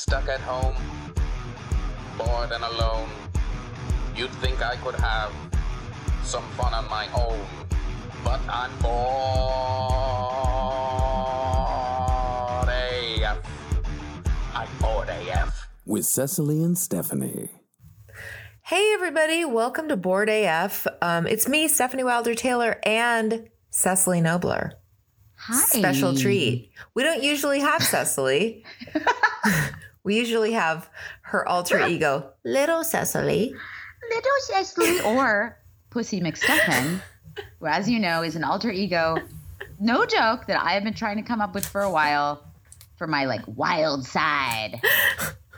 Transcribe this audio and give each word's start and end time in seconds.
Stuck 0.00 0.28
at 0.30 0.40
home, 0.40 0.74
bored 2.16 2.52
and 2.52 2.64
alone. 2.64 3.10
You'd 4.16 4.30
think 4.40 4.62
I 4.62 4.76
could 4.76 4.94
have 4.94 5.30
some 6.24 6.42
fun 6.52 6.72
on 6.72 6.88
my 6.88 7.06
own, 7.12 7.38
but 8.24 8.40
I'm 8.48 8.70
bored 8.78 9.00
AF. 12.70 13.46
I'm 14.54 14.68
bored 14.80 15.10
AF. 15.10 15.68
with 15.84 16.06
Cecily 16.06 16.62
and 16.64 16.78
Stephanie. 16.78 17.50
Hey, 18.62 18.92
everybody, 18.94 19.44
welcome 19.44 19.86
to 19.88 19.98
Bored 19.98 20.30
AF. 20.30 20.86
Um, 21.02 21.26
it's 21.26 21.46
me, 21.46 21.68
Stephanie 21.68 22.04
Wilder 22.04 22.34
Taylor, 22.34 22.80
and 22.84 23.50
Cecily 23.68 24.22
Knobler. 24.22 24.72
Hi. 25.36 25.78
Special 25.78 26.16
treat. 26.16 26.70
We 26.94 27.02
don't 27.02 27.22
usually 27.22 27.60
have 27.60 27.82
Cecily. 27.82 28.64
we 30.04 30.16
usually 30.16 30.52
have 30.52 30.88
her 31.22 31.46
alter 31.46 31.86
ego, 31.86 32.30
Little 32.44 32.84
Cecily. 32.84 33.54
Little 34.08 34.40
Cecily 34.40 35.00
or 35.00 35.58
Pussy 35.90 36.20
McStuffin, 36.20 37.00
who, 37.58 37.66
as 37.66 37.88
you 37.88 37.98
know, 37.98 38.22
is 38.22 38.36
an 38.36 38.44
alter 38.44 38.70
ego, 38.70 39.18
no 39.78 40.04
joke, 40.06 40.46
that 40.46 40.62
I 40.62 40.72
have 40.72 40.84
been 40.84 40.94
trying 40.94 41.16
to 41.16 41.22
come 41.22 41.40
up 41.40 41.54
with 41.54 41.66
for 41.66 41.82
a 41.82 41.90
while 41.90 42.44
for 42.96 43.06
my 43.06 43.24
like 43.24 43.42
wild 43.46 44.04
side. 44.04 44.80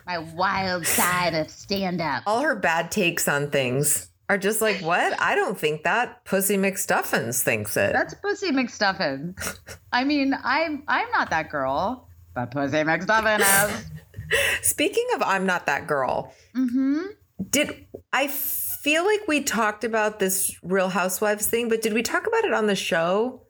My 0.05 0.17
wild 0.17 0.85
side 0.85 1.33
of 1.33 1.49
stand 1.49 2.01
up. 2.01 2.23
All 2.25 2.41
her 2.41 2.55
bad 2.55 2.91
takes 2.91 3.27
on 3.27 3.49
things 3.49 4.09
are 4.29 4.37
just 4.37 4.61
like, 4.61 4.77
what? 4.77 5.19
I 5.21 5.35
don't 5.35 5.57
think 5.57 5.83
that. 5.83 6.25
Pussy 6.25 6.57
McStuffins 6.57 7.41
thinks 7.41 7.77
it. 7.77 7.93
That's 7.93 8.13
Pussy 8.15 8.51
McStuffin. 8.51 9.37
I 9.91 10.03
mean, 10.03 10.35
I'm 10.43 10.83
I'm 10.87 11.09
not 11.11 11.29
that 11.29 11.49
girl, 11.49 12.07
but 12.33 12.51
Pussy 12.51 12.77
McStuffin 12.77 13.39
is. 13.39 13.85
Speaking 14.61 15.05
of 15.15 15.21
I'm 15.23 15.45
not 15.45 15.65
that 15.65 15.87
girl, 15.87 16.33
Mm-hmm. 16.55 17.01
did 17.49 17.85
I 18.11 18.27
feel 18.27 19.05
like 19.05 19.27
we 19.27 19.41
talked 19.43 19.83
about 19.83 20.19
this 20.19 20.55
Real 20.63 20.89
Housewives 20.89 21.47
thing, 21.47 21.69
but 21.69 21.81
did 21.81 21.93
we 21.93 22.03
talk 22.03 22.27
about 22.27 22.45
it 22.45 22.53
on 22.53 22.67
the 22.67 22.75
show? 22.75 23.41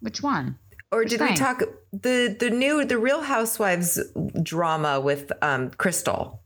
Which 0.00 0.22
one? 0.22 0.58
Or 0.92 1.00
Which 1.00 1.10
did 1.10 1.20
we 1.20 1.34
talk 1.34 1.62
the 1.92 2.36
the 2.38 2.50
new 2.50 2.84
the 2.84 2.98
Real 2.98 3.22
Housewives 3.22 3.98
drama 4.42 5.00
with 5.00 5.32
um 5.42 5.70
Crystal? 5.70 6.40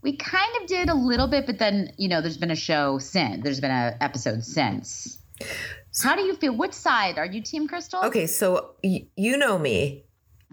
We 0.00 0.16
kind 0.16 0.50
of 0.62 0.68
did 0.68 0.88
a 0.88 0.94
little 0.94 1.26
bit, 1.26 1.44
but 1.44 1.58
then 1.58 1.92
you 1.98 2.08
know, 2.08 2.20
there's 2.22 2.38
been 2.38 2.50
a 2.52 2.56
show 2.56 2.98
since. 2.98 3.42
There's 3.42 3.60
been 3.60 3.70
an 3.72 3.96
episode 4.00 4.44
since. 4.44 5.18
How 6.02 6.14
do 6.16 6.22
you 6.22 6.36
feel? 6.36 6.56
Which 6.56 6.72
side 6.72 7.18
are 7.18 7.26
you, 7.26 7.42
Team 7.42 7.66
Crystal? 7.68 8.00
Okay, 8.04 8.26
so 8.26 8.74
y- 8.84 9.06
you 9.16 9.36
know 9.36 9.58
me. 9.58 10.04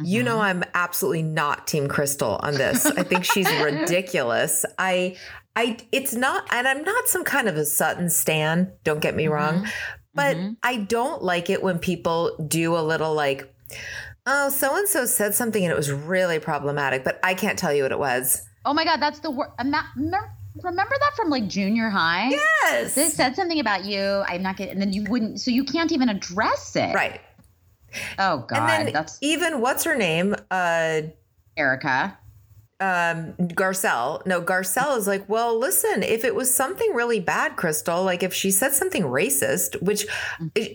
You 0.04 0.24
know 0.24 0.34
Mm-hmm. 0.38 0.62
I'm 0.62 0.64
absolutely 0.74 1.24
not 1.24 1.68
team 1.68 1.88
Crystal 1.88 2.38
on 2.42 2.56
this. 2.56 2.86
I 2.86 3.04
think 3.04 3.24
she's 3.24 3.50
ridiculous. 3.64 4.66
I 4.78 5.16
I 5.56 5.78
it's 5.92 6.14
not 6.14 6.46
and 6.52 6.68
I'm 6.68 6.84
not 6.84 7.08
some 7.08 7.24
kind 7.24 7.48
of 7.48 7.56
a 7.56 7.66
Sutton 7.66 8.10
stan, 8.10 8.72
don't 8.84 9.00
get 9.02 9.16
me 9.16 9.28
wrong. 9.28 9.68
But 10.14 10.36
Mhm. 10.38 10.58
I 10.64 10.78
don't 10.78 11.24
like 11.24 11.50
it 11.50 11.62
when 11.64 11.80
people 11.80 12.36
do 12.48 12.76
a 12.78 12.82
little 12.82 13.14
like 13.14 13.54
oh, 14.28 14.50
so 14.50 14.76
and 14.76 14.88
so 14.88 15.06
said 15.06 15.36
something 15.36 15.64
and 15.64 15.72
it 15.72 15.76
was 15.78 15.92
really 15.92 16.40
problematic, 16.40 17.04
but 17.04 17.20
I 17.24 17.34
can't 17.36 17.60
tell 17.60 17.74
you 17.74 17.84
what 17.84 17.92
it 17.92 18.00
was. 18.00 18.42
Oh 18.66 18.74
my 18.74 18.84
God, 18.84 19.00
that's 19.02 19.20
the 19.20 19.30
word. 19.32 19.50
Remember 20.64 20.96
that 21.00 21.12
from 21.16 21.30
like 21.30 21.48
junior 21.48 21.90
high? 21.90 22.30
Yes. 22.30 22.96
They 22.96 23.10
said 23.10 23.36
something 23.36 23.60
about 23.60 23.84
you. 23.86 24.24
I'm 24.28 24.42
not 24.42 24.56
getting, 24.58 24.74
and 24.74 24.82
then 24.82 24.94
you 24.94 25.04
wouldn't, 25.04 25.42
so 25.42 25.52
you 25.52 25.66
can't 25.66 25.92
even 25.92 26.08
address 26.10 26.76
it. 26.76 26.96
right. 26.96 27.20
Oh 28.20 28.46
God, 28.48 28.70
and 28.70 28.88
then 28.88 28.94
that's 28.94 29.18
even 29.22 29.62
what's 29.62 29.84
her 29.84 29.96
name? 29.96 30.36
Uh 30.52 31.02
Erika. 31.58 32.18
um 32.80 33.34
Garcelle. 33.40 34.26
No, 34.26 34.42
Garcelle 34.42 34.98
is 34.98 35.08
like, 35.08 35.28
well, 35.30 35.58
listen, 35.58 36.04
if 36.04 36.26
it 36.26 36.36
was 36.36 36.54
something 36.54 36.94
really 36.94 37.20
bad, 37.20 37.56
Crystal, 37.56 38.04
like 38.04 38.24
if 38.24 38.34
she 38.34 38.52
said 38.52 38.74
something 38.74 39.04
racist, 39.04 39.82
which 39.82 40.06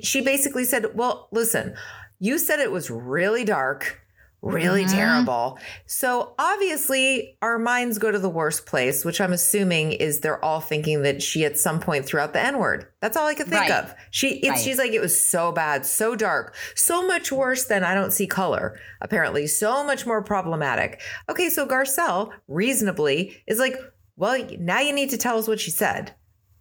she 0.03 0.21
basically 0.23 0.65
said, 0.65 0.97
well, 0.97 1.29
listen, 1.33 1.75
you 2.19 2.39
said 2.39 2.61
it 2.61 2.73
was 2.73 2.91
really 2.91 3.45
dark, 3.45 4.01
really 4.43 4.85
Mhm. 4.85 4.93
terrible. 4.95 5.59
So 5.87 6.35
obviously 6.39 7.37
our 7.43 7.59
minds 7.59 7.99
go 7.99 8.11
to 8.11 8.19
the 8.19 8.29
worst 8.31 8.65
place, 8.65 9.05
which 9.05 9.21
I'm 9.21 9.33
assuming 9.35 9.93
is 9.93 10.21
they're 10.21 10.43
all 10.43 10.61
thinking 10.61 11.03
that 11.03 11.23
she 11.23 11.45
at 11.45 11.59
some 11.59 11.79
point 11.79 12.07
threw 12.07 12.21
out 12.21 12.33
the 12.33 12.41
N-word. 12.41 12.87
That's 13.03 13.17
all 13.17 13.27
I 13.27 13.35
could 13.35 13.49
think 13.49 13.61
Right. 13.63 13.71
of. 13.71 13.95
She 14.11 14.41
Right. 14.49 14.59
she's 14.59 14.79
like, 14.79 14.93
it 14.93 15.01
was 15.01 15.21
so 15.21 15.53
bad, 15.53 15.85
so 15.85 16.15
dark, 16.17 16.55
so 16.75 17.07
much 17.07 17.31
worse 17.31 17.65
than 17.65 17.85
I 17.85 17.95
don't 17.95 18.13
see 18.13 18.27
color, 18.27 18.79
apparently, 19.03 19.47
so 19.47 19.85
much 19.85 20.07
more 20.07 20.23
problematic. 20.23 21.01
Okay, 21.29 21.51
so 21.51 21.67
Garcelle 21.67 22.31
reasonably 22.49 23.43
is 23.47 23.59
like, 23.59 23.79
well, 24.17 24.43
now 24.59 24.81
you 24.81 24.93
need 24.95 25.11
to 25.11 25.19
tell 25.19 25.39
us 25.39 25.49
what 25.49 25.61
she 25.61 25.71
said. 25.71 26.15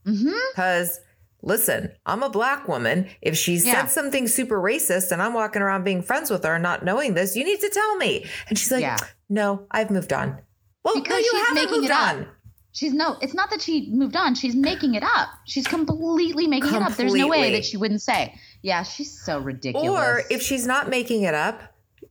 Mm-hmm. 0.06 0.32
Listen, 1.42 1.92
I'm 2.06 2.22
a 2.24 2.30
black 2.30 2.68
woman. 2.68 3.08
If 3.22 3.38
she 3.38 3.56
Yeah. 3.56 3.74
said 3.84 3.86
something 3.92 4.28
super 4.28 4.60
racist 4.60 5.12
and 5.12 5.22
I'm 5.22 5.34
walking 5.34 5.62
around 5.62 5.84
being 5.84 6.02
friends 6.02 6.30
with 6.30 6.44
her 6.44 6.56
and 6.56 6.64
not 6.64 6.84
knowing 6.84 7.14
this, 7.14 7.36
you 7.36 7.44
need 7.46 7.60
to 7.62 7.70
tell 7.70 7.96
me. 7.96 8.26
And 8.50 8.58
she's 8.58 8.72
like, 8.72 8.82
Yeah. 8.82 8.98
no, 9.30 9.66
I've 9.72 9.90
moved 9.90 10.12
on. 10.12 10.38
Well, 10.84 10.96
no, 10.96 11.02
Because 11.02 11.20
you 11.24 11.32
she's 11.32 11.42
haven't 11.48 11.56
making 11.56 11.72
moved 11.82 11.86
it 11.86 11.92
up. 11.92 12.10
on. 12.16 12.28
She's 12.72 12.94
no, 12.94 13.18
it's 13.22 13.34
not 13.34 13.50
that 13.50 13.62
she 13.62 13.90
moved 13.92 14.16
on. 14.16 14.36
She's 14.36 14.56
making 14.56 14.94
it 14.96 15.04
up. 15.04 15.30
She's 15.46 15.66
completely 15.68 16.46
making 16.48 16.74
it 16.76 16.82
up. 16.82 16.96
There's 16.96 17.14
no 17.14 17.28
way 17.28 17.52
that 17.54 17.66
she 17.66 17.78
wouldn't 17.78 18.02
say. 18.02 18.36
Yeah, 18.62 18.84
she's 18.84 19.20
so 19.26 19.40
ridiculous. 19.40 19.88
Or 19.90 20.22
if 20.30 20.42
she's 20.42 20.68
not 20.68 20.88
making 20.90 21.24
it 21.24 21.34
up, 21.34 21.62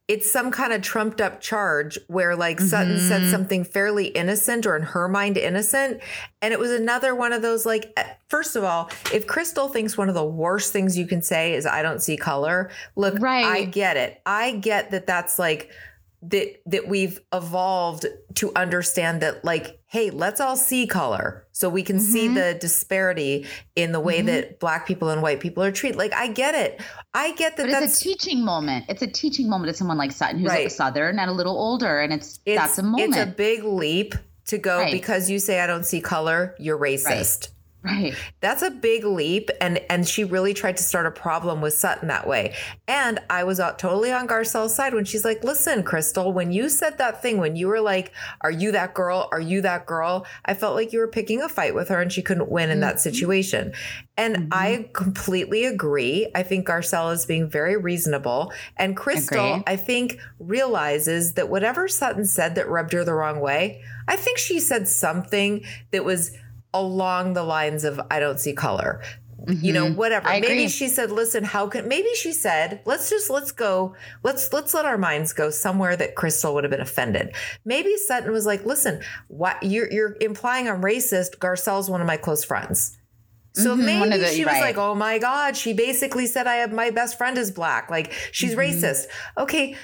it's 0.09 0.31
some 0.31 0.51
kind 0.51 0.73
of 0.73 0.81
trumped 0.81 1.21
up 1.21 1.39
charge 1.39 1.99
where 2.09 2.35
like 2.35 2.59
Sutton 2.61 2.99
said 2.99 3.21
Mhm. 3.23 3.31
something 3.31 3.63
fairly 3.65 4.07
innocent 4.07 4.65
or 4.67 4.75
in 4.75 4.83
her 4.83 5.07
mind 5.07 5.37
innocent. 5.37 6.01
And 6.41 6.55
it 6.55 6.59
was 6.59 6.71
another 6.71 7.15
one 7.15 7.35
of 7.35 7.43
those 7.43 7.67
like, 7.67 7.93
eh, 7.99 8.05
first 8.29 8.57
of 8.57 8.65
all, 8.65 8.91
if 9.13 9.27
Crystal 9.27 9.69
thinks 9.69 9.99
one 9.99 10.09
of 10.09 10.15
the 10.15 10.25
worst 10.25 10.73
things 10.73 10.97
you 10.97 11.07
can 11.07 11.21
say 11.21 11.53
is 11.53 11.67
I 11.67 11.83
don't 11.83 12.01
see 12.01 12.17
color, 12.17 12.71
look, 12.97 13.17
Right. 13.21 13.45
I 13.45 13.65
get 13.65 13.99
it. 13.99 14.21
I 14.25 14.53
get 14.53 14.91
that 14.93 15.07
that's 15.07 15.39
like, 15.39 15.69
that 16.23 16.61
that 16.67 16.89
we've 16.89 17.21
evolved 17.33 18.05
to 18.35 18.51
understand 18.57 19.23
that 19.23 19.45
like 19.45 19.79
hey 19.87 20.11
let's 20.11 20.41
all 20.41 20.57
see 20.57 20.87
color 20.87 21.47
so 21.53 21.69
we 21.69 21.83
can 21.83 22.01
see 22.01 22.27
Mhm. 22.29 22.35
the 22.35 22.59
disparity 22.59 23.47
in 23.77 23.93
the 23.93 24.01
way 24.01 24.21
Mhm. 24.21 24.27
that 24.27 24.59
black 24.61 24.87
people 24.87 25.11
and 25.11 25.23
white 25.23 25.39
people 25.39 25.63
are 25.63 25.71
treated 25.71 25.97
like 25.97 26.13
i 26.15 26.27
get 26.27 26.57
it 26.57 26.81
i 27.15 27.33
get 27.35 27.57
that 27.57 27.67
but 27.67 27.71
that's 27.73 27.85
it's 27.93 28.01
a 28.01 28.05
teaching 28.05 28.45
moment. 28.45 28.87
It's 28.89 29.03
a 29.03 29.07
teaching 29.07 29.49
moment 29.49 29.73
to 29.73 29.79
someone 29.79 29.97
like 29.97 30.11
Sutton, 30.13 30.41
who's 30.41 30.49
Right. 30.49 30.73
Southern 30.73 31.19
and 31.21 31.31
a 31.31 31.33
little 31.33 31.57
older, 31.57 32.01
and 32.01 32.13
it's, 32.13 32.41
it's, 32.45 32.61
that's 32.61 32.79
a 32.79 32.83
moment. 32.83 33.11
it's 33.11 33.19
a 33.19 33.27
big 33.27 33.63
leap 33.65 34.15
to 34.49 34.59
go 34.59 34.79
Right. 34.79 34.93
because 34.93 35.31
you 35.31 35.39
say 35.39 35.61
i 35.61 35.67
don't 35.67 35.85
see 35.87 36.01
color 36.01 36.55
you're 36.59 36.79
racist 36.79 37.07
Right. 37.07 37.49
That's 38.41 38.63
a 38.63 38.71
big 38.71 39.05
leap, 39.05 39.51
and 39.61 39.79
and 39.89 40.07
she 40.07 40.25
really 40.25 40.53
tried 40.53 40.77
to 40.79 40.83
start 40.83 41.07
a 41.07 41.11
problem 41.11 41.61
with 41.61 41.75
Sutton 41.75 42.09
that 42.09 42.27
way. 42.27 42.55
And 42.89 43.21
I 43.31 43.45
was 43.45 43.61
out 43.61 43.79
totally 43.79 44.13
on 44.13 44.27
Garcelle's 44.27 44.75
side 44.75 44.95
when 44.95 45.05
she's 45.05 45.25
like, 45.25 45.45
"Listen, 45.45 45.83
Crystal, 45.85 46.33
when 46.33 46.51
you 46.51 46.69
said 46.69 46.99
that 46.99 47.23
thing, 47.23 47.39
when 47.39 47.55
you 47.57 47.69
were 47.69 47.81
like, 47.81 48.13
"Are 48.41 48.51
you 48.51 48.73
that 48.73 48.95
girl? 48.95 49.29
Are 49.31 49.41
you 49.41 49.61
that 49.61 49.87
girl?" 49.87 50.27
I 50.45 50.55
felt 50.55 50.75
like 50.75 50.93
you 50.93 50.99
were 50.99 51.09
picking 51.09 51.41
a 51.41 51.49
fight 51.49 51.75
with 51.75 51.89
her, 51.89 52.01
and 52.01 52.13
she 52.13 52.23
couldn't 52.23 52.51
win 52.51 52.71
in 52.71 52.81
that 52.81 52.97
mm-hmm. 52.97 52.99
situation. 52.99 53.73
And 54.17 54.49
I 54.53 54.71
mm-hmm. 54.71 54.93
completely 54.93 55.65
agree. 55.65 56.29
I 56.35 56.43
think 56.43 56.67
Garcelle 56.67 57.13
is 57.13 57.27
being 57.27 57.49
very 57.49 57.77
reasonable, 57.77 58.53
and 58.77 58.97
Crystal, 58.97 59.55
Agree. 59.55 59.65
I 59.67 59.77
think, 59.77 60.19
realizes 60.41 61.35
that 61.35 61.49
whatever 61.49 61.87
Sutton 61.87 62.25
said 62.25 62.57
that 62.57 62.69
rubbed 62.69 62.93
her 62.93 63.05
the 63.05 63.15
wrong 63.15 63.39
way. 63.41 63.83
I 64.09 64.17
think 64.17 64.39
she 64.39 64.59
said 64.59 64.89
something 64.89 65.65
that 65.93 66.05
was 66.05 66.33
along 66.75 67.33
the 67.35 67.43
lines 67.43 67.85
of 67.85 68.01
I 68.11 68.19
don't 68.21 68.39
see 68.41 68.53
color. 68.53 69.03
You 69.47 69.73
know, 69.73 69.91
whatever. 69.93 70.27
Mm-hmm. 70.27 70.37
I 70.37 70.41
Maybe 70.41 70.53
agree. 70.55 70.69
she 70.69 70.89
said, 70.89 71.11
"Listen, 71.13 71.45
how 71.45 71.69
can?" 71.69 71.87
Maybe 71.89 72.09
she 72.17 72.33
said, 72.33 72.81
"Let's 72.85 73.09
just 73.09 73.31
let's 73.31 73.53
go. 73.53 73.95
Let's 74.25 74.53
let's 74.53 74.75
let 74.75 74.85
our 74.85 74.99
minds 74.99 75.33
go 75.33 75.49
somewhere 75.49 75.97
that 75.97 76.17
Crystal 76.17 76.53
would 76.55 76.65
have 76.65 76.71
been 76.73 76.81
offended." 76.81 77.35
Maybe 77.65 77.97
Sutton 77.97 78.33
was 78.33 78.47
like, 78.47 78.67
"Listen, 78.67 79.01
what 79.29 79.63
you're 79.63 79.91
you're 79.93 80.17
implying 80.21 80.69
I'm 80.69 80.83
racist. 80.83 81.39
Garcelle's 81.39 81.89
one 81.89 82.01
of 82.01 82.07
my 82.07 82.17
close 82.17 82.45
friends." 82.45 82.99
So 83.55 83.75
Mhm, 83.77 83.85
maybe 83.85 84.19
the- 84.19 84.27
she 84.27 84.45
was 84.45 84.55
right. 84.55 84.61
like, 84.61 84.77
"Oh 84.77 84.95
my 84.97 85.19
god, 85.19 85.57
she 85.57 85.73
basically 85.73 86.27
said 86.27 86.47
I 86.49 86.57
have 86.57 86.73
my 86.73 86.91
best 86.91 87.17
friend 87.17 87.39
is 87.39 87.51
black. 87.53 87.91
Like 87.91 88.13
she's 88.33 88.51
Mm-hmm. 88.55 88.61
racist." 88.85 89.07
Okay, 89.39 89.77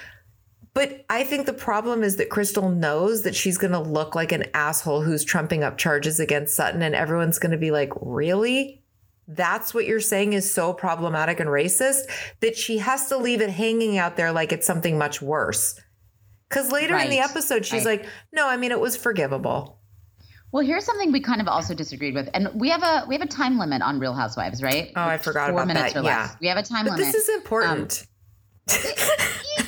but 0.74 1.04
I 1.08 1.22
think 1.22 1.46
the 1.46 1.52
problem 1.52 2.02
is 2.02 2.16
that 2.16 2.30
Crystal 2.30 2.68
knows 2.68 3.22
that 3.22 3.36
she's 3.36 3.58
going 3.58 3.72
to 3.72 3.78
look 3.78 4.14
like 4.14 4.32
an 4.32 4.44
asshole 4.54 5.02
who's 5.02 5.24
trumping 5.24 5.62
up 5.62 5.78
charges 5.78 6.18
against 6.18 6.56
Sutton, 6.56 6.82
and 6.82 6.94
everyone's 6.94 7.38
going 7.38 7.52
to 7.52 7.58
be 7.58 7.70
like, 7.70 7.92
really? 8.00 8.82
That's 9.26 9.72
what 9.72 9.86
you're 9.86 10.00
saying 10.00 10.32
is 10.34 10.50
so 10.50 10.72
problematic 10.72 11.40
and 11.40 11.48
racist 11.48 12.02
that 12.40 12.56
she 12.56 12.78
has 12.78 13.08
to 13.08 13.16
leave 13.16 13.40
it 13.40 13.50
hanging 13.50 13.96
out 13.96 14.16
there 14.16 14.32
like 14.32 14.52
it's 14.52 14.66
something 14.66 14.98
much 14.98 15.22
worse. 15.22 15.80
Because 16.48 16.70
later 16.70 16.96
in 16.96 17.08
the 17.08 17.20
episode, 17.20 17.64
she's 17.64 17.86
right. 17.86 18.00
like, 18.00 18.10
no, 18.32 18.46
I 18.46 18.56
mean, 18.56 18.70
it 18.70 18.78
was 18.78 18.96
forgivable. 18.96 19.78
Well, 20.52 20.64
here's 20.64 20.84
something 20.84 21.10
we 21.10 21.20
kind 21.20 21.40
of 21.40 21.48
also 21.48 21.74
disagreed 21.74 22.14
with, 22.14 22.28
and 22.34 22.48
we 22.54 22.68
have 22.70 22.82
a 22.82 23.06
we 23.08 23.14
have 23.16 23.22
a 23.22 23.26
time 23.26 23.58
limit 23.58 23.82
on 23.82 23.98
Real 23.98 24.12
Housewives, 24.12 24.62
right? 24.62 24.92
Oh, 24.94 25.02
I 25.02 25.18
forgot 25.18 25.50
Four 25.50 25.62
about 25.62 25.66
minutes 25.66 25.94
that. 25.94 26.00
or 26.00 26.04
Yeah. 26.04 26.30
We 26.40 26.46
have 26.46 26.58
a 26.58 26.62
time 26.62 26.84
But 26.84 26.98
limit. 26.98 27.12
this 27.12 27.14
is 27.14 27.28
important. 27.30 28.06
Um, 28.70 28.76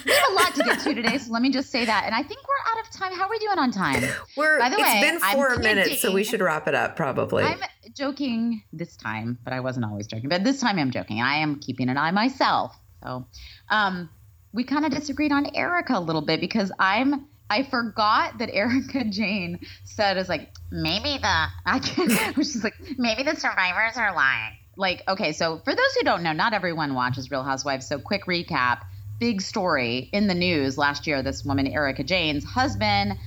we 0.07 0.13
have 0.13 0.31
a 0.31 0.35
lot 0.35 0.55
to 0.55 0.63
get 0.63 0.79
to 0.81 0.95
today, 0.95 1.19
so 1.19 1.33
let 1.33 1.43
me 1.43 1.51
just 1.51 1.71
say 1.71 1.85
that. 1.85 2.05
And 2.07 2.15
I 2.15 2.23
think 2.23 2.41
we're 2.47 2.73
out 2.73 2.87
of 2.87 2.93
time. 2.93 3.13
How 3.13 3.25
are 3.25 3.31
we 3.31 3.39
doing 3.41 3.59
on 3.59 3.73
time? 3.73 4.03
We're, 4.37 4.59
By 4.59 4.69
the 4.69 4.77
it's 4.77 4.85
way, 4.85 5.01
been 5.01 5.19
I'm 5.23 5.35
4 5.35 5.57
minutes, 5.59 6.01
so 6.01 6.13
we 6.13 6.23
should 6.25 6.41
wrap 6.41 6.69
it 6.69 6.75
up 6.75 6.97
probably. 6.97 7.43
I'm 7.45 7.61
joking 7.95 8.63
this 8.73 8.97
time, 8.97 9.39
but 9.43 9.53
I 9.53 9.61
wasn't 9.61 9.85
always 9.87 10.07
joking. 10.07 10.29
But 10.29 10.45
this 10.45 10.61
time 10.61 10.79
I'm 10.79 10.91
joking. 10.91 11.21
I 11.21 11.37
am 11.39 11.59
keeping 11.59 11.89
an 11.89 11.97
eye 11.99 12.13
myself. 12.13 12.77
So, 13.03 13.27
um, 13.69 14.09
we 14.53 14.65
kind 14.65 14.85
of 14.85 14.93
disagreed 14.93 15.33
on 15.33 15.55
Erika 15.55 15.99
a 15.99 16.01
little 16.01 16.23
bit 16.23 16.41
because 16.41 16.71
I'm. 16.79 17.27
I 17.49 17.63
forgot 17.63 18.39
that 18.39 18.51
Erika 18.53 19.05
Jayne 19.09 19.61
said 19.85 20.17
is 20.17 20.29
like 20.29 20.51
maybe 20.71 21.19
the 21.19 21.47
I 21.67 21.79
can't. 21.79 22.35
She's 22.37 22.65
like 22.65 22.75
maybe 22.99 23.23
the 23.23 23.37
survivors 23.37 23.97
are 23.97 24.15
lying. 24.15 24.55
Like 24.77 25.03
okay, 25.09 25.33
so 25.33 25.61
for 25.65 25.75
those 25.75 25.95
who 25.95 26.05
don't 26.05 26.23
know, 26.23 26.33
not 26.33 26.53
everyone 26.55 26.95
watches 26.95 27.31
Real 27.31 27.43
Housewives. 27.45 27.87
So 27.87 27.99
quick 27.99 28.27
recap: 28.27 28.81
big 29.19 29.41
story 29.41 30.09
in 30.13 30.27
the 30.27 30.35
news 30.35 30.77
last 30.79 31.07
year. 31.07 31.23
This 31.23 31.45
woman 31.45 31.67
Erika 31.67 32.05
Jayne's 32.05 32.45
husband 32.45 33.19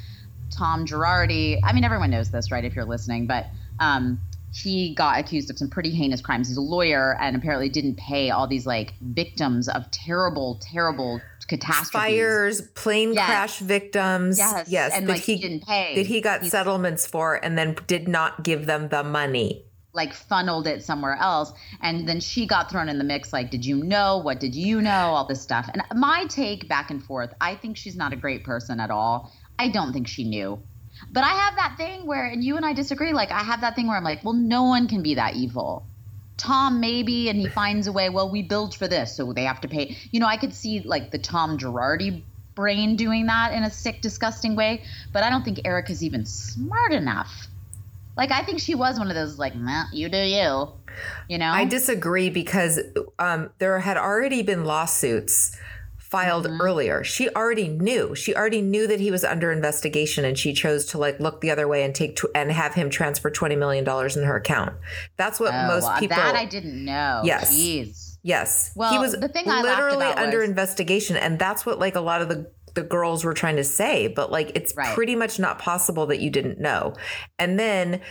Tom 0.51 0.85
Girardi. 0.85 1.59
I 1.63 1.73
mean, 1.73 1.83
everyone 1.83 2.09
knows 2.09 2.31
this, 2.31 2.51
right? 2.51 2.63
If 2.65 2.75
you're 2.75 2.85
listening, 2.85 3.27
but 3.27 3.47
um, 3.79 4.19
he 4.53 4.93
got 4.95 5.19
accused 5.19 5.49
of 5.49 5.57
some 5.57 5.69
pretty 5.69 5.91
heinous 5.91 6.21
crimes. 6.21 6.47
He's 6.47 6.57
a 6.57 6.61
lawyer 6.61 7.15
and 7.19 7.35
apparently 7.35 7.69
didn't 7.69 7.95
pay 7.97 8.31
all 8.31 8.47
these 8.47 8.65
like 8.65 8.93
victims 9.01 9.69
of 9.69 9.89
terrible, 9.91 10.59
terrible 10.61 11.21
catastrophes. 11.47 11.91
Fires, 11.91 12.61
plane 12.75 13.13
Yes. 13.13 13.25
crash 13.25 13.59
victims. 13.59 14.37
Yes, 14.37 14.69
yes. 14.69 14.93
and 14.93 15.07
that 15.07 15.13
like 15.13 15.21
he, 15.21 15.37
didn't 15.37 15.65
pay. 15.65 15.95
that 15.95 16.05
he 16.07 16.21
got 16.21 16.41
He's, 16.43 16.51
settlements 16.51 17.05
for 17.05 17.35
and 17.35 17.57
then 17.57 17.75
did 17.87 18.07
not 18.07 18.43
give 18.43 18.65
them 18.65 18.89
the 18.89 19.03
money. 19.03 19.65
Like 19.91 20.13
funneled 20.13 20.67
it 20.67 20.83
somewhere 20.83 21.15
else, 21.15 21.51
and 21.81 22.07
then 22.07 22.19
she 22.19 22.45
got 22.45 22.69
thrown 22.69 22.89
in 22.89 22.99
the 22.99 23.03
mix. 23.03 23.33
Like, 23.33 23.49
did 23.49 23.65
you 23.65 23.83
know? 23.83 24.19
What 24.19 24.39
did 24.39 24.53
you 24.53 24.81
know? 24.81 24.91
All 24.91 25.25
this 25.25 25.41
stuff. 25.41 25.67
And 25.73 25.81
my 25.99 26.25
take 26.25 26.67
back 26.67 26.91
and 26.91 27.03
forth. 27.03 27.33
I 27.41 27.55
think 27.55 27.75
she's 27.75 27.95
not 27.95 28.13
a 28.13 28.15
great 28.15 28.43
person 28.43 28.79
at 28.79 28.91
all. 28.91 29.33
I 29.57 29.69
don't 29.69 29.91
think 29.91 30.07
she 30.07 30.23
knew. 30.25 30.61
But 31.11 31.23
I 31.23 31.29
have 31.29 31.55
that 31.55 31.75
thing 31.77 32.05
where, 32.05 32.25
and 32.25 32.43
you 32.43 32.55
and 32.55 32.65
I 32.65 32.73
disagree. 32.73 33.13
Like, 33.13 33.31
I 33.31 33.39
have 33.39 33.61
that 33.61 33.75
thing 33.75 33.87
where 33.87 33.97
I'm 33.97 34.03
like, 34.03 34.23
well, 34.23 34.33
no 34.33 34.63
one 34.63 34.87
can 34.87 35.01
be 35.01 35.15
that 35.15 35.35
evil. 35.35 35.85
Tom 36.37 36.79
maybe, 36.79 37.29
and 37.29 37.39
he 37.39 37.47
finds 37.47 37.87
a 37.87 37.91
way. 37.91 38.09
Well, 38.09 38.29
we 38.29 38.43
build 38.43 38.75
for 38.75 38.87
this, 38.87 39.15
so 39.15 39.33
they 39.33 39.43
have 39.43 39.61
to 39.61 39.67
pay. 39.67 39.97
You 40.11 40.19
know, 40.19 40.27
I 40.27 40.37
could 40.37 40.53
see 40.53 40.81
like 40.81 41.11
the 41.11 41.19
Tom 41.19 41.57
Girardi 41.57 42.23
brain 42.55 42.95
doing 42.95 43.25
that 43.25 43.53
in 43.53 43.63
a 43.63 43.71
sick, 43.71 44.01
disgusting 44.01 44.55
way. 44.55 44.83
But 45.11 45.23
I 45.23 45.29
don't 45.29 45.43
think 45.43 45.61
Erika's 45.65 46.03
even 46.03 46.25
smart 46.25 46.93
enough. 46.93 47.47
Like, 48.19 48.31
I 48.31 48.43
think 48.43 48.59
she 48.59 48.75
was 48.75 48.99
one 48.99 49.07
of 49.09 49.15
those 49.15 49.39
like, 49.39 49.55
"Meh, 49.55 49.85
you 49.93 50.09
do 50.09 50.17
you, 50.17 50.73
you 51.29 51.37
know. 51.37 51.49
I 51.51 51.63
disagree 51.65 52.29
because 52.29 52.79
um, 53.17 53.49
there 53.59 53.79
had 53.79 53.95
already 53.97 54.41
been 54.43 54.65
lawsuits 54.65 55.55
filed 55.97 56.45
Mm-hmm. 56.47 56.59
earlier. 56.61 57.03
She 57.03 57.29
already 57.29 57.67
knew. 57.67 58.15
She 58.15 58.35
already 58.35 58.61
knew 58.61 58.87
that 58.87 58.99
he 58.99 59.09
was 59.11 59.23
under 59.23 59.51
investigation, 59.51 60.25
and 60.25 60.37
she 60.37 60.51
chose 60.53 60.85
to 60.87 60.97
like 60.97 61.19
look 61.19 61.39
the 61.39 61.49
other 61.51 61.67
way 61.67 61.83
and 61.83 61.95
take 61.95 62.17
tw- 62.17 62.25
and 62.35 62.51
have 62.51 62.73
him 62.73 62.89
transfer 62.89 63.29
twenty 63.29 63.55
million 63.55 63.83
dollars 63.85 64.17
in 64.17 64.23
her 64.25 64.35
account. 64.35 64.73
That's 65.17 65.39
what 65.39 65.53
Oh, 65.53 65.67
most 65.67 65.83
well, 65.85 65.99
people. 65.99 66.17
that 66.17 66.35
I 66.35 66.45
didn't 66.45 66.83
know. 66.83 67.21
Yes. 67.23 67.53
Jeez. 67.55 68.17
Yes. 68.21 68.73
Well, 68.75 68.91
he 68.91 68.99
was 68.99 69.13
the 69.13 69.29
thing 69.29 69.47
I 69.49 69.61
literally 69.61 70.05
under 70.07 70.39
was- 70.39 70.49
investigation. 70.49 71.15
And 71.15 71.39
that's 71.39 71.65
what 71.65 71.79
like 71.79 71.95
a 71.95 72.01
lot 72.01 72.21
of 72.21 72.27
the, 72.27 72.51
the 72.75 72.83
girls 72.83 73.23
were 73.23 73.33
trying 73.33 73.55
to 73.57 73.63
say. 73.63 74.07
But 74.07 74.31
like 74.31 74.51
it's 74.55 74.73
Right. 74.75 74.93
pretty 74.95 75.15
much 75.15 75.39
not 75.39 75.59
possible 75.59 76.05
that 76.07 76.19
you 76.19 76.29
didn't 76.29 76.59
know. 76.59 76.93
And 77.37 77.59
then 77.59 78.01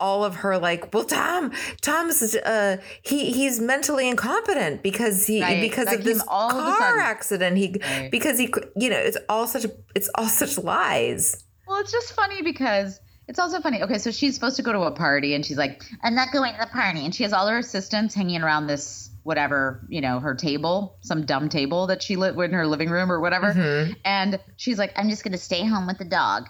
all 0.00 0.24
of 0.24 0.34
her 0.36 0.58
like, 0.58 0.92
well, 0.92 1.04
Tom, 1.04 1.52
Tom's 1.80 2.34
uh 2.34 2.78
he 3.02 3.32
he's 3.32 3.60
mentally 3.60 4.08
incompetent 4.08 4.82
because 4.82 5.26
he 5.26 5.40
Right. 5.40 5.60
because 5.60 5.86
That 5.86 6.00
of 6.00 6.04
this 6.04 6.20
of 6.20 6.28
car 6.28 6.78
sudden. 6.78 7.00
accident. 7.00 7.56
He 7.56 7.76
Right. 7.80 8.10
because 8.10 8.38
he 8.38 8.52
you 8.76 8.90
know, 8.90 8.98
it's 8.98 9.16
all 9.28 9.46
such 9.46 9.66
it's 9.94 10.10
all 10.16 10.26
such 10.28 10.58
lies. 10.58 11.44
Well, 11.66 11.78
it's 11.80 11.92
just 11.92 12.12
funny 12.12 12.42
because 12.42 13.00
it's 13.28 13.38
also 13.38 13.60
funny. 13.60 13.82
Okay, 13.82 13.96
so 13.98 14.10
she's 14.10 14.34
supposed 14.34 14.56
to 14.56 14.62
go 14.62 14.72
to 14.72 14.80
a 14.82 14.90
party 14.90 15.34
and 15.34 15.46
she's 15.46 15.56
like, 15.56 15.82
I'm 16.02 16.14
not 16.14 16.30
going 16.30 16.52
to 16.52 16.60
the 16.60 16.66
party. 16.66 17.04
And 17.06 17.14
she 17.14 17.22
has 17.22 17.32
all 17.32 17.46
her 17.46 17.56
assistants 17.58 18.14
hanging 18.14 18.42
around 18.42 18.66
this 18.66 19.08
whatever, 19.24 19.84
you 19.88 20.00
know, 20.00 20.20
her 20.20 20.34
table, 20.34 20.96
some 21.00 21.26
dumb 21.26 21.48
table 21.48 21.88
that 21.88 22.02
she 22.02 22.14
lit 22.16 22.36
in 22.36 22.52
her 22.52 22.66
living 22.66 22.90
room 22.90 23.10
or 23.10 23.20
whatever. 23.20 23.52
Mm-hmm. 23.52 23.92
And 24.04 24.38
she's 24.56 24.78
like, 24.78 24.92
I'm 24.96 25.08
just 25.10 25.24
going 25.24 25.32
to 25.32 25.38
stay 25.38 25.66
home 25.66 25.86
with 25.86 25.98
the 25.98 26.04
dog. 26.04 26.48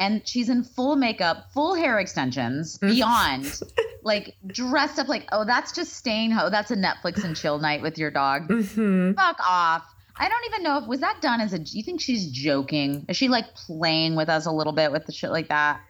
And 0.00 0.26
she's 0.28 0.48
in 0.48 0.62
full 0.62 0.94
makeup, 0.96 1.46
full 1.54 1.74
hair 1.74 1.98
extensions, 1.98 2.78
Mm-hmm. 2.78 2.94
beyond, 2.94 3.60
like 4.04 4.36
dressed 4.46 4.98
up 4.98 5.08
like, 5.08 5.26
oh, 5.32 5.44
that's 5.44 5.72
just 5.72 5.94
staying 5.94 6.30
home. 6.30 6.50
That's 6.52 6.70
a 6.70 6.76
Netflix 6.76 7.24
and 7.24 7.34
chill 7.36 7.58
night 7.58 7.82
with 7.82 7.98
your 7.98 8.10
dog. 8.10 8.48
Mm-hmm. 8.48 9.12
Fuck 9.14 9.38
off. 9.44 9.84
I 10.20 10.28
don't 10.28 10.44
even 10.46 10.62
know 10.64 10.78
if 10.78 10.86
was 10.88 11.00
that 11.00 11.20
done 11.20 11.40
as 11.40 11.52
a. 11.52 11.58
Do 11.60 11.76
you 11.76 11.82
think 11.84 12.00
she's 12.00 12.28
joking? 12.30 13.06
Is 13.08 13.16
she 13.16 13.28
like 13.28 13.54
playing 13.54 14.16
with 14.16 14.28
us 14.28 14.46
a 14.46 14.50
little 14.50 14.72
bit 14.72 14.90
with 14.90 15.06
the 15.06 15.12
shit 15.12 15.30
like 15.30 15.48
that? 15.48 15.80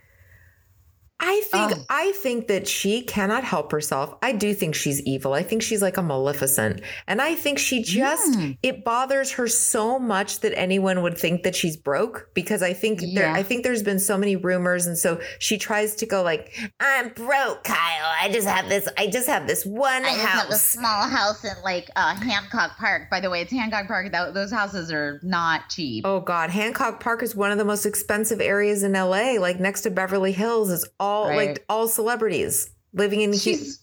I 1.21 1.43
think 1.51 1.73
Oh. 1.73 1.85
I 1.91 2.13
think 2.13 2.47
that 2.47 2.69
she 2.69 3.03
cannot 3.03 3.43
help 3.43 3.73
herself. 3.73 4.15
I 4.23 4.33
do 4.33 4.55
think 4.55 4.75
she's 4.77 5.01
evil. 5.03 5.33
I 5.35 5.43
think 5.43 5.63
she's 5.63 5.83
like 5.83 5.97
a 5.97 6.03
maleficent. 6.03 6.81
And 7.09 7.21
I 7.21 7.35
think 7.35 7.59
she 7.59 7.83
just 7.83 8.33
Mm. 8.35 8.57
it 8.63 8.85
bothers 8.85 9.33
her 9.33 9.49
so 9.49 9.99
much 9.99 10.41
that 10.41 10.57
anyone 10.57 11.03
would 11.03 11.19
think 11.19 11.43
that 11.43 11.57
she's 11.57 11.77
broke 11.77 12.29
because 12.35 12.63
I 12.63 12.73
think 12.73 13.01
there 13.15 13.29
I 13.31 13.43
think 13.43 13.65
there's 13.65 13.83
been 13.83 13.99
so 13.99 14.17
many 14.17 14.37
rumors 14.37 14.87
and 14.87 14.97
so 14.97 15.21
she 15.41 15.59
tries 15.59 15.97
to 15.97 16.07
go 16.07 16.23
like 16.23 16.53
I'm 16.79 17.09
broke, 17.09 17.65
Kyle. 17.65 18.13
I 18.23 18.31
just 18.33 18.47
have 18.47 18.69
this 18.69 18.89
I 18.97 19.09
just 19.09 19.27
have 19.27 19.49
this 19.49 19.67
one 19.67 20.05
I 20.05 20.11
just 20.11 20.21
have 20.21 20.49
a 20.49 20.53
house. 20.53 20.65
small 20.67 21.09
house 21.09 21.43
in 21.43 21.51
like 21.65 21.91
uh, 21.97 22.15
Hancock 22.15 22.77
Park. 22.79 23.11
By 23.11 23.19
the 23.19 23.29
way, 23.31 23.41
it's 23.41 23.51
Hancock 23.53 23.89
Park. 23.89 24.13
Tho- 24.13 24.31
those 24.33 24.53
houses 24.53 24.93
are 24.93 25.19
not 25.25 25.69
cheap. 25.69 26.07
Oh 26.07 26.21
God, 26.21 26.51
Hancock 26.51 27.01
Park 27.01 27.25
is 27.25 27.35
one 27.35 27.51
of 27.51 27.59
the 27.59 27.65
most 27.65 27.87
expensive 27.87 28.41
areas 28.41 28.85
in 28.85 28.93
LA, 28.93 29.33
like 29.41 29.59
next 29.59 29.81
to 29.83 29.91
Beverly 29.91 30.31
Hills. 30.33 30.71
It's 30.71 30.87
all 31.01 31.08
Right. 31.29 31.49
like 31.49 31.65
all 31.69 31.89
celebrities 31.89 32.71
living 32.93 33.21
in 33.21 33.33
She's, 33.33 33.43
She's 33.43 33.79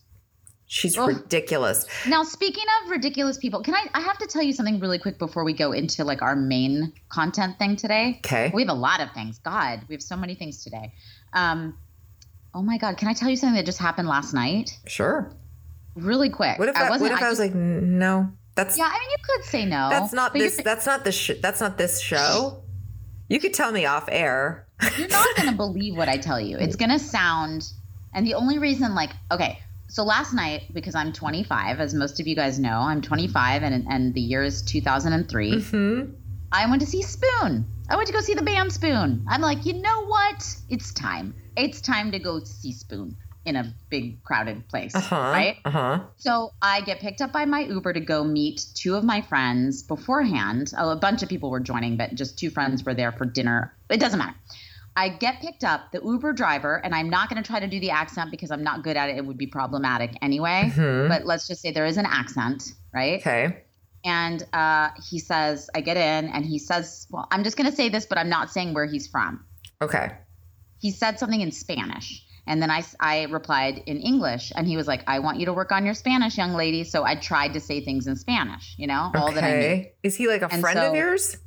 she's 0.68 0.98
Ugh. 0.98 1.08
ridiculous. 1.10 1.86
now 2.08 2.24
speaking 2.24 2.66
of 2.84 2.90
ridiculous 2.92 3.38
people. 3.38 3.62
Can 3.62 3.76
I? 3.76 3.88
I 3.94 4.02
have 4.02 4.18
to 4.18 4.28
tell 4.28 4.42
you 4.42 4.54
something 4.54 4.80
really 4.80 4.98
quick 5.00 5.18
before 5.20 5.44
we 5.44 5.54
go 5.54 5.72
into 5.72 6.04
like 6.04 6.22
our 6.22 6.36
main 6.36 6.92
content 7.10 7.58
thing 7.60 7.76
today. 7.76 8.20
Okay. 8.26 8.52
We 8.54 8.62
have 8.64 8.70
a 8.70 8.80
lot 8.88 9.00
of 9.02 9.12
things. 9.12 9.40
God, 9.40 9.82
we 9.88 9.96
have 9.96 10.02
so 10.02 10.16
many 10.18 10.36
things 10.36 10.64
today. 10.64 10.94
Um, 11.34 11.78
oh 12.54 12.62
my 12.62 12.78
God, 12.78 12.98
can 12.98 13.08
I 13.08 13.14
tell 13.14 13.30
you 13.30 13.38
something 13.38 13.56
that 13.58 13.66
just 13.66 13.80
happened 13.80 14.08
last 14.08 14.34
night? 14.34 14.78
Sure. 14.88 15.32
Really 15.96 16.30
quick. 16.30 16.58
What 16.60 16.68
if 16.70 16.76
I, 16.76 16.90
what 16.90 17.00
if 17.02 17.22
I, 17.22 17.30
was 17.30 17.38
just- 17.38 17.40
like, 17.40 17.56
no, 17.56 18.30
that's 18.56 18.78
Yeah, 18.78 18.86
I 18.92 19.00
mean, 19.00 19.10
you 19.12 19.18
could 19.24 19.44
say 19.46 19.66
no. 19.66 19.90
that's 19.90 20.14
not 20.14 20.34
this. 20.34 20.58
That's 20.64 20.86
not 20.86 21.04
this. 21.06 21.16
Sh- 21.16 21.40
that's 21.42 21.62
not 21.62 21.78
this 21.78 22.02
show. 22.02 22.64
You 23.28 23.40
could 23.40 23.54
tell 23.54 23.72
me 23.72 23.86
off 23.86 24.08
air. 24.12 24.68
You're 24.98 25.08
not 25.08 25.36
going 25.36 25.50
to 25.52 25.56
believe 25.56 25.96
what 25.96 26.10
I 26.10 26.18
tell 26.18 26.40
you. 26.40 26.58
It's 26.58 26.76
going 26.76 26.92
to 26.92 27.00
sound, 27.00 27.68
And 28.14 28.26
the 28.26 28.36
only 28.36 28.60
reason, 28.60 28.94
like, 28.94 29.12
okay, 29.32 29.60
so 29.88 30.04
last 30.04 30.34
night, 30.34 30.74
because 30.74 30.96
I'm 30.96 31.14
25, 31.14 31.80
as 31.80 31.94
most 31.94 32.20
of 32.20 32.28
you 32.28 32.36
guys 32.36 32.60
know, 32.60 32.80
I'm 32.80 33.02
25 33.02 33.64
and, 33.64 33.86
and 33.90 34.14
the 34.14 34.22
year 34.22 34.44
is 34.44 34.62
2003. 34.62 35.52
Mm-hmm. 35.52 36.12
I 36.52 36.70
went 36.70 36.82
to 36.82 36.88
see 36.88 37.02
Spoon. 37.02 37.66
I 37.90 37.96
went 37.96 38.08
to 38.08 38.14
go 38.14 38.20
see 38.20 38.34
the 38.34 38.42
band 38.42 38.72
Spoon. 38.74 39.26
I'm 39.28 39.42
like, 39.42 39.66
you 39.66 39.74
know 39.74 40.06
what? 40.06 40.46
It's 40.70 40.94
time. 40.94 41.36
It's 41.56 41.82
time 41.82 42.12
to 42.12 42.20
go 42.20 42.44
see 42.44 42.72
Spoon 42.72 43.16
in 43.46 43.56
a 43.56 43.74
big 43.90 44.24
crowded 44.24 44.68
place. 44.68 44.94
Uh-huh. 44.96 45.16
Right? 45.16 45.58
Uh-huh. 45.66 46.00
So 46.18 46.52
I 46.62 46.82
get 46.82 47.00
picked 47.00 47.22
up 47.22 47.32
by 47.32 47.46
my 47.46 47.62
Uber 47.62 47.94
to 47.94 48.00
go 48.00 48.24
meet 48.24 48.66
two 48.74 48.96
of 48.96 49.04
my 49.04 49.22
friends 49.22 49.84
beforehand. 49.84 50.74
Oh, 50.78 50.90
A 50.90 50.96
bunch 50.96 51.24
of 51.24 51.30
people 51.30 51.50
were 51.50 51.60
joining, 51.60 51.98
but 51.98 52.16
just 52.16 52.38
two 52.40 52.50
friends 52.50 52.84
were 52.84 52.94
there 52.94 53.12
for 53.12 53.26
dinner. 53.26 53.74
It 53.90 54.00
doesn't 54.00 54.18
matter. 54.20 54.36
I 54.98 55.10
get 55.10 55.42
picked 55.42 55.64
up, 55.66 55.92
the 55.92 56.02
Uber 56.02 56.32
driver, 56.34 56.78
and 56.84 56.96
I'm 56.96 57.10
not 57.10 57.30
going 57.30 57.42
to 57.44 57.46
try 57.46 57.60
to 57.60 57.68
do 57.68 57.80
the 57.82 57.92
accent 57.92 58.32
because 58.32 58.50
I'm 58.50 58.64
not 58.64 58.82
good 58.82 58.96
at 58.96 59.10
it. 59.10 59.18
It 59.18 59.26
would 59.26 59.38
be 59.38 59.46
problematic 59.48 60.18
anyway. 60.22 60.72
Mhm. 60.74 61.10
But 61.10 61.26
let's 61.26 61.48
just 61.48 61.62
say 61.62 61.72
there 61.72 61.86
is 61.86 61.98
an 61.98 62.06
accent, 62.06 62.64
right? 62.94 63.20
Okay. 63.20 63.64
And 64.06 64.42
uh, 64.54 64.90
he 65.10 65.20
says, 65.20 65.70
I 65.76 65.82
get 65.82 65.98
in, 65.98 66.30
and 66.30 66.46
he 66.46 66.60
says, 66.60 67.08
Well, 67.12 67.28
I'm 67.32 67.44
just 67.44 67.58
going 67.58 67.70
to 67.70 67.76
say 67.76 67.90
this, 67.90 68.06
but 68.06 68.18
I'm 68.18 68.30
not 68.30 68.52
saying 68.52 68.74
where 68.74 68.86
he's 68.86 69.08
from 69.08 69.44
Okay. 69.82 70.12
he 70.80 70.92
said 70.92 71.20
something 71.20 71.42
in 71.42 71.52
Spanish. 71.52 72.25
And 72.48 72.62
then 72.62 72.70
I, 72.70 72.84
I 73.00 73.24
replied 73.24 73.80
in 73.86 73.98
English. 73.98 74.52
And 74.56 74.68
he 74.68 74.78
was 74.78 74.88
like, 74.88 75.04
I 75.08 75.20
want 75.20 75.40
you 75.40 75.46
to 75.48 75.54
work 75.54 75.72
on 75.72 75.86
your 75.86 75.96
Spanish, 75.96 76.38
young 76.38 76.54
lady. 76.54 76.84
So 76.84 77.04
I 77.04 77.16
tried 77.16 77.54
to 77.54 77.60
say 77.60 77.82
things 77.82 78.08
in 78.08 78.16
Spanish, 78.16 78.76
you 78.78 78.88
know, 78.88 79.12
all 79.16 79.32
that 79.32 79.44
I 79.44 79.58
knew. 79.60 79.86
Is 80.04 80.16
he 80.16 80.28
like 80.28 80.42
a 80.42 80.50
And 80.52 80.62
friend 80.62 80.80
of 80.80 80.96
yours? 80.96 81.38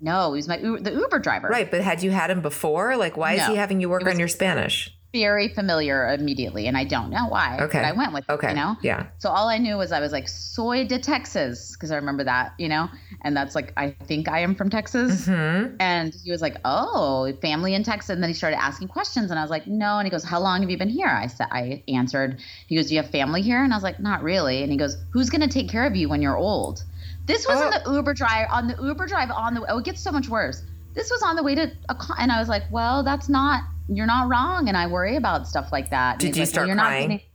No, 0.00 0.32
he 0.32 0.36
was 0.38 0.48
my 0.48 0.58
U- 0.58 0.78
the 0.78 0.92
Uber 0.92 1.18
driver. 1.18 1.48
Right, 1.48 1.70
but 1.70 1.80
had 1.80 2.02
you 2.02 2.10
had 2.10 2.30
him 2.30 2.42
before? 2.42 2.96
Like, 2.96 3.16
why 3.16 3.34
is 3.34 3.46
he 3.46 3.56
having 3.56 3.80
you 3.80 3.88
work 3.88 4.02
was- 4.04 4.12
on 4.14 4.18
your 4.18 4.28
Spanish? 4.28 4.96
Very 5.14 5.46
familiar 5.48 6.08
immediately. 6.12 6.66
And 6.66 6.76
I 6.76 6.82
don't 6.82 7.08
know 7.08 7.26
why. 7.28 7.56
Okay. 7.60 7.78
But 7.78 7.84
I 7.84 7.92
went 7.92 8.12
with 8.12 8.24
it, 8.28 8.32
Okay. 8.32 8.48
you 8.48 8.54
know? 8.56 8.76
Yeah. 8.82 9.06
So 9.18 9.30
all 9.30 9.48
I 9.48 9.58
knew 9.58 9.76
was 9.76 9.92
I 9.92 10.00
was 10.00 10.10
like, 10.10 10.26
soy 10.26 10.84
de 10.86 10.98
Texas, 10.98 11.72
because 11.72 11.92
I 11.92 11.96
remember 11.96 12.24
that, 12.24 12.52
you 12.58 12.68
know? 12.68 12.88
And 13.22 13.36
that's 13.36 13.54
like, 13.54 13.72
I 13.76 13.90
think 14.06 14.28
I 14.28 14.40
am 14.40 14.56
from 14.56 14.70
Texas. 14.70 15.26
Hmm. 15.26 15.76
And 15.78 16.12
he 16.24 16.32
was 16.32 16.42
like, 16.42 16.56
"Oh, 16.64 17.32
family 17.40 17.74
in 17.74 17.84
Texas." 17.84 18.10
And 18.10 18.22
then 18.22 18.28
he 18.28 18.34
started 18.34 18.60
asking 18.60 18.88
questions, 18.88 19.30
and 19.30 19.38
I 19.38 19.42
was 19.42 19.50
like, 19.50 19.66
"No." 19.66 19.98
And 19.98 20.06
he 20.06 20.10
goes, 20.10 20.24
"How 20.24 20.40
long 20.40 20.60
have 20.62 20.70
you 20.70 20.76
been 20.76 20.88
here?" 20.90 21.06
I 21.08 21.28
said, 21.28 21.46
I 21.50 21.82
answered. 21.88 22.40
He 22.66 22.76
goes, 22.76 22.88
"Do 22.88 22.94
you 22.96 23.00
have 23.02 23.10
family 23.10 23.40
here?" 23.40 23.62
And 23.62 23.72
I 23.72 23.76
was 23.76 23.82
like, 23.84 23.98
"Not 24.00 24.22
really." 24.22 24.62
And 24.62 24.70
he 24.70 24.76
goes, 24.76 24.96
"Who's 25.12 25.30
going 25.30 25.40
to 25.40 25.48
take 25.48 25.68
care 25.70 25.86
of 25.86 25.94
you 25.96 26.08
when 26.08 26.20
you're 26.20 26.36
old?" 26.36 26.82
This 27.26 27.46
was 27.46 27.58
Oh. 27.58 27.64
in 27.66 27.70
the 27.70 27.92
Uber 27.96 28.12
drive 28.14 28.48
on 28.50 28.66
the 28.68 28.76
Uber 28.82 29.06
drive 29.06 29.30
on 29.30 29.54
the. 29.54 29.64
Oh, 29.70 29.78
it 29.78 29.84
gets 29.84 30.00
so 30.02 30.12
much 30.12 30.28
worse. 30.28 30.62
This 30.94 31.10
was 31.10 31.22
on 31.22 31.36
the 31.36 31.42
way 31.42 31.54
to 31.54 31.70
a 31.88 31.94
con- 31.94 32.16
and 32.18 32.30
I 32.32 32.38
was 32.40 32.48
like, 32.48 32.64
"Well, 32.70 33.02
that's 33.02 33.28
not. 33.28 33.62
You're 33.88 34.06
not 34.06 34.28
wrong." 34.28 34.68
And 34.68 34.76
I 34.76 34.86
worry 34.86 35.16
about 35.16 35.46
stuff 35.46 35.72
like 35.72 35.90
that. 35.90 36.18
Did 36.18 36.36
you 36.36 36.42
like, 36.42 36.48
start 36.48 36.62
"Well, 36.62 36.68
you're 36.68 36.76
not 36.76 36.86
crying? 36.86 37.08
getting-" 37.08 37.26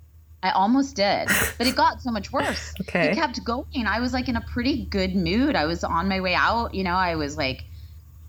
I 0.41 0.51
almost 0.51 0.96
did, 0.96 1.27
but 1.58 1.68
it 1.68 1.75
got 1.75 2.01
so 2.01 2.12
much 2.12 2.32
worse. 2.32 2.74
Okay. 2.82 3.10
He 3.10 3.15
kept 3.15 3.44
going. 3.44 3.86
I 3.86 4.00
was 4.00 4.13
like 4.13 4.29
in 4.29 4.38
a 4.38 4.41
pretty 4.41 4.86
good 4.86 5.15
mood. 5.15 5.56
I 5.56 5.65
was 5.65 5.84
on 5.84 6.08
my 6.08 6.22
way 6.22 6.34
out. 6.34 6.74
You 6.74 6.84
know, 6.86 6.96
I 6.96 7.15
was 7.15 7.36
like, 7.38 7.65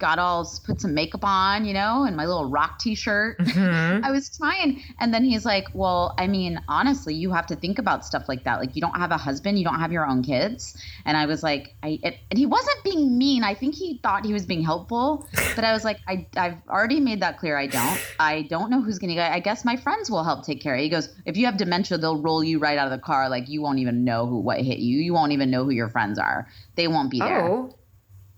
got 0.00 0.18
all 0.18 0.50
put 0.66 0.80
some 0.80 0.94
makeup 0.94 1.24
on, 1.24 1.64
you 1.64 1.74
know, 1.74 2.04
and 2.04 2.16
my 2.16 2.26
little 2.26 2.46
rock 2.46 2.78
t-shirt. 2.78 3.38
Mhm. 3.50 4.04
I 4.04 4.10
was 4.12 4.34
trying. 4.36 4.82
And 5.00 5.12
then 5.12 5.24
he's 5.24 5.44
like, 5.44 5.66
Well, 5.74 6.14
I 6.18 6.26
mean, 6.26 6.60
honestly, 6.68 7.14
you 7.14 7.32
have 7.32 7.46
to 7.48 7.56
think 7.56 7.78
about 7.78 8.04
stuff 8.06 8.28
like 8.28 8.44
that. 8.44 8.60
Like, 8.60 8.74
you 8.76 8.80
don't 8.80 8.96
have 8.96 9.10
a 9.10 9.16
husband, 9.16 9.58
you 9.58 9.64
don't 9.64 9.78
have 9.80 9.92
your 9.92 10.06
own 10.06 10.22
kids. 10.22 10.76
And 11.04 11.16
I 11.16 11.26
was 11.26 11.42
like, 11.42 11.74
I, 11.82 11.98
it, 12.02 12.18
and 12.30 12.38
he 12.38 12.46
wasn't 12.46 12.82
being 12.84 13.18
mean. 13.18 13.42
I 13.44 13.54
think 13.54 13.74
he 13.74 13.98
thought 14.02 14.24
he 14.24 14.32
was 14.32 14.46
being 14.46 14.62
helpful. 14.62 15.26
But 15.56 15.64
I 15.64 15.72
was 15.72 15.84
like, 15.84 15.98
I, 16.06 16.26
I've 16.36 16.56
already 16.68 17.00
made 17.00 17.20
that 17.20 17.38
clear. 17.38 17.58
I 17.58 17.66
don't. 17.66 18.00
I 18.18 18.42
don't 18.42 18.70
know 18.70 18.80
who's 18.80 18.98
going 18.98 19.14
to, 19.14 19.20
I 19.20 19.40
guess 19.40 19.64
my 19.64 19.76
friends 19.76 20.10
will 20.10 20.22
help 20.24 20.44
take 20.46 20.60
care 20.62 20.74
of 20.74 20.78
you. 20.78 20.84
He 20.84 20.88
goes, 20.88 21.08
If 21.26 21.36
you 21.36 21.44
have 21.46 21.56
dementia, 21.56 21.98
they'll 21.98 22.22
roll 22.22 22.42
you 22.42 22.58
right 22.60 22.78
out 22.78 22.86
of 22.86 22.92
the 22.92 23.04
car. 23.04 23.28
Like, 23.28 23.48
you 23.48 23.60
won't 23.60 23.80
even 23.80 24.04
know 24.04 24.26
who, 24.26 24.38
what 24.38 24.60
hit 24.60 24.78
you. 24.78 24.98
You 24.98 25.12
won't 25.12 25.32
even 25.32 25.50
know 25.50 25.64
who 25.64 25.70
your 25.70 25.88
friends 25.88 26.18
are. 26.18 26.48
They 26.76 26.88
won't 26.88 27.10
be 27.10 27.18
there. 27.18 27.44
Oh. 27.44 27.74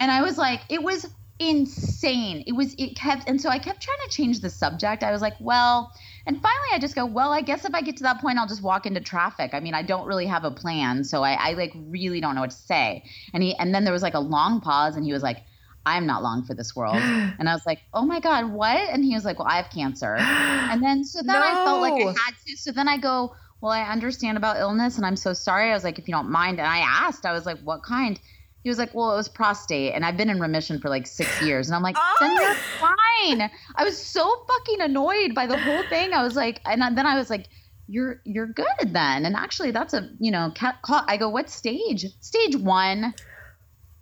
And 0.01 0.11
I 0.11 0.23
was 0.23 0.37
like, 0.39 0.61
it 0.69 0.83
was 0.83 1.07
insane. 1.51 2.45
It 2.47 2.53
was, 2.53 2.75
it 2.79 2.97
kept, 2.97 3.29
and 3.29 3.41
so 3.41 3.49
I 3.49 3.59
kept 3.59 3.83
trying 3.83 3.99
to 4.05 4.11
change 4.11 4.41
the 4.41 4.51
subject. 4.51 5.03
I 5.03 5.13
was 5.13 5.23
like, 5.23 5.35
well, 5.41 5.93
and 6.27 6.41
finally 6.41 6.69
I 6.73 6.79
just 6.79 6.95
go, 6.95 7.05
well, 7.05 7.33
I 7.33 7.41
guess 7.41 7.65
if 7.65 7.75
I 7.75 7.83
get 7.83 7.97
to 7.99 8.03
that 8.05 8.21
point, 8.21 8.39
I'll 8.39 8.47
just 8.47 8.63
walk 8.63 8.87
into 8.87 9.01
traffic. 9.01 9.55
I 9.55 9.61
mean, 9.61 9.75
I 9.75 9.83
don't 9.83 10.07
really 10.07 10.27
have 10.27 10.45
a 10.45 10.51
plan. 10.51 11.05
So 11.05 11.23
I, 11.23 11.33
I 11.33 11.53
like 11.55 11.73
really 11.75 12.21
don't 12.21 12.35
know 12.35 12.41
what 12.43 12.51
to 12.51 12.57
say. 12.57 13.05
And 13.35 13.43
he, 13.43 13.55
and 13.57 13.75
then 13.75 13.85
there 13.85 13.93
was 13.93 14.03
like 14.03 14.15
a 14.15 14.21
long 14.21 14.61
pause 14.61 14.97
and 14.97 15.05
he 15.05 15.13
was 15.13 15.23
like, 15.23 15.39
I'm 15.85 16.07
not 16.07 16.23
long 16.23 16.45
for 16.45 16.55
this 16.55 16.77
world. 16.77 16.97
And 17.39 17.49
I 17.49 17.55
was 17.55 17.67
like, 17.67 17.81
oh 17.93 18.05
my 18.05 18.21
God, 18.21 18.53
what? 18.53 18.77
And 18.77 19.05
he 19.05 19.15
was 19.15 19.25
like, 19.25 19.39
well, 19.39 19.49
I 19.49 19.57
have 19.57 19.71
cancer. 19.71 20.17
And 20.19 20.83
then, 20.83 21.05
so 21.05 21.23
then 21.23 21.35
I 21.37 21.65
felt 21.65 21.81
like 21.81 21.95
I 21.95 22.07
had 22.07 22.35
to. 22.47 22.57
So 22.57 22.71
then 22.71 22.87
I 22.87 22.99
go, 22.99 23.35
well, 23.61 23.73
I 23.73 23.83
understand 23.83 24.37
about 24.37 24.59
illness 24.59 24.97
and 24.97 25.07
I'm 25.07 25.17
so 25.17 25.33
sorry. 25.33 25.71
I 25.71 25.75
was 25.75 25.83
like, 25.83 25.99
if 25.99 26.07
you 26.07 26.13
don't 26.13 26.31
mind. 26.31 26.61
And 26.61 26.69
I 26.69 26.79
asked, 26.79 27.27
I 27.27 27.33
was 27.33 27.47
like, 27.47 27.59
what 27.61 27.83
kind? 27.83 28.21
He 28.63 28.69
was 28.69 28.79
like, 28.79 28.95
well, 28.95 29.13
it 29.13 29.17
was 29.17 29.29
prostate. 29.29 29.93
And 29.95 30.05
I've 30.05 30.17
been 30.17 30.31
in 30.31 30.41
remission 30.41 30.81
for 30.81 30.89
like 30.89 31.07
six 31.07 31.43
years. 31.43 31.69
And 31.69 31.75
I'm 31.75 31.83
like, 31.83 31.97
then 32.21 32.37
you're 32.37 32.55
fine. 32.55 33.51
I 33.77 33.85
was 33.85 33.99
so 33.99 34.45
fucking 34.47 34.81
annoyed 34.81 35.35
by 35.35 35.47
the 35.47 35.59
whole 35.59 35.83
thing. 35.89 36.13
I 36.13 36.23
was 36.23 36.37
like, 36.37 36.61
and 36.65 36.81
then 36.97 37.07
I 37.07 37.17
was 37.17 37.29
like, 37.31 37.49
you're 37.89 38.21
you're 38.25 38.47
good 38.47 38.67
then. 38.93 39.27
And 39.27 39.35
actually, 39.37 39.71
that's 39.73 39.93
a 39.93 40.09
you 40.21 40.31
know, 40.31 40.53
ca- 40.55 40.79
ca- 40.83 41.05
I 41.09 41.17
go, 41.17 41.29
what 41.29 41.51
stage? 41.51 42.07
Stage 42.21 42.57
one. 42.57 43.15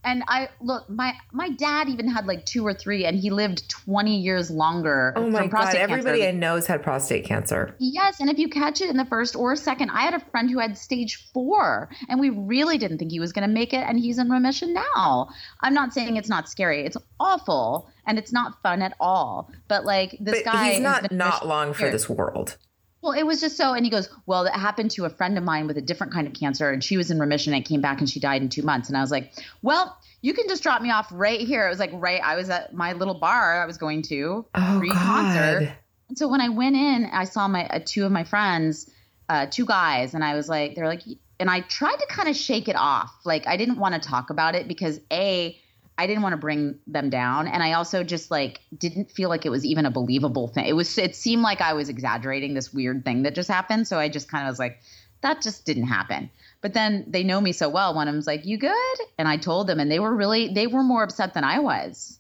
And 0.03 0.23
I 0.29 0.49
look, 0.61 0.89
my 0.89 1.15
my 1.33 1.51
dad 1.51 1.89
even 1.89 2.09
had 2.09 2.27
like 2.27 2.47
two 2.47 2.67
or 2.67 2.73
three, 2.73 3.05
and 3.05 3.19
he 3.19 3.31
lived 3.31 3.69
20 3.69 4.17
years 4.17 4.51
longer. 4.51 5.13
Oh 5.15 5.25
from 5.25 5.33
my 5.33 5.41
god! 5.43 5.51
prostate 5.51 5.81
cancer. 5.81 5.93
Everybody 5.93 6.27
I 6.27 6.31
know 6.31 6.55
has 6.55 6.67
had 6.67 6.83
prostate 6.83 7.25
cancer. 7.25 7.75
Yes, 7.79 8.21
and 8.21 8.31
if 8.31 8.39
you 8.39 8.49
catch 8.49 8.81
it 8.81 8.89
in 8.89 8.97
the 8.97 9.05
first 9.05 9.37
or 9.37 9.55
second, 9.57 9.91
I 9.91 10.03
had 10.03 10.15
a 10.15 10.21
friend 10.31 10.51
who 10.51 10.59
had 10.59 10.79
stage 10.79 11.29
four, 11.35 11.91
and 12.09 12.19
we 12.19 12.31
really 12.31 12.79
didn't 12.79 12.99
think 12.99 13.11
he 13.11 13.21
was 13.21 13.33
going 13.33 13.47
to 13.47 13.53
make 13.53 13.73
it, 13.75 13.85
and 13.87 13.99
he's 13.99 14.19
in 14.19 14.31
remission 14.31 14.73
now. 14.73 15.29
I'm 15.61 15.75
not 15.75 15.93
saying 15.93 16.17
it's 16.17 16.29
not 16.29 16.49
scary; 16.49 16.87
it's 16.87 16.97
awful, 17.19 17.91
and 18.07 18.19
it's 18.19 18.33
not 18.33 18.63
fun 18.63 18.81
at 18.81 18.95
all. 19.01 19.51
But 19.69 19.85
like 19.85 20.17
this 20.19 20.43
But 20.43 20.53
guy, 20.53 20.71
he's 20.73 20.81
not 20.81 21.13
not 21.13 21.47
long 21.47 21.75
for 21.75 21.91
this 21.91 22.09
world. 22.09 22.57
Well, 23.03 23.13
it 23.13 23.23
was 23.25 23.41
just 23.41 23.57
so, 23.57 23.73
and 23.73 23.85
he 23.85 23.91
goes, 23.91 24.09
"Well, 24.27 24.45
that 24.45 24.55
happened 24.55 24.91
to 24.93 25.05
a 25.07 25.11
friend 25.11 25.39
of 25.39 25.45
mine 25.45 25.67
with 25.67 25.79
a 25.79 25.83
different 25.83 26.13
kind 26.13 26.27
of 26.27 26.35
cancer, 26.35 26.71
and 26.71 26.85
she 26.85 26.97
was 26.97 27.11
in 27.11 27.19
remission, 27.19 27.55
and 27.55 27.65
came 27.65 27.81
back, 27.81 28.01
and 28.01 28.09
she 28.11 28.21
died 28.21 28.43
in 28.43 28.49
two 28.49 28.63
months." 28.63 28.89
And 28.89 28.97
I 28.97 29.01
was 29.01 29.11
like, 29.11 29.33
"Well." 29.63 29.97
You 30.23 30.35
can 30.35 30.49
just 30.49 30.63
drop 30.63 30.83
me 30.83 30.91
off 30.91 31.09
right 31.13 31.41
here. 31.41 31.67
It 31.67 31.71
was 31.71 31.79
like 31.79 31.93
right. 31.95 32.21
I 32.23 32.37
was 32.37 32.51
at 32.51 32.75
my 32.75 32.93
little 32.93 33.15
bar 33.15 33.63
I 33.63 33.65
was 33.65 33.79
going 33.79 34.03
to 34.03 34.45
Oh 34.55 34.77
pre-concert. 34.79 35.73
And 36.11 36.19
so 36.19 36.29
when 36.29 36.43
I 36.43 36.51
went 36.51 36.77
in, 36.77 37.09
I 37.11 37.25
saw 37.25 37.49
my 37.49 37.67
uh, 37.67 37.81
two 37.83 38.05
of 38.05 38.13
my 38.13 38.25
friends, 38.25 38.91
uh, 39.31 39.47
two 39.47 39.65
guys, 39.65 40.13
and 40.13 40.23
I 40.23 40.35
was 40.35 40.47
like, 40.47 40.75
they're 40.75 40.89
like, 40.89 41.05
and 41.39 41.49
I 41.49 41.61
tried 41.63 41.97
to 41.97 42.07
kind 42.07 42.29
of 42.29 42.37
shake 42.37 42.69
it 42.69 42.77
off. 42.77 43.15
Like 43.25 43.47
I 43.47 43.57
didn't 43.57 43.79
want 43.79 43.95
to 43.95 44.07
talk 44.07 44.29
about 44.29 44.55
it 44.55 44.69
because 44.69 45.01
a, 45.11 45.59
I 46.01 46.07
didn't 46.07 46.23
want 46.23 46.33
to 46.33 46.39
bring 46.39 46.79
them 46.87 47.11
down, 47.11 47.47
and 47.47 47.63
I 47.63 47.75
also 47.75 48.03
just 48.03 48.31
like 48.31 48.61
didn't 48.75 49.11
feel 49.11 49.29
like 49.29 49.45
it 49.45 49.51
was 49.51 49.67
even 49.67 49.85
a 49.85 49.91
believable 49.91 50.49
thing. 50.49 50.65
It 50.65 50.73
was. 50.73 50.97
It 50.97 51.15
seemed 51.15 51.43
like 51.43 51.61
I 51.61 51.75
was 51.75 51.91
exaggerating 51.91 52.55
this 52.55 52.73
weird 52.73 53.05
thing 53.05 53.25
that 53.25 53.35
just 53.35 53.51
happened. 53.51 53.87
So 53.87 53.99
I 53.99 54.09
just 54.09 54.31
kind 54.31 54.47
of 54.47 54.51
was 54.51 54.59
like, 54.59 54.81
that 55.21 55.43
just 55.43 55.67
didn't 55.67 55.89
happen. 55.89 56.31
But 56.63 56.73
then 56.73 57.05
they 57.07 57.23
know 57.23 57.39
me 57.39 57.53
so 57.53 57.69
well. 57.69 57.95
One 57.95 58.09
of 58.09 58.15
them's 58.15 58.27
like, 58.27 58.47
"You 58.47 58.57
good?" 58.57 58.99
And 59.19 59.29
I 59.29 59.37
told 59.37 59.67
them, 59.67 59.79
and 59.79 59.93
they 59.93 60.01
were 60.01 60.15
really 60.17 60.49
they 60.55 60.67
were 60.67 60.83
more 60.83 61.03
upset 61.03 61.35
than 61.35 61.45
I 61.45 61.59
was. 61.59 62.19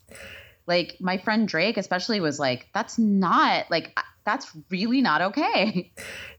Like 0.66 0.99
my 1.00 1.16
friend 1.16 1.49
Drake, 1.49 1.78
especially, 1.78 2.20
was 2.20 2.38
like, 2.38 2.68
"That's 2.75 2.99
not 2.99 3.70
like 3.70 3.99
that's 4.26 4.54
really 4.68 5.00
not 5.00 5.22
okay." 5.22 5.90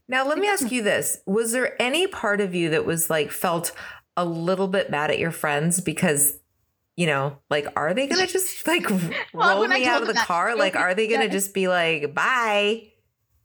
Now 0.08 0.28
let 0.28 0.38
me 0.38 0.46
ask 0.46 0.70
you 0.70 0.82
this: 0.82 1.18
Was 1.26 1.50
there 1.50 1.80
any 1.82 2.06
part 2.06 2.40
of 2.40 2.54
you 2.54 2.70
that 2.70 2.86
was 2.86 3.10
like 3.10 3.32
felt 3.32 3.72
a 4.16 4.24
little 4.24 4.68
bit 4.68 4.90
mad 4.90 5.10
at 5.10 5.18
your 5.18 5.32
friends 5.32 5.80
because? 5.80 6.38
You 6.96 7.06
know, 7.06 7.38
like, 7.48 7.66
are 7.74 7.94
they 7.94 8.06
gonna 8.06 8.26
just 8.26 8.66
like 8.66 8.88
roll 9.32 9.66
me 9.66 9.86
out 9.86 10.02
of 10.02 10.08
the 10.08 10.14
that, 10.14 10.26
car? 10.26 10.56
Like, 10.56 10.76
are 10.76 10.94
they 10.94 11.08
gonna 11.08 11.28
just 11.28 11.54
be 11.54 11.68
like, 11.68 12.14
bye? 12.14 12.88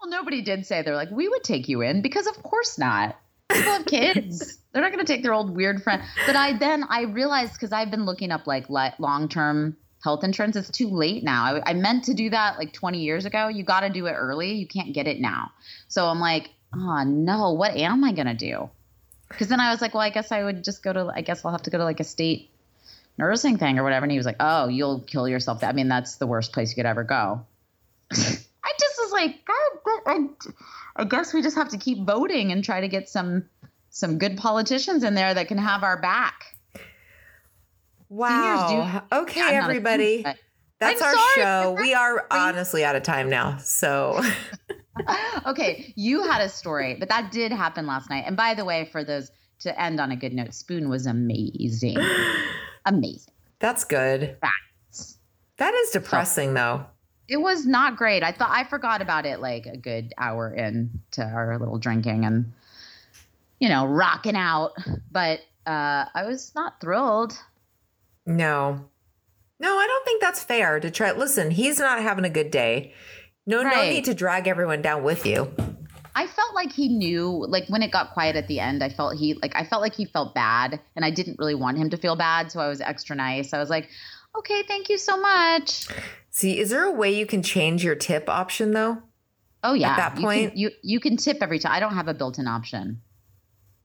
Well, 0.02 0.12
nobody 0.12 0.42
did 0.42 0.66
say 0.66 0.84
they're 0.84 0.96
like, 0.96 1.10
"We 1.12 1.28
would 1.28 1.44
take 1.44 1.68
you 1.68 1.82
in," 1.82 2.02
because 2.02 2.28
of 2.28 2.44
course 2.44 2.78
not. 2.78 3.16
People 3.50 3.72
have 3.72 3.86
kids. 3.86 4.58
They're 4.74 4.82
not 4.82 4.92
going 4.92 5.04
to 5.04 5.12
take 5.12 5.24
their 5.24 5.34
old 5.34 5.56
weird 5.56 5.82
friend. 5.82 6.04
But 6.26 6.36
I 6.36 6.58
then 6.58 6.84
I 6.90 7.04
realized 7.04 7.54
because 7.54 7.72
I've 7.72 7.90
been 7.90 8.06
looking 8.06 8.32
up 8.32 8.46
like 8.46 8.70
li- 8.70 8.94
long 9.00 9.30
term 9.30 9.78
health 10.04 10.24
insurance. 10.24 10.56
It's 10.56 10.70
too 10.70 10.90
late 10.90 11.24
now. 11.24 11.46
I, 11.46 11.72
I 11.72 11.74
meant 11.74 12.04
to 12.06 12.14
do 12.14 12.30
that 12.30 12.58
like 12.58 12.74
20 12.74 13.00
years 13.00 13.26
ago. 13.26 13.48
You 13.48 13.64
got 13.64 13.80
to 13.82 13.90
do 13.90 14.06
it 14.06 14.14
early. 14.14 14.54
You 14.54 14.68
can't 14.68 14.94
get 14.94 15.08
it 15.08 15.20
now. 15.20 15.52
So 15.88 16.06
I'm 16.06 16.20
like, 16.20 16.52
oh 16.76 17.04
no, 17.06 17.54
what 17.54 17.76
am 17.76 18.04
I 18.04 18.12
going 18.12 18.28
to 18.28 18.36
do? 18.36 18.70
Because 19.30 19.48
then 19.48 19.60
I 19.60 19.72
was 19.72 19.82
like, 19.82 19.94
well, 19.94 20.04
I 20.04 20.10
guess 20.10 20.32
I 20.32 20.44
would 20.44 20.64
just 20.64 20.84
go 20.84 20.94
to. 20.94 21.12
I 21.14 21.22
guess 21.22 21.44
I'll 21.44 21.52
have 21.52 21.64
to 21.64 21.70
go 21.70 21.78
to 21.78 21.84
like 21.84 22.00
a 22.00 22.06
state 22.06 22.52
nursing 23.18 23.58
thing 23.58 23.80
or 23.80 23.84
whatever. 23.84 24.04
And 24.04 24.12
he 24.12 24.18
was 24.18 24.26
like, 24.26 24.38
oh, 24.40 24.68
you'll 24.68 25.02
kill 25.02 25.28
yourself. 25.28 25.64
I 25.64 25.72
mean, 25.72 25.88
that's 25.88 26.16
the 26.16 26.28
worst 26.28 26.54
place 26.54 26.70
you 26.70 26.76
could 26.76 26.86
ever 26.86 27.04
go. 27.04 27.46
I 28.12 28.74
just 28.80 28.96
was 29.00 29.12
like, 29.12 29.46
God, 29.46 30.02
I, 30.06 30.28
I 30.96 31.04
guess 31.06 31.34
we 31.34 31.42
just 31.42 31.56
have 31.56 31.70
to 31.70 31.78
keep 31.78 32.06
voting 32.06 32.52
and 32.52 32.64
try 32.64 32.82
to 32.82 32.88
get 32.88 33.10
some 33.10 33.46
some 33.90 34.18
good 34.20 34.38
politicians 34.38 35.04
in 35.04 35.16
there 35.16 35.34
that 35.34 35.48
can 35.48 35.58
have 35.58 35.84
our 35.84 36.00
back. 36.00 36.44
Wow. 38.10 39.02
do- 39.12 39.18
okay, 39.18 39.40
Yeah, 39.40 39.46
I'm 39.48 39.54
not 39.54 39.64
a 39.64 39.70
everybody. 39.70 40.26
That's 40.80 41.02
I'm 41.02 41.08
our 41.08 41.26
show. 41.36 41.76
We 41.80 41.96
are 41.96 42.28
honestly 42.30 42.86
out 42.86 42.96
of 42.96 43.02
time 43.02 43.30
now. 43.30 43.58
So 43.58 44.22
okay, 45.48 45.94
you 45.96 46.24
had 46.24 46.42
a 46.42 46.50
story, 46.50 46.96
but 47.00 47.10
that 47.10 47.32
did 47.32 47.52
happen 47.52 47.88
last 47.88 48.10
night. 48.10 48.26
And 48.28 48.38
by 48.38 48.54
the 48.54 48.64
way, 48.64 48.86
for 48.92 49.04
those 49.04 49.32
to 49.62 49.82
end 49.82 50.00
on 50.00 50.12
a 50.12 50.16
good 50.16 50.34
note, 50.34 50.54
Spoon 50.54 50.90
was 50.90 51.08
amazing. 51.08 51.98
amazing. 52.88 53.34
That's 53.60 53.84
good. 53.84 54.38
Facts. 54.42 55.18
That 55.58 55.74
is 55.74 55.92
depressing 55.92 56.54
though. 56.54 56.86
It 57.28 57.38
was 57.38 57.66
not 57.66 57.98
great. 57.98 58.24
I 58.24 58.32
thought 58.32 58.52
I 58.52 58.64
forgot 58.64 59.02
about 59.02 59.26
it 59.26 59.40
like 59.40 59.66
a 59.66 59.78
good 59.78 60.14
hour 60.18 60.54
into 60.54 61.22
our 61.22 61.58
little 61.60 61.78
drinking 61.78 62.26
and 62.26 62.54
you 63.60 63.70
know, 63.70 63.86
rocking 63.86 64.36
out. 64.36 64.72
But 65.12 65.40
uh 65.66 66.06
I 66.14 66.26
was 66.26 66.54
not 66.56 66.80
thrilled. 66.80 67.38
No. 68.26 68.86
No, 69.60 69.70
I 69.78 69.88
don't 69.88 70.06
think 70.06 70.22
that's 70.22 70.44
fair 70.44 70.80
to 70.80 70.92
try. 70.92 71.12
Listen, 71.12 71.50
he's 71.52 71.80
not 71.80 72.02
having 72.02 72.26
a 72.26 72.30
good 72.30 72.52
day. 72.52 72.94
No, 73.48 73.64
no 73.64 73.84
need 73.84 74.06
to 74.06 74.14
drag 74.14 74.48
everyone 74.48 74.82
down 74.82 75.04
with 75.04 75.26
you. 75.26 75.52
I 76.18 76.26
felt 76.26 76.56
like 76.56 76.72
he 76.72 76.88
knew, 76.90 77.46
like 77.48 77.68
when 77.68 77.84
it 77.84 77.92
got 77.92 78.14
quiet 78.14 78.36
at 78.36 78.48
the 78.48 78.60
end, 78.60 78.84
I 78.84 78.90
felt 78.90 79.16
he 79.18 79.36
like 79.36 79.56
I 79.56 79.64
felt 79.64 79.84
like 79.84 79.94
he 79.94 80.06
felt 80.06 80.34
bad 80.34 80.80
and 80.96 81.06
I 81.06 81.12
didn't 81.12 81.38
really 81.38 81.54
want 81.54 81.78
him 81.78 81.92
to 81.92 81.98
feel 81.98 82.16
bad, 82.16 82.52
so 82.52 82.60
I 82.60 82.68
was 82.70 82.82
extra 82.82 83.16
nice. 83.16 83.54
I 83.54 83.60
was 83.60 83.70
like, 83.70 83.88
"Okay, 84.36 84.64
thank 84.64 84.90
you 84.90 84.98
so 84.98 85.16
much." 85.16 85.88
See, 86.32 86.58
is 86.60 86.72
there 86.72 86.84
a 86.86 86.92
way 86.92 87.12
you 87.14 87.28
can 87.28 87.44
change 87.44 87.84
your 87.84 87.94
tip 87.94 88.30
option 88.30 88.72
though? 88.72 88.98
Oh 89.64 89.74
yeah. 89.74 89.92
At 89.92 89.98
that 89.98 90.16
You 90.18 90.26
point- 90.26 90.50
can, 90.52 90.58
you 90.58 90.72
you 90.82 91.00
can 91.00 91.18
tip 91.18 91.38
every 91.42 91.60
time. 91.60 91.72
I 91.74 91.80
don't 91.80 91.94
have 91.94 92.08
a 92.08 92.14
built-in 92.16 92.48
option. 92.48 93.02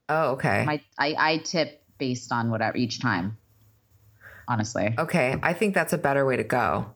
Oh, 0.09 0.31
okay. 0.33 0.65
My 0.65 0.81
I 0.99 1.15
I 1.19 1.37
tip 1.39 1.83
based 1.99 2.33
on 2.33 2.51
whatever 2.51 2.79
each 2.79 2.99
time. 3.01 3.37
Honestly. 4.49 4.95
okay. 4.99 5.37
I 5.43 5.53
think 5.53 5.75
that's 5.75 5.93
a 5.93 5.99
better 5.99 6.25
way 6.27 6.37
to 6.37 6.45
go. 6.45 6.87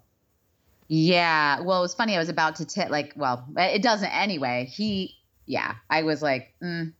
Yeah. 0.88 1.60
Well, 1.60 1.78
it 1.78 1.82
was 1.82 1.94
funny. 1.94 2.16
I 2.16 2.18
was 2.18 2.28
about 2.28 2.56
to 2.56 2.64
tip, 2.64 2.90
like, 2.90 3.12
well, 3.16 3.44
it 3.56 3.82
doesn't 3.82 4.08
anyway. 4.10 4.66
He, 4.70 5.14
yeah, 5.46 5.74
I 5.88 6.02
was 6.02 6.22
like, 6.22 6.54
mm, 6.62 6.92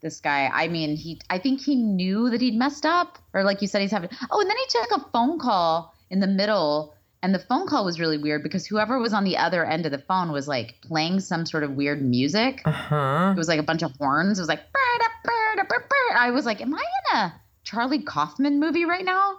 this 0.00 0.20
guy, 0.20 0.50
I 0.52 0.68
mean, 0.68 0.96
he, 0.96 1.20
I 1.30 1.38
think 1.38 1.60
he 1.60 1.74
knew 1.74 2.30
that 2.30 2.40
he'd 2.40 2.54
messed 2.54 2.86
up, 2.86 3.18
or 3.32 3.42
like 3.42 3.62
you 3.62 3.68
said, 3.68 3.82
he's 3.82 3.90
having, 3.90 4.10
oh, 4.30 4.40
and 4.40 4.48
then 4.48 4.56
he 4.56 4.66
took 4.68 4.90
a 4.92 5.10
phone 5.10 5.38
call 5.38 5.94
in 6.10 6.20
the 6.20 6.26
middle. 6.26 6.94
And 7.22 7.34
the 7.34 7.38
phone 7.38 7.66
call 7.66 7.86
was 7.86 7.98
really 7.98 8.18
weird 8.18 8.42
because 8.42 8.66
whoever 8.66 8.98
was 8.98 9.14
on 9.14 9.24
the 9.24 9.38
other 9.38 9.64
end 9.64 9.86
of 9.86 9.92
the 9.92 9.98
phone 9.98 10.30
was 10.30 10.46
like 10.46 10.74
playing 10.82 11.20
some 11.20 11.46
sort 11.46 11.62
of 11.62 11.70
weird 11.70 12.02
music. 12.02 12.60
Uh 12.66 12.70
huh. 12.70 13.32
It 13.34 13.38
was 13.38 13.48
like 13.48 13.58
a 13.58 13.62
bunch 13.62 13.82
of 13.82 13.92
horns. 13.96 14.38
It 14.38 14.42
was 14.42 14.48
like, 14.48 14.60
"Brr-da, 14.70 15.06
brr-da, 15.24 15.62
brr, 15.66 15.88
brr." 15.88 16.18
I 16.18 16.32
was 16.32 16.44
like, 16.44 16.60
am 16.60 16.74
I 16.74 16.82
in 16.82 17.18
a 17.18 17.34
Charlie 17.62 18.02
Kaufman 18.02 18.60
movie 18.60 18.84
right 18.84 19.06
now? 19.06 19.38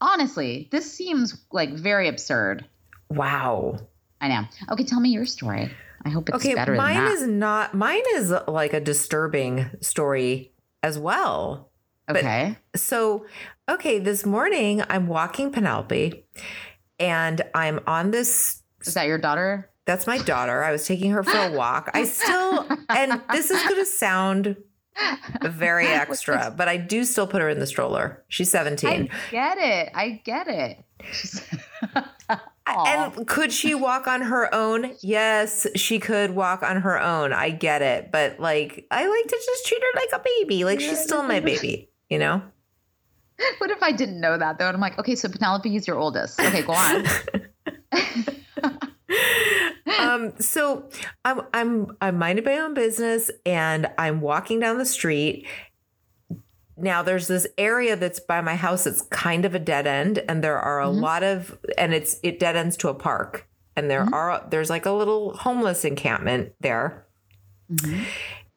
Honestly, 0.00 0.68
this 0.70 0.90
seems 0.92 1.38
like 1.52 1.72
very 1.74 2.08
absurd. 2.08 2.64
Wow. 3.10 3.78
I 4.20 4.28
know. 4.28 4.42
Okay, 4.70 4.84
tell 4.84 5.00
me 5.00 5.10
your 5.10 5.26
story. 5.26 5.70
I 6.04 6.08
hope 6.10 6.28
it's 6.28 6.36
Okay, 6.36 6.54
better 6.54 6.74
mine 6.74 6.94
than 6.94 7.04
that. 7.06 7.12
is 7.12 7.26
not. 7.26 7.74
Mine 7.74 8.02
is 8.14 8.32
like 8.48 8.72
a 8.72 8.80
disturbing 8.80 9.70
story 9.80 10.52
as 10.82 10.98
well. 10.98 11.70
but- 12.06 12.18
okay. 12.18 12.56
So, 12.76 13.26
okay, 13.68 13.98
this 13.98 14.24
morning 14.24 14.82
I'm 14.88 15.08
walking 15.08 15.50
Penelope, 15.50 16.24
and 17.00 17.42
I'm 17.54 17.80
on 17.86 18.10
this 18.12 18.62
Is 18.84 18.94
that 18.94 19.06
your 19.08 19.18
daughter? 19.18 19.68
That's 19.86 20.06
my 20.06 20.18
daughter. 20.18 20.62
I 20.64 20.70
was 20.72 20.86
taking 20.86 21.10
her 21.12 21.22
for 21.24 21.36
a 21.36 21.52
walk. 21.52 21.90
I 21.94 22.04
still, 22.04 22.66
and 22.88 23.20
this 23.32 23.50
is 23.50 23.62
going 23.64 23.76
to 23.80 23.86
sound 23.86 24.56
very 25.42 25.86
extra, 25.88 26.52
but 26.56 26.68
I 26.68 26.76
do 26.76 27.04
still 27.04 27.26
put 27.26 27.42
her 27.42 27.48
in 27.48 27.58
the 27.58 27.66
stroller. 27.66 28.24
She's 28.28 28.50
17. 28.50 28.88
I 28.88 29.30
get 29.30 29.58
it. 29.58 29.90
I 29.94 30.20
get 30.24 30.48
it. 30.48 30.84
And 32.68 33.26
could 33.28 33.52
she 33.52 33.74
walk 33.74 34.08
on 34.08 34.22
her 34.22 34.52
own? 34.52 34.92
Yes, 35.00 35.66
she 35.76 36.00
could 36.00 36.32
walk 36.32 36.64
on 36.64 36.80
her 36.80 37.00
own. 37.00 37.32
I 37.32 37.50
get 37.50 37.80
it. 37.80 38.10
But 38.10 38.40
like, 38.40 38.86
I 38.90 39.06
like 39.06 39.24
to 39.24 39.36
just 39.36 39.66
treat 39.66 39.80
her 39.80 40.00
like 40.00 40.20
a 40.20 40.24
baby. 40.24 40.64
Like, 40.64 40.80
she's 40.80 41.00
still 41.00 41.22
my 41.22 41.38
baby, 41.38 41.90
you 42.10 42.18
know? 42.18 42.42
what 43.58 43.70
if 43.70 43.82
I 43.82 43.92
didn't 43.92 44.20
know 44.20 44.36
that 44.36 44.58
though? 44.58 44.66
And 44.66 44.74
I'm 44.74 44.80
like, 44.80 44.98
okay, 44.98 45.14
so 45.14 45.28
Penelope 45.28 45.74
is 45.74 45.86
your 45.86 45.96
oldest. 45.96 46.40
Okay, 46.40 46.62
go 46.62 46.72
on. 46.72 47.04
Um 49.98 50.32
so 50.40 50.88
i'm 51.24 51.40
i'm 51.54 51.96
i'm 52.00 52.18
minding 52.18 52.44
my 52.44 52.58
own 52.58 52.74
business 52.74 53.30
and 53.44 53.88
i'm 53.98 54.20
walking 54.20 54.60
down 54.60 54.78
the 54.78 54.86
street. 54.86 55.46
Now 56.78 57.02
there's 57.02 57.26
this 57.26 57.46
area 57.56 57.96
that's 57.96 58.20
by 58.20 58.40
my 58.42 58.54
house 58.54 58.86
it's 58.86 59.00
kind 59.02 59.44
of 59.46 59.54
a 59.54 59.58
dead 59.58 59.86
end 59.86 60.22
and 60.28 60.44
there 60.44 60.58
are 60.58 60.80
a 60.80 60.90
lot 60.90 61.22
of 61.22 61.56
and 61.78 61.94
it's 61.94 62.18
it 62.22 62.38
dead 62.38 62.54
ends 62.54 62.76
to 62.78 62.88
a 62.88 62.94
park 62.94 63.46
and 63.76 63.90
there 63.90 64.06
are 64.12 64.44
there's 64.50 64.68
like 64.70 64.86
a 64.86 64.90
little 64.90 65.34
homeless 65.36 65.84
encampment 65.84 66.52
there. 66.60 67.06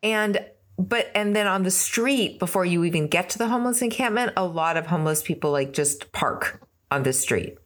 And 0.03 0.43
but 0.77 1.11
and 1.13 1.35
then 1.35 1.47
on 1.47 1.63
the 1.63 1.71
street 1.71 2.39
before 2.39 2.65
you 2.65 2.83
even 2.85 3.07
get 3.07 3.29
to 3.31 3.37
the 3.37 3.47
homeless 3.47 3.81
encampment 3.81 4.33
a 4.35 4.45
lot 4.45 4.77
of 4.77 4.87
homeless 4.87 5.21
people 5.21 5.51
like 5.51 5.73
just 5.73 6.11
park 6.11 6.61
on 6.91 7.03
the 7.03 7.13
street. 7.13 7.57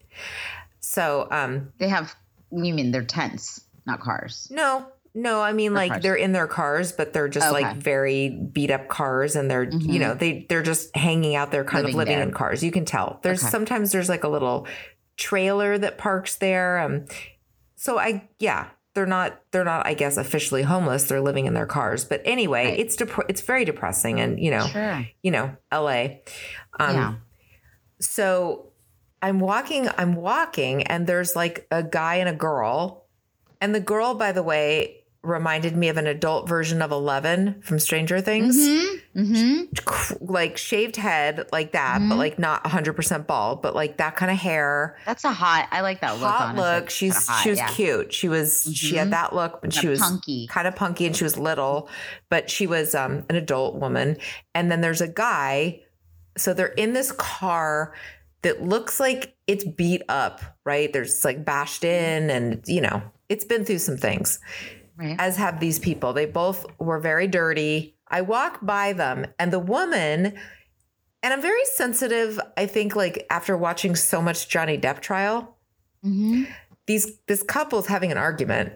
So 0.82 1.28
um 1.32 1.72
they 1.80 1.88
have. 1.90 2.16
You 2.56 2.74
mean 2.74 2.92
they're 2.92 3.04
tents, 3.04 3.62
not 3.86 4.00
cars? 4.00 4.48
no, 4.52 4.86
no, 5.16 5.42
I 5.42 5.54
mean 5.54 5.74
like 5.74 5.92
cars. 5.92 6.04
they're 6.04 6.16
in 6.16 6.32
their 6.32 6.48
cars, 6.48 6.92
but 6.92 7.14
they're 7.14 7.28
just 7.28 7.46
Okay. 7.52 7.62
like 7.64 7.76
very 7.78 8.30
beat 8.30 8.72
up 8.72 8.88
cars 8.88 9.36
and 9.36 9.50
they're 9.50 9.70
you 9.70 10.00
know, 10.00 10.14
they 10.16 10.46
they're 10.50 10.64
just 10.64 10.96
hanging 10.96 11.36
out 11.36 11.52
there 11.52 11.64
kind 11.64 11.84
Living 11.84 11.94
of 11.96 11.98
living 12.00 12.18
there. 12.18 12.28
in 12.28 12.34
cars. 12.34 12.64
You 12.64 12.72
can 12.72 12.86
tell. 12.86 13.20
There's 13.22 13.44
Okay. 13.44 13.52
sometimes 13.52 13.92
there's 13.92 14.10
like 14.10 14.24
a 14.24 14.28
little 14.30 14.66
trailer 15.18 15.78
that 15.78 15.98
parks 16.00 16.36
there. 16.38 16.80
Um 16.80 17.06
so 17.76 18.00
I 18.00 18.28
yeah, 18.40 18.68
they're 18.96 19.06
not 19.06 19.40
they're 19.52 19.64
not 19.64 19.86
I 19.86 19.94
guess 19.94 20.18
officially 20.18 20.64
homeless. 20.64 21.04
They're 21.04 21.22
living 21.22 21.46
in 21.46 21.54
their 21.54 21.68
cars. 21.68 22.06
But 22.06 22.22
anyway, 22.26 22.66
Right. 22.72 22.80
it's 22.80 22.96
dep- 22.96 23.30
it's 23.30 23.42
very 23.42 23.66
depressing 23.66 24.20
and 24.20 24.40
you 24.40 24.50
know, 24.50 24.66
Sure. 24.66 25.06
you 25.22 25.30
know, 25.30 25.56
LA. 25.72 26.22
Um 26.80 26.96
yeah. 26.96 27.14
so 28.00 28.72
I'm 29.24 29.40
walking, 29.40 29.88
I'm 29.98 30.14
walking, 30.16 30.84
and 30.84 31.08
there's 31.08 31.36
like 31.36 31.66
a 31.72 31.82
guy 31.82 32.16
and 32.16 32.30
a 32.30 32.34
girl. 32.34 33.06
And 33.62 33.74
the 33.74 33.80
girl, 33.80 34.14
by 34.14 34.34
the 34.34 34.44
way, 34.44 35.00
reminded 35.22 35.78
me 35.78 35.88
of 35.88 35.96
an 35.96 36.06
adult 36.06 36.50
version 36.50 36.82
of 36.82 36.92
Eleven 36.92 37.62
from 37.62 37.80
Stranger 37.80 38.20
Things. 38.20 38.58
Mm-hmm. 39.16 39.74
Cr- 39.86 40.14
Like 40.20 40.58
shaved 40.58 40.98
head, 40.98 41.48
like 41.54 41.72
that, 41.72 42.00
but 42.10 42.18
like 42.18 42.38
not 42.38 42.64
100% 42.66 43.26
bald, 43.26 43.62
but 43.62 43.74
like 43.74 43.98
that 43.98 44.18
kind 44.18 44.30
of 44.30 44.38
hair. 44.38 44.98
That's 45.06 45.24
a 45.24 45.32
hot. 45.32 45.70
I 45.72 45.80
like 45.80 46.02
that 46.02 46.20
look. 46.20 46.30
hot 46.30 46.50
honestly. 46.50 46.62
look. 46.82 46.90
She's 46.90 47.14
Kinda 47.14 47.32
hot, 47.32 47.44
she 47.44 47.50
was 47.52 47.60
yeah. 47.60 47.68
cute. 47.70 48.14
She 48.14 48.28
was 48.28 48.70
she 48.76 48.96
had 48.98 49.08
Mhm. 49.08 49.12
that 49.12 49.34
look, 49.34 49.62
but 49.62 49.72
she 49.74 49.80
Kinda 49.82 49.92
was 49.92 50.02
punky. 50.02 50.48
kind 50.48 50.68
of 50.68 50.76
punky, 50.76 51.06
and 51.06 51.16
she 51.16 51.24
was 51.24 51.38
little, 51.38 51.90
but 52.30 52.50
she 52.50 52.68
was 52.68 52.94
um, 52.94 53.24
an 53.30 53.38
adult 53.38 53.76
woman. 53.76 54.18
And 54.54 54.70
then 54.70 54.82
there's 54.82 55.00
a 55.02 55.08
guy. 55.08 55.80
So 56.38 56.54
they're 56.54 56.68
in 56.68 56.92
this 56.94 57.14
car 57.14 57.94
that 58.44 58.64
looks 58.64 59.00
like 59.00 59.36
it's 59.48 59.64
beat 59.64 60.04
up. 60.10 60.42
Right? 60.66 60.92
There's 60.94 61.26
like 61.26 61.44
bashed 61.44 61.84
in, 61.84 62.30
and 62.30 62.62
you 62.68 62.82
know 62.82 63.02
it's 63.30 63.46
been 63.46 63.66
through 63.66 63.80
some 63.80 63.98
things. 63.98 64.40
Right. 64.96 65.16
As 65.20 65.38
have 65.38 65.60
these 65.60 65.80
people. 65.80 66.14
They 66.14 66.28
both 66.28 66.66
were 66.80 67.00
very 67.00 67.28
dirty. 67.28 67.98
I 68.10 68.22
walk 68.22 68.60
by 68.62 68.94
them, 68.94 69.26
and 69.40 69.52
the 69.52 69.60
woman. 69.60 70.38
And 71.24 71.32
I'm 71.34 71.42
very 71.42 71.64
sensitive, 71.76 72.38
I 72.58 72.66
think, 72.66 72.98
like 72.98 73.26
after 73.30 73.56
watching 73.56 73.96
so 73.96 74.22
much 74.22 74.50
Johnny 74.50 74.78
Depp 74.78 75.00
trial, 75.00 75.58
Mhm. 76.06 76.48
these 76.86 77.18
this 77.28 77.42
couple's 77.44 77.88
having 77.88 78.12
an 78.12 78.18
argument 78.18 78.74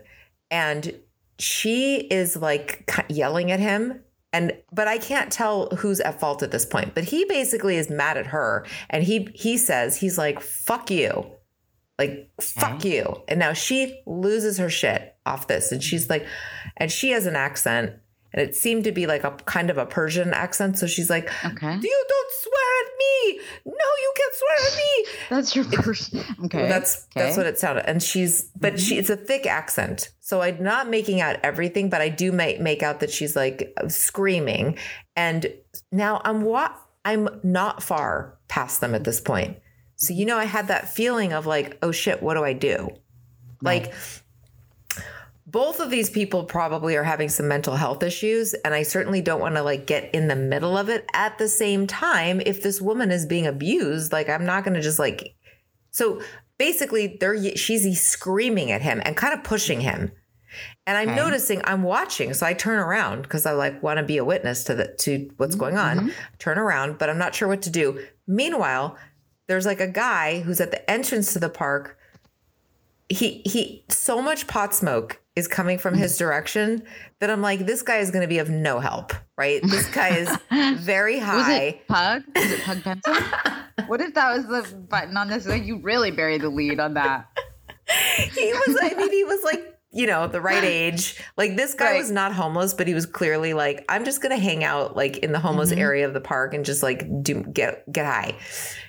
and 0.49 0.97
she 1.39 2.07
is 2.09 2.37
like 2.37 2.89
yelling 3.09 3.51
at 3.51 3.59
him 3.59 4.01
and 4.37 4.53
but 4.71 4.87
I 4.87 4.99
can't 4.99 5.31
tell 5.31 5.67
who's 5.77 5.99
at 5.99 6.19
fault 6.19 6.43
at 6.43 6.51
this 6.51 6.65
point. 6.65 6.93
But 6.93 7.05
he 7.05 7.25
basically 7.25 7.75
is 7.77 7.89
mad 7.89 8.17
at 8.17 8.27
her 8.27 8.65
and 8.89 9.03
he 9.03 9.29
he 9.33 9.57
says 9.57 9.97
he's 9.97 10.17
like 10.17 10.39
fuck 10.39 10.91
you. 10.91 11.31
Like 11.97 12.29
fuck 12.39 12.79
mm-hmm. 12.79 12.87
you. 12.87 13.23
And 13.27 13.39
now 13.39 13.53
she 13.53 13.99
loses 14.05 14.59
her 14.59 14.69
shit 14.69 15.15
off 15.25 15.47
this 15.47 15.71
and 15.71 15.83
she's 15.83 16.07
like 16.09 16.25
and 16.77 16.91
she 16.91 17.09
has 17.09 17.25
an 17.25 17.35
accent 17.35 17.93
and 18.33 18.41
it 18.41 18.55
seemed 18.55 18.83
to 18.83 18.91
be 18.91 19.07
like 19.07 19.23
a 19.23 19.31
kind 19.45 19.69
of 19.69 19.77
a 19.77 19.85
Persian 19.85 20.33
accent 20.33 20.77
so 20.77 20.87
she's 20.87 21.09
like 21.09 21.29
Okay. 21.45 21.75
you 21.75 22.05
don't 22.09 22.27
swear 22.41 22.85
at 22.85 22.91
me. 22.97 23.39
No, 23.65 23.71
you 23.73 24.13
can't 24.15 24.33
swear 24.35 24.67
at 24.67 24.77
me. 24.77 25.05
That's 25.29 25.55
your 25.55 25.65
first. 25.65 26.15
Okay. 26.45 26.57
Well, 26.59 26.69
that's 26.69 27.07
that's 27.15 27.37
what 27.37 27.45
it 27.45 27.59
sounded. 27.59 27.89
And 27.89 28.01
she's 28.01 28.43
but 28.59 28.79
she 28.79 28.93
mm-hmm. 28.93 28.99
it's 28.99 29.09
a 29.09 29.17
thick 29.17 29.45
accent. 29.45 30.11
So 30.19 30.41
I'm 30.41 30.61
not 30.61 30.89
making 30.89 31.21
out 31.21 31.37
everything, 31.43 31.89
but 31.89 32.01
I 32.01 32.09
do 32.09 32.31
make 32.31 32.59
make 32.59 32.83
out 32.83 32.99
that 33.01 33.11
she's 33.11 33.35
like 33.35 33.73
screaming. 33.87 34.77
And 35.15 35.51
now 35.91 36.21
I'm 36.23 36.43
what 36.43 36.79
I'm 37.05 37.29
not 37.43 37.83
far 37.83 38.37
past 38.47 38.81
them 38.81 38.95
at 38.95 39.03
this 39.03 39.19
point. 39.19 39.57
So 39.95 40.13
you 40.13 40.25
know 40.25 40.37
I 40.37 40.45
had 40.45 40.67
that 40.67 40.89
feeling 40.89 41.33
of 41.33 41.45
like, 41.45 41.77
oh 41.81 41.91
shit, 41.91 42.21
what 42.21 42.35
do 42.35 42.43
I 42.43 42.53
do? 42.53 42.89
Like 43.61 43.93
both 45.49 45.79
of 45.79 45.89
these 45.89 46.09
people 46.09 46.43
probably 46.43 46.97
are 46.97 47.03
having 47.03 47.29
some 47.29 47.47
mental 47.47 47.77
health 47.77 48.03
issues 48.03 48.53
and 48.65 48.73
i 48.73 48.83
certainly 48.83 49.21
don't 49.21 49.39
want 49.39 49.55
to 49.55 49.63
like 49.63 49.87
get 49.87 50.13
in 50.13 50.27
the 50.27 50.35
middle 50.35 50.77
of 50.77 50.89
it. 50.89 51.05
At 51.13 51.37
the 51.37 51.47
same 51.47 51.87
time 51.87 52.41
if 52.45 52.61
this 52.61 52.81
woman 52.81 53.11
is 53.11 53.25
being 53.25 53.47
abused 53.47 54.11
like 54.11 54.27
i'm 54.29 54.45
not 54.45 54.63
going 54.65 54.73
to 54.75 54.81
just 54.81 54.99
like 54.99 55.35
so 55.91 56.21
basically 56.57 57.17
they're 57.19 57.55
she's 57.55 58.05
screaming 58.05 58.71
at 58.71 58.81
him 58.81 59.01
and 59.05 59.15
kind 59.15 59.33
of 59.33 59.43
pushing 59.43 59.79
him. 59.81 60.11
And 60.85 60.97
i'm 60.97 61.09
Okay. 61.09 61.15
noticing 61.15 61.61
i'm 61.63 61.83
watching 61.83 62.33
so 62.33 62.45
i 62.45 62.53
turn 62.53 62.79
around 62.79 63.21
because 63.21 63.45
i 63.45 63.51
like 63.51 63.81
want 63.81 63.97
to 63.97 64.03
be 64.03 64.17
a 64.17 64.25
witness 64.25 64.63
to 64.65 64.75
the 64.75 64.93
to 64.99 65.29
what's 65.37 65.55
mm-hmm, 65.55 65.59
going 65.61 65.77
on. 65.77 65.97
Mm-hmm. 65.97 66.09
turn 66.39 66.57
around 66.57 66.97
but 66.97 67.09
i'm 67.09 67.17
not 67.17 67.33
sure 67.35 67.47
what 67.47 67.61
to 67.63 67.69
do. 67.69 68.03
Meanwhile 68.27 68.97
there's 69.47 69.65
like 69.65 69.79
a 69.79 69.87
guy 69.87 70.41
who's 70.41 70.59
at 70.59 70.71
the 70.71 70.91
entrance 70.91 71.31
to 71.33 71.39
the 71.39 71.49
park 71.49 71.96
he 73.09 73.41
he 73.45 73.85
so 73.89 74.21
much 74.21 74.47
pot 74.47 74.75
smoke 74.75 75.21
is 75.35 75.47
coming 75.47 75.77
from 75.77 75.93
his 75.93 76.17
direction 76.17 76.81
that 77.19 77.29
I'm 77.29 77.41
like, 77.41 77.65
this 77.65 77.83
guy 77.83 77.97
is 77.97 78.09
going 78.09 78.23
to 78.23 78.27
be 78.27 78.39
of 78.39 78.49
no 78.49 78.79
help, 78.79 79.13
right? 79.37 79.61
This 79.63 79.87
guy 79.89 80.09
is 80.09 80.29
very 80.79 81.17
Was 81.17 81.23
high. 81.23 81.61
it 81.61 81.87
Pug? 81.87 82.23
Was 82.35 82.51
it 82.51 82.61
Pug 82.63 82.83
Pencil? 82.83 83.13
what 83.87 84.01
if 84.01 84.15
that 84.15 84.35
was 84.35 84.47
the 84.47 84.75
button 84.75 85.15
on 85.15 85.27
this? 85.27 85.45
Like, 85.47 85.63
you 85.63 85.77
really 85.79 86.09
buried 86.09 86.41
the 86.41 86.49
lead 86.49 86.79
on 86.79 86.95
that. 86.95 87.27
He 87.87 88.51
was, 88.51 88.77
I 88.81 88.93
mean, 88.95 89.11
he 89.11 89.23
was 89.23 89.43
like, 89.43 89.76
you 89.97 90.05
know, 90.07 90.27
the 90.27 90.39
right 90.39 90.63
age. 90.63 91.19
Like 91.35 91.55
this 91.57 91.73
guy 91.73 91.91
Right. 91.91 91.97
was 91.97 92.11
not 92.11 92.31
homeless, 92.33 92.73
but 92.73 92.87
he 92.87 92.93
was 92.93 93.05
clearly 93.05 93.53
like, 93.53 93.83
I'm 93.89 94.05
just 94.05 94.21
to 94.37 94.41
hang 94.41 94.63
out 94.63 94.95
like 94.95 95.17
in 95.17 95.31
the 95.31 95.39
homeless 95.39 95.71
Mm-hmm. 95.71 95.79
area 95.81 96.07
of 96.07 96.13
the 96.13 96.21
park 96.21 96.53
and 96.53 96.63
just 96.63 96.83
like 96.83 97.03
do 97.23 97.41
get 97.43 97.91
get 97.91 98.05
high. 98.05 98.35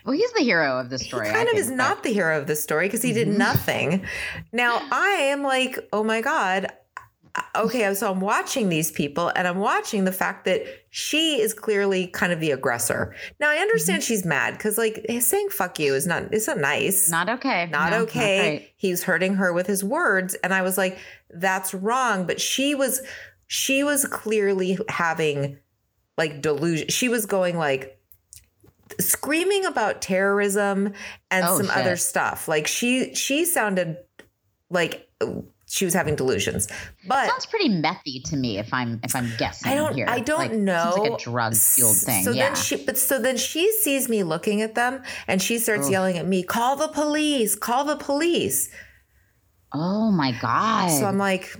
Well, 0.05 0.15
he's 0.15 0.33
the 0.35 0.43
hero 0.45 0.79
of 0.79 0.91
the 0.91 0.99
He 0.99 1.05
story. 1.09 1.29
I 1.29 1.33
kind 1.33 1.49
of 1.49 1.55
think, 1.55 1.61
is 1.61 1.71
not 1.71 2.03
the 2.03 2.13
hero 2.13 2.39
of 2.39 2.47
the 2.47 2.55
story 2.57 2.87
because 2.87 3.03
he 3.03 3.13
did 3.13 3.27
Mm-hmm. 3.29 3.39
nothing. 3.39 4.07
Now 4.53 4.81
I 4.93 5.09
am 5.33 5.43
like, 5.43 5.79
oh 5.93 6.05
my 6.05 6.21
God. 6.21 6.69
Okay, 7.55 7.93
so 7.95 8.11
I'm 8.11 8.21
watching 8.21 8.69
these 8.69 8.91
people 8.91 9.31
and 9.35 9.47
I'm 9.47 9.59
watching 9.59 10.05
the 10.05 10.13
fact 10.13 10.45
that 10.47 10.63
she 10.91 11.41
is 11.41 11.53
clearly 11.55 12.07
kind 12.09 12.33
of 12.33 12.41
the 12.41 12.51
aggressor. 12.53 13.15
Now 13.41 13.49
I 13.51 13.55
Mm-hmm. 13.55 13.63
understand 13.63 14.03
she's 14.03 14.25
mad 14.25 14.55
because 14.55 14.79
like 14.79 15.05
saying 15.21 15.49
fuck 15.51 15.79
you 15.79 15.95
is 15.95 16.07
not 16.07 16.33
it's 16.33 16.47
not 16.47 16.59
nice. 16.59 17.11
Not 17.11 17.29
okay. 17.29 17.67
not 17.71 17.91
No, 17.91 17.99
okay. 18.03 18.41
right. 18.51 18.69
He's 18.77 19.03
hurting 19.03 19.35
her 19.35 19.53
with 19.53 19.67
his 19.67 19.85
words. 19.85 20.35
And 20.43 20.53
I 20.55 20.63
was 20.63 20.79
like, 20.79 20.99
that's 21.31 21.75
wrong. 21.75 22.27
But 22.27 22.41
she 22.41 22.75
was 22.75 23.01
she 23.47 23.83
was 23.85 24.05
clearly 24.05 24.79
having 24.89 25.59
like 26.17 26.41
delusion. 26.43 26.89
She 26.89 27.09
was 27.09 27.27
going 27.27 27.57
like 27.57 27.99
screaming 29.01 29.65
about 29.67 30.01
terrorism 30.03 30.93
and 31.31 31.45
Oh, 31.47 31.57
some 31.59 31.67
shit. 31.67 31.77
other 31.77 31.97
stuff. 31.97 32.49
Like 32.49 32.67
she 32.67 33.15
she 33.15 33.45
sounded 33.45 33.99
like 34.71 35.09
she 35.71 35.85
was 35.85 35.95
having 35.95 36.17
delusions. 36.17 36.67
But 37.07 37.29
Sounds 37.29 37.47
pretty 37.47 37.69
methy 37.69 38.23
to 38.31 38.37
me. 38.37 38.59
If 38.59 38.73
I'm 38.73 39.01
if 39.05 39.15
I'm 39.15 39.31
guessing 39.37 39.71
I 39.71 39.75
don't 39.75 39.95
here, 39.95 40.07
I 40.09 40.21
don't 40.21 40.39
Like, 40.39 40.53
know. 40.53 40.93
Seems 40.95 41.09
like 41.11 41.21
a 41.21 41.25
drug 41.25 41.55
fueled 41.55 41.97
thing. 41.97 42.25
So 42.25 42.31
yeah. 42.31 42.47
then 42.49 42.57
she 42.57 42.77
but 42.85 42.97
so 42.97 43.21
then 43.21 43.37
she 43.37 43.71
sees 43.73 44.09
me 44.09 44.23
looking 44.23 44.63
at 44.63 44.75
them 44.75 45.03
and 45.27 45.41
she 45.43 45.59
starts 45.59 45.91
yelling 45.91 46.17
at 46.19 46.27
me, 46.27 46.43
call 46.43 46.77
the 46.77 46.89
police, 46.89 47.55
call 47.55 47.85
the 47.85 47.97
police. 47.97 48.71
oh 49.73 50.11
my 50.11 50.33
god. 50.41 50.89
So 50.89 51.05
I'm 51.07 51.19
like, 51.19 51.55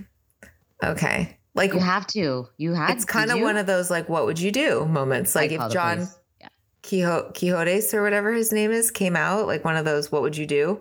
okay. 0.83 1.37
Like 1.55 1.73
you 1.73 1.79
have 1.79 2.07
to. 2.07 2.47
You 2.57 2.73
had. 2.73 2.91
it's 2.91 3.05
kind 3.05 3.31
of 3.31 3.41
one 3.41 3.57
of 3.57 3.65
those 3.65 3.89
like, 3.91 4.07
what 4.09 4.25
would 4.25 4.39
you 4.39 4.51
do 4.51 4.85
moments. 4.85 5.35
Like 5.35 5.51
if 5.51 5.71
John 5.71 6.07
Yeah. 6.39 6.47
Quixotes 6.83 7.93
or 7.93 8.01
whatever 8.01 8.31
his 8.33 8.51
name 8.51 8.71
is 8.71 8.89
came 8.91 9.15
out, 9.15 9.45
like 9.45 9.63
one 9.65 9.75
of 9.75 9.85
those, 9.85 10.11
what 10.11 10.21
would 10.21 10.37
you 10.37 10.45
do? 10.47 10.79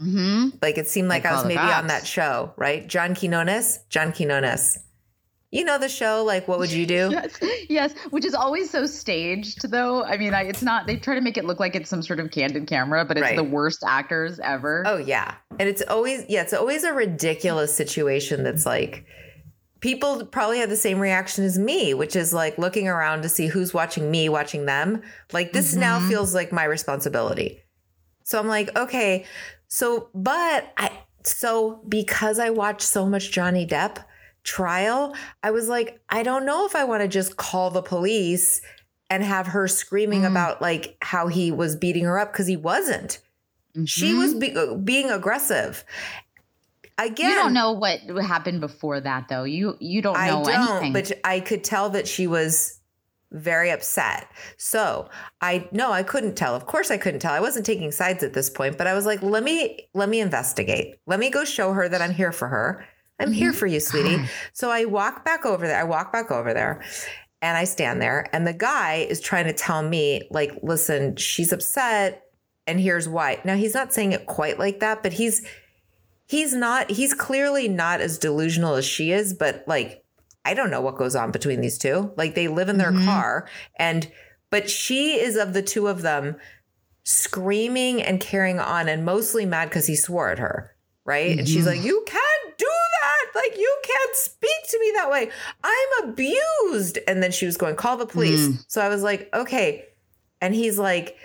Hmm 0.00 0.48
Like 0.62 0.78
it 0.78 0.88
seemed 0.88 1.08
like 1.08 1.26
I 1.26 1.32
was 1.32 1.44
maybe 1.44 1.58
on 1.58 1.88
that 1.88 2.06
show, 2.06 2.52
right? 2.56 2.86
John 2.86 3.14
Quinones, 3.14 3.80
John 3.90 4.12
Quinones. 4.12 4.78
You 5.52 5.64
know 5.64 5.78
the 5.78 5.88
show, 5.88 6.22
like 6.24 6.46
what 6.48 6.58
would 6.60 6.72
you 6.72 6.86
do? 6.86 7.10
Yes, 7.10 7.38
yes, 7.68 7.94
which 8.10 8.24
is 8.24 8.34
always 8.34 8.70
so 8.70 8.86
staged, 8.86 9.68
though. 9.70 10.04
I 10.04 10.16
mean, 10.16 10.32
I, 10.32 10.44
it's 10.44 10.62
not. 10.62 10.86
They 10.86 10.96
try 10.96 11.16
to 11.16 11.20
make 11.20 11.36
it 11.36 11.44
look 11.44 11.58
like 11.58 11.74
it's 11.74 11.90
some 11.90 12.02
sort 12.02 12.20
of 12.20 12.30
candid 12.30 12.68
camera, 12.68 13.04
but 13.04 13.16
it's 13.18 13.22
Right. 13.22 13.36
the 13.36 13.42
worst 13.44 13.82
actors 13.86 14.38
ever. 14.40 14.84
Oh 14.86 14.96
yeah. 14.96 15.34
And 15.58 15.68
it's 15.68 15.82
always 15.82 16.24
yeah, 16.28 16.42
it's 16.42 16.52
always 16.52 16.84
a 16.84 16.92
ridiculous 16.92 17.74
situation 17.74 18.44
that's 18.44 18.64
like 18.64 19.04
people 19.80 20.24
probably 20.26 20.58
have 20.60 20.68
the 20.70 20.76
same 20.76 21.00
reaction 21.00 21.44
as 21.44 21.58
me, 21.58 21.94
which 21.94 22.14
is 22.14 22.32
like 22.32 22.56
looking 22.56 22.86
around 22.86 23.22
to 23.22 23.28
see 23.28 23.48
who's 23.48 23.74
watching 23.74 24.08
me, 24.10 24.28
watching 24.28 24.66
them. 24.66 25.02
Like 25.32 25.52
this 25.52 25.74
now 25.74 25.98
feels 26.08 26.32
like 26.34 26.52
my 26.52 26.64
responsibility. 26.64 27.60
So 28.24 28.38
I'm 28.38 28.46
like, 28.46 28.76
okay, 28.78 29.24
so 29.72 30.08
but 30.14 30.72
I 30.76 30.90
so 31.22 31.80
because 31.88 32.38
I 32.38 32.50
watched 32.50 32.82
so 32.82 33.06
much 33.06 33.30
Johnny 33.30 33.66
Depp 33.66 34.04
trial, 34.42 35.14
I 35.42 35.50
was 35.52 35.68
like, 35.68 36.00
I 36.08 36.22
don't 36.22 36.44
know 36.44 36.66
if 36.66 36.74
I 36.74 36.84
want 36.84 37.02
to 37.02 37.08
just 37.08 37.36
call 37.36 37.70
the 37.70 37.82
police 37.82 38.60
and 39.08 39.22
have 39.22 39.46
her 39.48 39.68
screaming 39.68 40.24
about 40.24 40.60
like 40.60 40.96
how 41.02 41.28
he 41.28 41.52
was 41.52 41.76
beating 41.76 42.04
her 42.04 42.18
up 42.18 42.32
because 42.32 42.46
he 42.46 42.56
wasn't. 42.56 43.18
She 43.84 44.12
Mhm. 44.12 44.18
was 44.18 44.34
be- 44.34 44.56
uh, 44.56 44.74
being 44.74 45.10
aggressive. 45.10 45.84
Again, 46.98 47.30
You 47.30 47.36
don't 47.36 47.54
know 47.54 47.72
what 47.72 48.00
happened 48.24 48.60
before 48.60 49.00
that, 49.00 49.28
though. 49.28 49.44
You 49.44 49.76
you 49.78 50.02
don't 50.02 50.14
know 50.14 50.20
I 50.20 50.26
don't, 50.28 50.48
anything. 50.82 50.92
but 50.92 51.12
I 51.22 51.40
could 51.40 51.62
tell 51.64 51.90
that 51.90 52.08
she 52.08 52.26
was 52.26 52.79
very 53.32 53.70
upset. 53.70 54.28
So 54.56 55.08
I 55.40 55.68
no, 55.72 55.92
I 55.92 56.02
couldn't 56.02 56.34
tell. 56.36 56.54
Of 56.54 56.66
course, 56.66 56.90
I 56.90 56.98
couldn't 56.98 57.20
tell. 57.20 57.32
I 57.32 57.40
wasn't 57.40 57.66
taking 57.66 57.90
sides 57.92 58.22
at 58.22 58.32
this 58.32 58.50
point, 58.50 58.78
but 58.78 58.86
I 58.86 58.94
was 58.94 59.06
like, 59.06 59.22
let 59.22 59.42
me 59.42 59.88
let 59.94 60.08
me 60.08 60.20
investigate. 60.20 60.96
Let 61.06 61.20
me 61.20 61.30
go 61.30 61.44
show 61.44 61.72
her 61.72 61.88
that 61.88 62.02
I'm 62.02 62.12
here 62.12 62.32
for 62.32 62.48
her. 62.48 62.84
I'm 63.18 63.32
here 63.32 63.50
mm-hmm. 63.50 63.58
for 63.58 63.66
you, 63.66 63.80
sweetie. 63.80 64.24
So 64.52 64.70
I 64.70 64.86
walk 64.86 65.24
back 65.24 65.44
over 65.44 65.66
there. 65.66 65.78
I 65.78 65.84
walk 65.84 66.12
back 66.12 66.30
over 66.30 66.54
there. 66.54 66.82
And 67.42 67.56
I 67.56 67.64
stand 67.64 68.02
there, 68.02 68.28
and 68.34 68.46
the 68.46 68.52
guy 68.52 68.96
is 68.96 69.18
trying 69.18 69.46
to 69.46 69.54
tell 69.54 69.82
me, 69.82 70.28
like, 70.30 70.52
listen, 70.62 71.16
she's 71.16 71.54
upset, 71.54 72.22
and 72.66 72.78
here's 72.78 73.08
why. 73.08 73.40
Now 73.46 73.56
he's 73.56 73.72
not 73.72 73.94
saying 73.94 74.12
it 74.12 74.26
quite 74.26 74.58
like 74.58 74.80
that, 74.80 75.02
but 75.02 75.14
he's 75.14 75.40
he's 76.30 76.54
not 76.54 76.88
he's 76.88 77.12
clearly 77.12 77.66
not 77.66 78.00
as 78.00 78.16
delusional 78.16 78.76
as 78.76 78.84
she 78.84 79.10
is 79.10 79.34
but 79.34 79.64
like 79.66 80.04
i 80.44 80.54
don't 80.54 80.70
know 80.70 80.80
what 80.80 80.96
goes 80.96 81.16
on 81.16 81.30
between 81.30 81.60
these 81.60 81.78
two. 81.78 82.12
Like 82.16 82.34
they 82.34 82.48
live 82.48 82.68
in 82.68 82.78
their 82.78 82.92
mm-hmm. 82.92 83.04
car 83.04 83.48
and 83.76 84.10
but 84.50 84.68
she 84.68 85.20
is 85.20 85.36
of 85.36 85.52
the 85.52 85.62
two 85.62 85.86
of 85.86 86.02
them 86.02 86.36
screaming 87.04 88.02
and 88.02 88.20
carrying 88.20 88.58
on 88.58 88.88
and 88.88 89.04
mostly 89.04 89.46
mad 89.46 89.68
because 89.68 89.86
he 89.86 89.96
swore 89.96 90.30
at 90.30 90.38
her 90.38 90.74
right? 91.04 91.38
And 91.38 91.48
she's 91.48 91.66
mm-hmm. 91.66 91.78
like 91.78 91.82
you 91.82 92.04
can't 92.06 92.58
do 92.58 92.66
that. 92.66 93.40
Like 93.40 93.58
you 93.58 93.80
can't 93.82 94.16
speak 94.16 94.68
to 94.68 94.80
me 94.80 94.92
that 94.96 95.10
way. 95.10 95.30
I'm 95.64 96.08
abused. 96.08 96.98
And 97.08 97.22
then 97.22 97.32
she 97.32 97.46
was 97.46 97.56
going 97.56 97.76
call 97.76 97.96
the 97.96 98.06
police. 98.06 98.48
Mm. 98.48 98.64
So 98.68 98.80
i 98.80 98.88
was 98.88 99.02
like 99.02 99.28
okay. 99.34 99.86
And 100.40 100.54
he's 100.54 100.78
like 100.78 101.16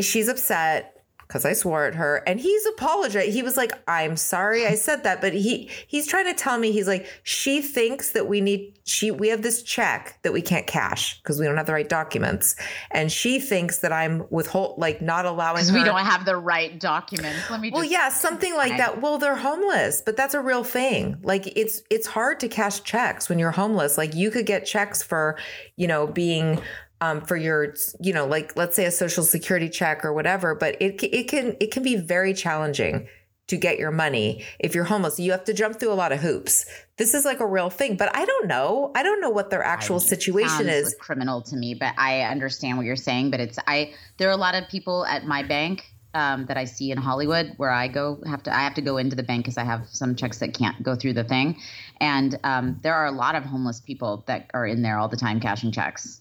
she's 0.00 0.28
upset 0.28 0.97
because 1.28 1.44
I 1.44 1.52
swore 1.52 1.84
at 1.84 1.94
her 1.94 2.22
and 2.26 2.40
he's 2.40 2.64
apologized. 2.66 3.32
He 3.32 3.42
was 3.42 3.56
like, 3.56 3.72
I'm 3.86 4.16
sorry 4.16 4.66
I 4.66 4.74
said 4.74 5.04
that. 5.04 5.20
But 5.20 5.34
he 5.34 5.70
he's 5.86 6.06
trying 6.06 6.24
to 6.24 6.34
tell 6.34 6.58
me, 6.58 6.72
he's 6.72 6.88
like, 6.88 7.06
she 7.22 7.60
thinks 7.60 8.12
that 8.12 8.26
we 8.26 8.40
need 8.40 8.74
she 8.84 9.10
we 9.10 9.28
have 9.28 9.42
this 9.42 9.62
check 9.62 10.18
that 10.22 10.32
we 10.32 10.40
can't 10.40 10.66
cash 10.66 11.20
because 11.20 11.38
we 11.38 11.44
don't 11.44 11.58
have 11.58 11.66
the 11.66 11.74
right 11.74 11.88
documents. 11.88 12.56
And 12.90 13.12
she 13.12 13.38
thinks 13.40 13.78
that 13.78 13.92
I'm 13.92 14.24
withhold 14.30 14.78
like 14.78 15.02
not 15.02 15.26
allowing 15.26 15.56
because 15.56 15.68
her. 15.68 15.78
we 15.78 15.84
don't 15.84 15.98
have 15.98 16.24
the 16.24 16.36
right 16.36 16.80
documents. 16.80 17.50
Let 17.50 17.60
me. 17.60 17.70
well, 17.70 17.84
yeah, 17.84 18.08
something 18.08 18.54
like 18.56 18.78
that. 18.78 19.02
Well, 19.02 19.18
they're 19.18 19.36
homeless, 19.36 20.02
but 20.04 20.16
that's 20.16 20.32
a 20.32 20.40
real 20.40 20.64
thing. 20.64 21.18
Like 21.22 21.46
it's 21.58 21.82
it's 21.90 22.06
hard 22.06 22.40
to 22.40 22.48
cash 22.48 22.82
checks 22.82 23.28
when 23.28 23.38
you're 23.38 23.50
homeless. 23.50 23.98
Like 23.98 24.14
you 24.14 24.30
could 24.30 24.46
get 24.46 24.64
checks 24.64 25.02
for, 25.02 25.36
you 25.76 25.86
know, 25.86 26.06
being 26.06 26.60
um, 27.00 27.20
for 27.20 27.36
your, 27.36 27.74
you 28.00 28.12
know, 28.12 28.26
like 28.26 28.56
let's 28.56 28.76
say 28.76 28.84
a 28.84 28.90
social 28.90 29.24
security 29.24 29.68
check 29.68 30.04
or 30.04 30.12
whatever. 30.12 30.54
But 30.54 30.80
it 30.80 31.02
it 31.02 31.28
can 31.28 31.56
it 31.60 31.70
can 31.70 31.82
be 31.82 31.96
very 31.96 32.34
challenging 32.34 33.08
to 33.48 33.56
get 33.56 33.78
your 33.78 33.90
money 33.90 34.44
if 34.58 34.74
you're 34.74 34.84
homeless. 34.84 35.18
You 35.18 35.32
have 35.32 35.44
to 35.44 35.54
jump 35.54 35.80
through 35.80 35.92
a 35.92 35.94
lot 35.94 36.12
of 36.12 36.20
hoops. 36.20 36.66
This 36.96 37.14
is 37.14 37.24
like 37.24 37.40
a 37.40 37.46
real 37.46 37.70
thing, 37.70 37.96
but 37.96 38.14
I 38.14 38.24
don't 38.24 38.46
know. 38.46 38.92
I 38.94 39.02
don't 39.02 39.20
know 39.20 39.30
what 39.30 39.50
their 39.50 39.62
actual 39.62 40.00
situation 40.00 40.68
is. 40.68 40.94
criminal 40.98 41.42
to 41.42 41.56
me, 41.56 41.74
but 41.74 41.94
I 41.96 42.22
understand 42.22 42.76
what 42.76 42.86
you're 42.86 42.96
saying. 42.96 43.30
But 43.30 43.40
it's 43.40 43.58
I. 43.66 43.94
There 44.18 44.28
are 44.28 44.32
a 44.32 44.36
lot 44.36 44.54
of 44.54 44.68
people 44.68 45.06
at 45.06 45.24
my 45.24 45.42
bank 45.42 45.84
um, 46.14 46.46
that 46.46 46.56
I 46.56 46.64
see 46.64 46.90
in 46.90 46.98
Hollywood 46.98 47.54
where 47.56 47.70
I 47.70 47.88
go 47.88 48.20
have 48.26 48.42
to 48.44 48.54
I 48.54 48.60
have 48.60 48.74
to 48.74 48.82
go 48.82 48.96
into 48.96 49.16
the 49.16 49.22
bank 49.22 49.44
because 49.44 49.58
I 49.58 49.64
have 49.64 49.86
some 49.88 50.14
checks 50.14 50.38
that 50.38 50.54
can't 50.54 50.82
go 50.82 50.94
through 50.94 51.14
the 51.14 51.24
thing, 51.24 51.56
and 52.00 52.38
um, 52.44 52.78
there 52.82 52.94
are 52.94 53.06
a 53.06 53.12
lot 53.12 53.34
of 53.34 53.44
homeless 53.44 53.80
people 53.80 54.24
that 54.26 54.50
are 54.54 54.66
in 54.66 54.82
there 54.82 54.98
all 54.98 55.08
the 55.08 55.16
time 55.16 55.40
cashing 55.40 55.72
checks. 55.72 56.20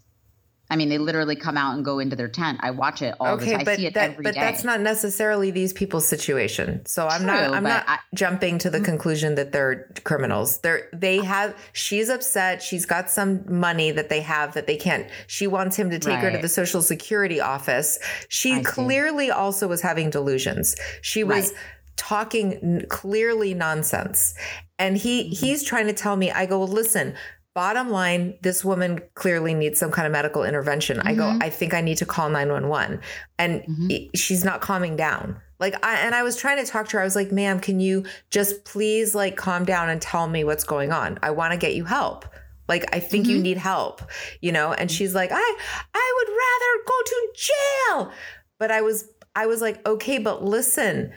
I 0.70 0.76
mean, 0.76 0.90
they 0.90 0.98
literally 0.98 1.36
come 1.36 1.56
out 1.58 1.76
and 1.76 1.86
go 1.86 2.00
into 2.00 2.16
their 2.16 2.28
tent. 2.28 2.60
I 2.62 2.72
watch 2.72 3.02
it 3.02 3.16
all 3.20 3.38
the 3.38 3.44
Okay, 3.44 3.52
time. 3.54 3.62
I 3.62 3.64
but 3.64 3.78
see 3.78 3.86
it 3.86 3.94
that, 3.94 4.12
every 4.12 4.24
but 4.24 4.34
day. 4.34 4.42
that's 4.42 4.64
not 4.66 4.82
necessarily 4.82 5.50
these 5.50 5.72
people's 5.72 6.06
situation. 6.08 6.86
So 6.86 7.08
I'm 7.08 7.22
True, 7.22 7.28
not 7.28 7.54
I'm 7.54 7.64
not 7.64 7.86
I- 7.88 8.00
jumping 8.14 8.58
to 8.60 8.70
the 8.70 8.82
conclusion 8.82 9.36
that 9.36 9.52
they're 9.54 9.90
criminals. 10.04 10.60
They're 10.60 10.90
they 10.94 11.18
have 11.24 11.56
she's 11.74 12.10
upset. 12.10 12.62
She's 12.62 12.86
got 12.86 13.10
some 13.10 13.44
money 13.48 13.92
that 13.92 14.10
they 14.10 14.22
have 14.22 14.54
that 14.56 14.68
they 14.68 14.76
can't. 14.78 15.08
She 15.28 15.48
wants 15.48 15.76
him 15.78 15.90
to 15.90 16.00
take 16.00 16.20
her 16.20 16.32
to 16.32 16.38
the 16.38 16.50
social 16.50 16.82
security 16.82 17.40
office. 17.40 17.98
She 18.28 18.54
I 18.54 18.58
see. 18.58 18.64
clearly 18.64 19.32
also 19.32 19.68
was 19.68 19.82
having 19.82 20.10
delusions. 20.10 20.76
She 21.02 21.24
was 21.24 21.48
Right. 21.52 21.58
talking 21.96 22.86
clearly 22.90 23.54
nonsense. 23.54 24.34
And 24.80 24.98
he 24.98 25.24
Mm-hmm. 25.24 25.46
he's 25.46 25.64
trying 25.64 25.88
to 25.88 25.94
tell 25.94 26.16
me 26.16 26.32
I 26.32 26.46
go, 26.46 26.60
well, 26.60 26.68
"Listen, 26.68 27.16
bottom 27.62 27.90
line, 27.90 28.24
this 28.42 28.64
woman 28.64 28.92
clearly 29.16 29.54
needs 29.54 29.80
some 29.80 29.92
kind 29.92 30.06
of 30.06 30.12
medical 30.20 30.44
intervention." 30.44 31.00
I 31.00 31.14
Mm-hmm. 31.14 31.40
go, 31.40 31.46
"I 31.46 31.50
think 31.50 31.74
I 31.74 31.82
need 31.82 31.98
to 31.98 32.06
call 32.06 32.30
911." 32.30 33.02
And 33.40 33.52
i- 33.92 34.10
she's 34.16 34.44
not 34.50 34.62
calming 34.62 34.96
down. 34.96 35.42
Like 35.60 35.76
I 35.84 35.94
and 36.06 36.14
I 36.14 36.22
was 36.24 36.36
trying 36.38 36.64
to 36.64 36.70
talk 36.72 36.88
to 36.90 36.98
her. 36.98 37.02
I 37.02 37.04
was 37.12 37.16
like, 37.22 37.32
"Ma'am, 37.32 37.60
can 37.60 37.80
you 37.80 38.06
just 38.30 38.64
please 38.64 39.16
like 39.16 39.36
calm 39.36 39.66
down 39.66 39.90
and 39.90 40.00
tell 40.02 40.28
me 40.28 40.44
what's 40.44 40.64
going 40.64 40.92
on? 40.92 41.18
I 41.24 41.32
want 41.32 41.52
to 41.54 41.58
get 41.66 41.74
you 41.76 41.86
help." 41.86 42.26
Like 42.70 42.84
I 42.96 43.00
think 43.00 43.26
Mm-hmm. 43.26 43.36
you 43.36 43.42
need 43.42 43.58
help, 43.58 44.02
you 44.42 44.52
know? 44.52 44.72
And 44.74 44.92
she's 44.92 45.16
like, 45.16 45.32
"I 45.34 45.48
I 46.04 46.08
would 46.18 46.32
rather 46.46 46.72
go 46.94 46.98
to 47.12 47.18
jail." 47.48 48.12
But 48.60 48.70
I 48.72 48.82
was 48.82 49.10
I 49.36 49.46
was 49.48 49.60
like, 49.62 49.78
"Okay, 49.88 50.18
but 50.20 50.44
listen, 50.44 51.12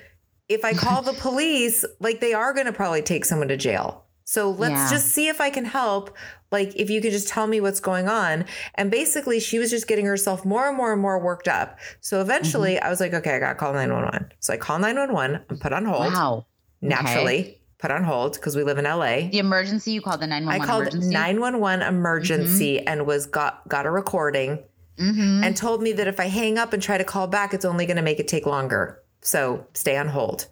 if 0.48 0.64
I 0.64 0.72
call 0.74 1.02
the 1.02 1.12
police, 1.26 1.84
like 2.00 2.20
they 2.20 2.32
are 2.32 2.52
going 2.54 2.66
to 2.66 2.72
probably 2.72 3.02
take 3.02 3.24
someone 3.26 3.48
to 3.48 3.56
jail. 3.56 4.04
So 4.34 4.50
let's 4.50 4.70
Yeah. 4.72 4.90
just 4.90 5.08
see 5.08 5.26
if 5.26 5.40
I 5.40 5.50
can 5.50 5.64
help. 5.64 6.16
Like 6.52 6.72
if 6.76 6.88
you 6.88 7.00
could 7.00 7.10
just 7.10 7.26
tell 7.26 7.48
me 7.48 7.60
what's 7.60 7.80
going 7.80 8.08
on. 8.08 8.44
And 8.76 8.88
basically, 8.88 9.40
she 9.40 9.58
was 9.58 9.70
just 9.70 9.88
getting 9.88 10.06
herself 10.06 10.44
more 10.44 10.68
and 10.68 10.76
more 10.76 10.92
and 10.92 11.02
more 11.02 11.18
worked 11.18 11.48
up. 11.48 11.78
So 12.00 12.20
eventually, 12.20 12.74
Mm-hmm. 12.76 12.86
I 12.86 12.90
was 12.90 13.00
like, 13.00 13.12
okay, 13.12 13.34
I 13.34 13.38
got 13.40 13.54
to 13.54 13.58
call 13.58 13.72
911. 13.72 14.32
So 14.38 14.52
I 14.52 14.56
call 14.56 14.78
911 14.78 15.40
and 15.48 15.60
put 15.60 15.72
on 15.72 15.84
hold. 15.84 16.12
wow. 16.12 16.46
Naturally, 16.80 17.60
put 17.78 17.90
on 17.90 18.04
hold 18.04 18.34
because 18.34 18.54
we 18.54 18.62
live 18.62 18.78
in 18.78 18.84
LA. 18.84 19.28
The 19.30 19.38
emergency 19.38 19.90
you 19.92 20.00
called 20.00 20.20
the 20.20 20.26
nine 20.28 20.46
one 20.46 20.58
one. 20.58 20.60
one 20.60 20.68
I 20.68 20.72
one 20.74 20.84
called 20.84 20.94
emergency. 20.94 21.12
911 21.14 21.86
emergency 21.88 22.86
and 22.86 23.06
was 23.06 23.26
got 23.26 23.66
got 23.68 23.84
a 23.84 23.90
recording 23.90 24.60
Mhm. 24.98 25.44
and 25.44 25.56
told 25.56 25.82
me 25.82 25.90
that 25.92 26.06
if 26.06 26.20
I 26.20 26.26
hang 26.26 26.56
up 26.56 26.72
and 26.72 26.80
try 26.82 26.98
to 26.98 27.04
call 27.04 27.26
back, 27.26 27.52
it's 27.52 27.64
only 27.64 27.84
going 27.84 27.96
to 27.96 28.02
make 28.02 28.20
it 28.20 28.28
take 28.28 28.46
longer. 28.46 29.00
So 29.22 29.66
stay 29.74 29.96
on 29.96 30.06
hold. 30.08 30.46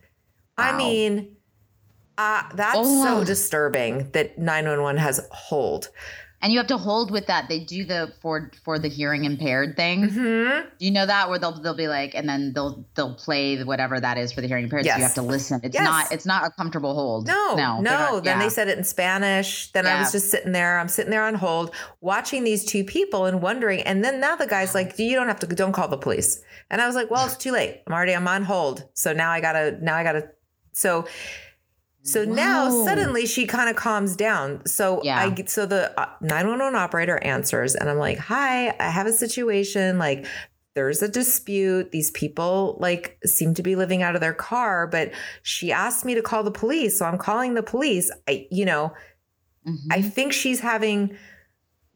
I 0.57 0.77
mean, 0.77 1.37
uh, 2.19 2.43
that's 2.55 2.77
Oh. 2.77 3.05
so 3.05 3.25
disturbing 3.25 4.11
that 4.11 4.39
911 4.39 5.01
has 5.01 5.27
hold. 5.31 5.89
And 6.41 6.53
you 6.53 6.59
have 6.61 6.69
to 6.69 6.77
hold 6.79 7.11
with 7.11 7.27
that. 7.27 7.49
They 7.49 7.59
do 7.59 7.85
the 7.85 8.13
for 8.23 8.53
for 8.65 8.79
the 8.79 8.87
hearing 8.89 9.25
impaired 9.25 9.75
thing. 9.75 10.09
Mm-hmm. 10.09 10.69
You 10.79 10.93
know 10.93 11.05
that 11.05 11.29
where 11.29 11.37
they'll 11.41 11.61
they'll 11.61 11.75
be 11.75 11.89
like, 11.89 12.15
and 12.15 12.29
then 12.29 12.53
they'll 12.55 12.85
they'll 12.95 13.17
play 13.17 13.61
whatever 13.65 13.99
that 13.99 14.19
is 14.19 14.31
for 14.33 14.41
the 14.41 14.47
hearing 14.47 14.63
impaired. 14.63 14.87
So 14.87 14.95
you 14.95 15.03
have 15.03 15.15
to 15.15 15.23
listen. 15.23 15.59
It's 15.65 15.75
Yes. 15.75 15.83
not 15.85 16.13
it's 16.13 16.27
not 16.27 16.47
a 16.47 16.51
comfortable 16.51 16.95
hold. 16.95 17.27
No, 17.27 17.57
no, 17.57 17.81
no. 17.81 17.81
not- 17.81 18.23
then 18.23 18.39
yeah. 18.39 18.45
they 18.45 18.51
said 18.51 18.69
it 18.69 18.79
in 18.79 18.85
Spanish. 18.85 19.73
Then 19.73 19.85
I 19.89 19.99
was 19.99 20.13
just 20.13 20.31
sitting 20.31 20.53
there. 20.53 20.79
I'm 20.79 20.87
sitting 20.87 21.11
there 21.11 21.25
on 21.25 21.35
hold, 21.35 21.75
watching 22.01 22.45
these 22.45 22.65
two 22.65 22.85
people 22.85 23.25
and 23.25 23.43
wondering. 23.43 23.81
And 23.83 24.05
then 24.05 24.21
now 24.21 24.37
the 24.37 24.47
guy's 24.47 24.77
like, 24.77 24.97
"You 24.97 25.17
don't 25.17 25.27
have 25.27 25.41
to. 25.41 25.47
Don't 25.49 25.73
call 25.73 25.89
the 25.89 25.99
police." 25.99 26.41
And 26.71 26.81
I 26.81 26.87
was 26.87 26.95
like, 26.95 27.11
"Well, 27.11 27.27
it's 27.27 27.37
too 27.37 27.51
late. 27.51 27.83
I'm 27.89 27.93
already. 27.93 28.15
I'm 28.15 28.29
on 28.29 28.45
hold. 28.45 28.85
So 28.95 29.13
now 29.13 29.33
I 29.33 29.41
gotta. 29.41 29.77
Now 29.83 29.97
I 29.97 30.05
gotta. 30.05 30.29
So." 30.73 31.09
So 32.03 32.25
now 32.25 32.71
suddenly 32.71 33.27
she 33.27 33.47
kind 33.47 33.69
of 33.69 33.77
calms 33.77 34.17
down. 34.17 34.65
So 34.67 35.01
Yeah. 35.03 35.19
I 35.19 35.31
get 35.31 35.51
so 35.51 35.67
the 35.67 35.93
uh, 36.01 36.09
911 36.21 36.75
operator 36.77 37.19
answers 37.23 37.75
and 37.75 37.91
I'm 37.91 37.99
like, 37.99 38.19
"Hi, 38.19 38.75
I 38.81 38.91
have 38.91 39.07
a 39.07 39.13
situation 39.13 39.99
like 39.99 40.27
there's 40.75 41.03
a 41.03 41.09
dispute. 41.09 41.91
These 41.91 42.11
people 42.13 42.77
like 42.81 43.19
seem 43.27 43.53
to 43.55 43.63
be 43.63 43.75
living 43.77 44.03
out 44.03 44.15
of 44.15 44.21
their 44.21 44.33
car, 44.35 44.87
but 44.87 45.11
she 45.43 45.73
asked 45.73 46.05
me 46.05 46.15
to 46.15 46.23
call 46.23 46.45
the 46.45 46.53
police, 46.53 46.99
so 46.99 47.05
I'm 47.05 47.19
calling 47.19 47.55
the 47.55 47.63
police. 47.65 48.11
I 48.29 48.47
you 48.51 48.65
know, 48.65 48.93
Mhm. 49.67 49.77
I 49.91 50.03
think 50.03 50.33
she's 50.33 50.61
having 50.61 51.17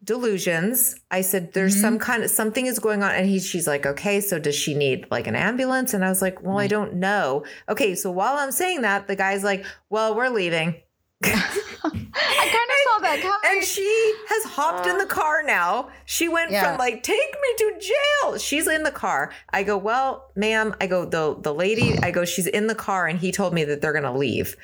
delusions. 0.03 0.95
I 1.11 1.21
said 1.21 1.53
there's 1.53 1.73
Mm-hmm. 1.73 1.81
some 1.81 1.99
kind 1.99 2.23
of 2.23 2.29
something 2.29 2.65
is 2.65 2.79
going 2.79 3.03
on 3.03 3.11
and 3.11 3.25
he 3.27 3.39
she's 3.39 3.67
like, 3.67 3.85
"Okay, 3.85 4.19
so 4.21 4.39
does 4.39 4.55
she 4.55 4.73
need 4.73 5.05
like 5.11 5.27
an 5.27 5.35
ambulance?" 5.35 5.93
And 5.93 6.03
I 6.03 6.09
was 6.09 6.21
like, 6.21 6.41
"Well, 6.43 6.59
I 6.59 6.67
don't 6.67 6.95
know." 6.95 7.45
Okay, 7.69 7.95
so 7.95 8.11
while 8.11 8.35
I'm 8.37 8.51
saying 8.51 8.81
that, 8.81 9.07
the 9.07 9.15
guy's 9.15 9.43
like, 9.43 9.65
"Well, 9.89 10.15
we're 10.15 10.29
leaving." 10.29 10.75
I 11.25 11.29
kind 11.31 11.95
of 11.95 12.79
saw 12.83 12.99
that 13.01 13.19
coming. 13.21 13.57
And 13.57 13.63
she 13.63 14.13
has 14.27 14.43
hopped 14.51 14.87
in 14.87 14.97
the 14.97 15.05
car 15.05 15.41
now. 15.43 15.89
She 16.05 16.27
went 16.27 16.51
Yeah. 16.51 16.63
from 16.71 16.77
like, 16.77 17.01
take 17.03 17.17
me 17.17 17.49
to 17.59 17.73
jail. 17.79 18.37
She's 18.37 18.67
in 18.67 18.83
the 18.83 18.91
car. 18.91 19.31
I 19.51 19.63
go, 19.63 19.77
well, 19.77 20.31
ma'am, 20.35 20.75
I 20.81 20.87
go, 20.87 21.05
the 21.05 21.35
the 21.39 21.53
lady, 21.53 21.97
I 22.03 22.11
go, 22.11 22.25
she's 22.25 22.47
in 22.47 22.67
the 22.67 22.75
car 22.75 23.07
and 23.07 23.19
he 23.19 23.31
told 23.31 23.53
me 23.53 23.63
that 23.63 23.81
they're 23.81 23.93
gonna 23.93 24.15
leave. 24.17 24.55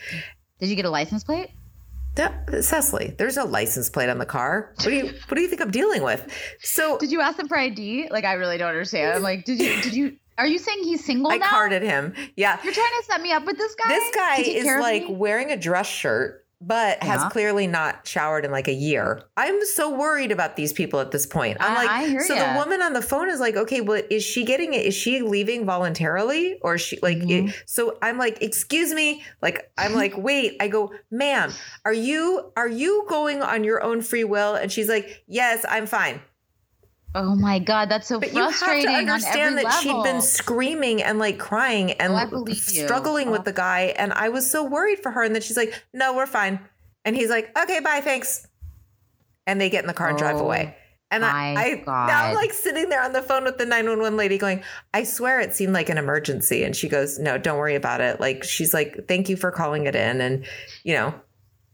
Did 0.59 0.67
you 0.69 0.75
get 0.75 0.83
a 0.85 0.89
license 0.89 1.23
plate? 1.23 1.49
That, 2.19 2.65
Cecily, 2.65 3.15
there's 3.17 3.37
no 3.37 3.45
license 3.45 3.89
plate 3.89 4.09
on 4.09 4.17
the 4.17 4.25
car. 4.25 4.73
What 4.75 4.85
do 4.89 4.91
you 4.91 5.05
what 5.05 5.35
do 5.35 5.41
you 5.41 5.47
think 5.47 5.61
I'm 5.61 5.71
dealing 5.71 6.03
with? 6.03 6.29
So 6.59 6.97
Did 6.97 7.13
you 7.13 7.21
ask 7.21 7.37
them 7.37 7.47
for 7.47 7.57
ID? 7.57 8.09
Like 8.11 8.25
I 8.25 8.33
really 8.33 8.57
don't 8.57 8.67
understand. 8.67 9.15
I'm 9.15 9.23
like, 9.23 9.45
did 9.45 9.57
you 9.57 9.81
did 9.81 9.93
you 9.93 10.17
are 10.37 10.45
you 10.45 10.59
saying 10.59 10.83
he's 10.83 11.05
single 11.05 11.31
I 11.31 11.37
now? 11.37 11.49
carded 11.49 11.81
him. 11.81 12.13
Yeah. 12.35 12.59
You're 12.61 12.73
trying 12.73 12.91
to 12.99 13.05
set 13.05 13.21
me 13.21 13.31
up 13.31 13.45
with 13.45 13.57
this 13.57 13.73
guy? 13.75 13.87
This 13.87 14.15
guy 14.15 14.35
is 14.41 14.65
like 14.81 15.03
me? 15.07 15.15
wearing 15.15 15.51
a 15.51 15.57
dress 15.57 15.87
shirt, 15.87 16.45
but 16.61 17.01
has 17.01 17.23
clearly 17.31 17.67
not 17.67 18.05
showered 18.07 18.43
in 18.43 18.51
like 18.51 18.67
a 18.67 18.73
year. 18.73 19.21
I'm 19.37 19.63
so 19.65 19.95
worried 19.95 20.31
about 20.31 20.55
these 20.57 20.73
people 20.73 20.99
at 20.99 21.11
this 21.11 21.25
point. 21.25 21.57
I'm 21.61 21.71
I- 21.71 21.75
like, 21.75 21.89
I 21.89 22.17
so 22.23 22.33
ya. 22.35 22.51
the 22.53 22.59
woman 22.59 22.81
on 22.81 22.93
the 22.93 23.01
phone 23.01 23.29
is 23.29 23.39
like, 23.39 23.55
okay, 23.55 23.79
well, 23.81 24.01
is 24.09 24.23
she 24.23 24.43
getting 24.43 24.73
it? 24.73 24.85
Is 24.85 24.93
she 24.93 25.21
leaving 25.21 25.65
voluntarily, 25.65 26.59
or 26.61 26.75
is 26.75 26.81
she 26.81 26.99
like? 27.01 27.17
Mhm. 27.19 27.49
it- 27.49 27.63
so 27.65 27.97
I'm 28.01 28.17
like, 28.17 28.41
excuse 28.41 28.93
me, 28.93 29.23
like 29.41 29.71
I'm 29.77 29.93
like, 29.93 30.17
wait. 30.17 30.57
I 30.59 30.67
go, 30.67 30.91
ma'am, 31.11 31.51
are 31.85 31.93
you 31.93 32.51
are 32.57 32.67
you 32.67 33.05
going 33.07 33.41
on 33.41 33.63
your 33.63 33.81
own 33.81 34.01
free 34.01 34.23
will? 34.25 34.55
And 34.55 34.71
she's 34.71 34.89
like, 34.89 35.23
yes, 35.27 35.65
I'm 35.69 35.85
fine. 35.87 36.19
Oh 37.15 37.35
my 37.35 37.57
god, 37.59 37.89
that's 37.89 38.07
so 38.07 38.19
But 38.19 38.33
you 38.33 38.41
have 38.41 38.53
frustrating 38.53 38.91
to 38.91 38.97
understand 38.97 39.57
that 39.57 39.71
she'd 39.81 39.87
level. 39.89 40.03
been 40.03 40.21
screaming 40.21 41.01
and 41.01 41.17
like 41.17 41.39
crying 41.39 41.91
oh, 41.91 41.95
and 41.99 42.13
Oh, 42.13 42.45
I 42.45 42.49
you. 42.49 42.53
struggling 42.55 43.29
Oh. 43.29 43.31
with 43.31 43.45
the 43.45 43.53
guy. 43.53 43.93
And 43.97 44.13
I 44.13 44.29
was 44.29 44.49
so 44.49 44.63
worried 44.63 44.99
for 44.99 45.11
her. 45.11 45.23
And 45.23 45.33
then 45.33 45.41
she's 45.41 45.57
like, 45.57 45.73
no, 45.93 46.15
we're 46.15 46.27
fine. 46.27 46.59
And 47.05 47.15
he's 47.15 47.29
like, 47.29 47.57
okay, 47.57 47.79
bye, 47.79 48.01
thanks. 48.03 48.45
And 49.47 49.59
they 49.59 49.69
get 49.71 49.83
in 49.83 49.87
the 49.87 49.93
car 49.93 50.09
and 50.09 50.17
drive 50.17 50.35
Oh, 50.37 50.41
away. 50.45 50.75
And 51.11 51.25
I, 51.25 51.55
I 51.55 51.75
God. 51.77 52.07
now 52.07 52.25
I'm 52.27 52.35
like 52.35 52.53
sitting 52.53 52.89
there 52.89 53.01
on 53.01 53.13
the 53.13 53.23
phone 53.23 53.43
with 53.43 53.57
the 53.57 53.65
911 53.65 54.15
lady 54.15 54.37
going, 54.37 54.61
I 54.93 55.03
swear 55.03 55.39
it 55.39 55.53
seemed 55.53 55.73
like 55.73 55.89
an 55.89 55.97
emergency. 55.97 56.63
And 56.63 56.75
she 56.75 56.87
goes, 56.87 57.17
No, 57.17 57.39
don't 57.39 57.57
worry 57.57 57.73
about 57.73 57.99
it. 58.01 58.19
Like 58.19 58.43
she's 58.43 58.75
like, 58.75 59.07
Thank 59.07 59.27
you 59.27 59.35
for 59.35 59.49
calling 59.49 59.87
it 59.87 59.95
in. 59.95 60.21
And 60.21 60.45
you 60.83 60.93
know, 60.93 61.15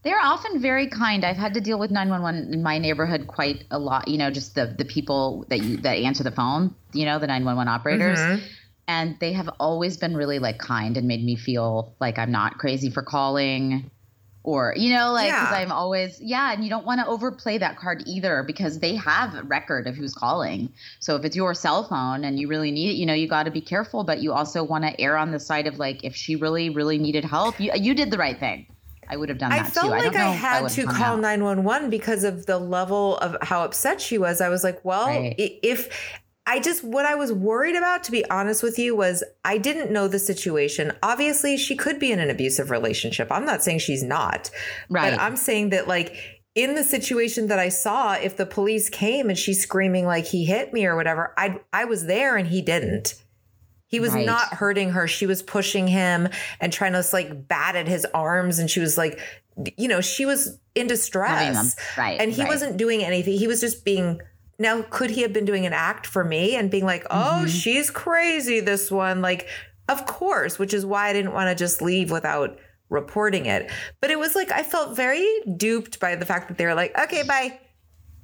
They're 0.05 0.21
often 0.21 0.61
very 0.61 0.87
kind. 0.87 1.25
I've 1.25 1.35
had 1.35 1.55
to 1.55 1.61
deal 1.61 1.79
with 1.79 1.89
911 1.89 2.53
in 2.53 2.61
my 2.61 2.77
neighborhood 2.77 3.25
quite 3.25 3.63
a 3.71 3.79
lot, 3.79 4.07
you 4.07 4.19
know, 4.19 4.29
just 4.29 4.53
the 4.53 4.67
the 4.67 4.85
people 4.85 5.45
that 5.49 5.61
you 5.63 5.77
that 5.77 5.97
answer 5.97 6.23
the 6.23 6.29
phone, 6.31 6.75
you 6.93 7.05
know, 7.05 7.17
the 7.17 7.25
911 7.25 7.67
operators. 7.67 8.19
Mhm. 8.19 8.41
And 8.87 9.15
they 9.19 9.33
have 9.33 9.49
always 9.59 9.97
been 9.97 10.15
really 10.15 10.37
like 10.37 10.59
kind 10.59 10.95
and 10.95 11.07
made 11.07 11.23
me 11.25 11.35
feel 11.35 11.95
like 11.99 12.19
I'm 12.19 12.31
not 12.31 12.59
crazy 12.59 12.91
for 12.91 13.01
calling 13.01 13.89
or 14.43 14.75
you 14.77 14.93
know 14.93 15.11
like 15.11 15.31
cuz 15.33 15.49
Yeah. 15.49 15.57
I'm 15.57 15.71
always 15.71 16.21
yeah, 16.21 16.53
and 16.53 16.63
you 16.63 16.69
don't 16.69 16.85
want 16.85 17.01
to 17.01 17.07
overplay 17.07 17.57
that 17.57 17.75
card 17.79 18.03
either 18.05 18.43
because 18.43 18.77
they 18.77 18.95
have 18.95 19.33
a 19.33 19.41
record 19.41 19.87
of 19.87 19.95
who's 19.95 20.13
calling. 20.13 20.69
So 20.99 21.15
if 21.15 21.25
it's 21.25 21.35
your 21.35 21.55
cell 21.55 21.83
phone 21.83 22.23
and 22.23 22.39
you 22.39 22.47
really 22.47 22.69
need 22.69 22.89
it, 22.91 22.95
you 22.97 23.07
know, 23.07 23.15
you 23.15 23.27
got 23.27 23.45
to 23.45 23.51
be 23.51 23.61
careful, 23.61 24.03
but 24.03 24.21
you 24.21 24.33
also 24.33 24.63
want 24.63 24.83
to 24.83 25.01
err 25.01 25.17
on 25.17 25.31
the 25.31 25.39
side 25.39 25.65
of 25.65 25.79
like 25.79 26.03
if 26.03 26.15
she 26.15 26.35
really 26.35 26.69
really 26.69 26.99
needed 26.99 27.25
help, 27.25 27.59
you 27.59 27.71
you 27.73 27.95
did 27.95 28.11
the 28.11 28.19
right 28.19 28.39
thing. 28.39 28.67
I 29.09 29.17
would 29.17 29.29
have 29.29 29.37
done 29.37 29.51
that 29.51 29.65
I 29.65 29.69
felt 29.69 29.85
too. 29.85 29.91
like 29.91 30.03
don't 30.03 30.15
I, 30.17 30.33
if 30.33 30.39
had 30.39 30.61
would 30.63 30.71
to 30.71 30.85
call 30.85 31.17
911 31.17 31.89
because 31.89 32.23
of 32.23 32.45
the 32.45 32.57
level 32.57 33.17
of 33.17 33.37
how 33.41 33.63
upset 33.63 34.01
she 34.01 34.17
was. 34.17 34.41
I 34.41 34.49
was 34.49 34.63
like, 34.63 34.83
well, 34.83 35.07
Right. 35.07 35.35
if 35.37 35.89
I 36.47 36.59
just, 36.59 36.83
what 36.83 37.05
I 37.05 37.15
was 37.15 37.31
worried 37.33 37.75
about, 37.75 38.03
to 38.03 38.11
be 38.11 38.23
honest 38.29 38.61
with 38.61 38.77
you, 38.77 38.95
was 38.95 39.23
I 39.43 39.57
didn't 39.57 39.91
know 39.91 40.07
the 40.07 40.19
situation. 40.19 40.91
Obviously, 41.01 41.57
she 41.57 41.75
could 41.75 41.97
be 41.99 42.11
in 42.11 42.19
an 42.19 42.29
abusive 42.29 42.69
relationship. 42.69 43.31
I'm 43.31 43.45
not 43.45 43.63
saying 43.63 43.79
she's 43.79 44.03
not. 44.03 44.51
Right. 44.89 45.11
But 45.11 45.19
I'm 45.19 45.35
saying 45.37 45.71
that, 45.71 45.87
like, 45.87 46.15
in 46.53 46.75
the 46.75 46.83
situation 46.83 47.47
that 47.47 47.59
I 47.59 47.69
saw, 47.69 48.13
if 48.13 48.37
the 48.37 48.45
police 48.45 48.89
came 48.89 49.29
and 49.29 49.37
she's 49.37 49.61
screaming 49.61 50.05
like 50.05 50.25
he 50.25 50.45
hit 50.45 50.71
me 50.71 50.85
or 50.85 50.95
whatever, 50.95 51.33
I 51.37 51.59
I 51.73 51.85
was 51.85 52.05
there 52.05 52.37
and 52.37 52.47
he 52.47 52.61
didn't. 52.61 53.15
He 53.95 54.01
was 54.01 54.11
Right. 54.11 54.25
not 54.25 54.53
hurting 54.55 54.89
her. 54.89 55.07
She 55.07 55.25
was 55.25 55.41
pushing 55.41 55.87
him 55.87 56.27
and 56.59 56.73
trying 56.73 56.91
to 56.91 57.03
like 57.13 57.47
bat 57.47 57.77
at 57.77 57.87
his 57.87 58.05
arms. 58.13 58.59
And 58.59 58.69
she 58.69 58.81
was 58.81 58.97
like, 58.97 59.17
you 59.77 59.87
know, 59.87 60.01
she 60.01 60.25
was 60.25 60.59
in 60.75 60.87
distress. 60.87 61.77
Right. 61.97 62.19
And 62.19 62.29
he 62.29 62.41
right. 62.41 62.49
wasn't 62.49 62.75
doing 62.75 63.05
anything. 63.05 63.37
He 63.37 63.47
was 63.47 63.61
just 63.61 63.85
being. 63.85 64.19
Now, 64.59 64.81
could 64.89 65.11
he 65.11 65.21
have 65.21 65.31
been 65.31 65.45
doing 65.45 65.65
an 65.65 65.71
act 65.71 66.05
for 66.07 66.25
me 66.25 66.57
and 66.57 66.69
being 66.69 66.83
like, 66.83 67.05
oh, 67.09 67.43
Mhm. 67.45 67.47
she's 67.47 67.89
crazy, 67.89 68.59
this 68.59 68.91
one? 68.91 69.21
Like, 69.21 69.47
of 69.87 70.05
course, 70.05 70.59
which 70.59 70.73
is 70.73 70.85
why 70.85 71.07
I 71.07 71.13
didn't 71.13 71.31
want 71.31 71.47
to 71.49 71.55
just 71.55 71.81
leave 71.81 72.11
without 72.11 72.59
reporting 72.89 73.45
it. 73.45 73.71
But 74.01 74.11
it 74.11 74.19
was 74.19 74.35
like, 74.35 74.51
I 74.51 74.63
felt 74.63 74.93
very 74.93 75.25
duped 75.55 76.01
by 76.01 76.17
the 76.17 76.25
fact 76.25 76.49
that 76.49 76.57
they 76.57 76.65
were 76.65 76.75
like, 76.75 76.97
okay, 76.99 77.23
bye. 77.23 77.59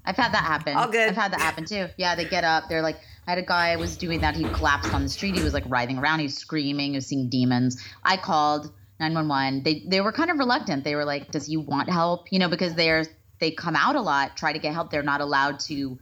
I've 0.04 0.18
had 0.18 0.34
that 0.34 0.44
happen. 0.44 0.76
All 0.76 0.90
good. 0.90 1.08
I've 1.08 1.16
had 1.16 1.32
that 1.32 1.40
happen 1.40 1.64
too. 1.64 1.88
Yeah, 1.96 2.16
they 2.16 2.26
get 2.26 2.44
up. 2.44 2.66
They're 2.68 2.82
like, 2.82 2.98
I 3.28 3.32
had 3.32 3.40
a 3.40 3.44
guy 3.44 3.76
was 3.76 3.98
doing 3.98 4.22
that. 4.22 4.36
He 4.36 4.46
collapsed 4.48 4.94
on 4.94 5.04
the 5.04 5.10
street. 5.10 5.36
He 5.36 5.42
was 5.44 5.54
like 5.54 5.64
writhing 5.68 6.00
around. 6.00 6.20
He 6.20 6.26
was 6.26 6.38
screaming. 6.38 6.92
He 6.92 6.98
was 6.98 7.08
seeing 7.08 7.30
demons. 7.30 7.82
I 8.04 8.18
called 8.18 8.72
911. 9.00 9.64
They 9.64 9.84
they 9.88 10.02
were 10.02 10.12
kind 10.12 10.32
of 10.32 10.38
reluctant. 10.40 10.84
They 10.84 10.96
were 10.96 11.06
like, 11.06 11.32
"Does 11.32 11.46
he 11.46 11.58
want 11.58 11.90
help?" 11.90 12.32
You 12.32 12.40
know, 12.40 12.50
because 12.50 12.74
they're 12.76 13.06
they 13.40 13.52
come 13.52 13.76
out 13.76 13.96
a 13.96 14.02
lot, 14.02 14.38
try 14.38 14.54
to 14.54 14.60
get 14.60 14.74
help. 14.74 14.92
They're 14.92 15.04
not 15.04 15.22
allowed 15.22 15.60
to. 15.62 16.00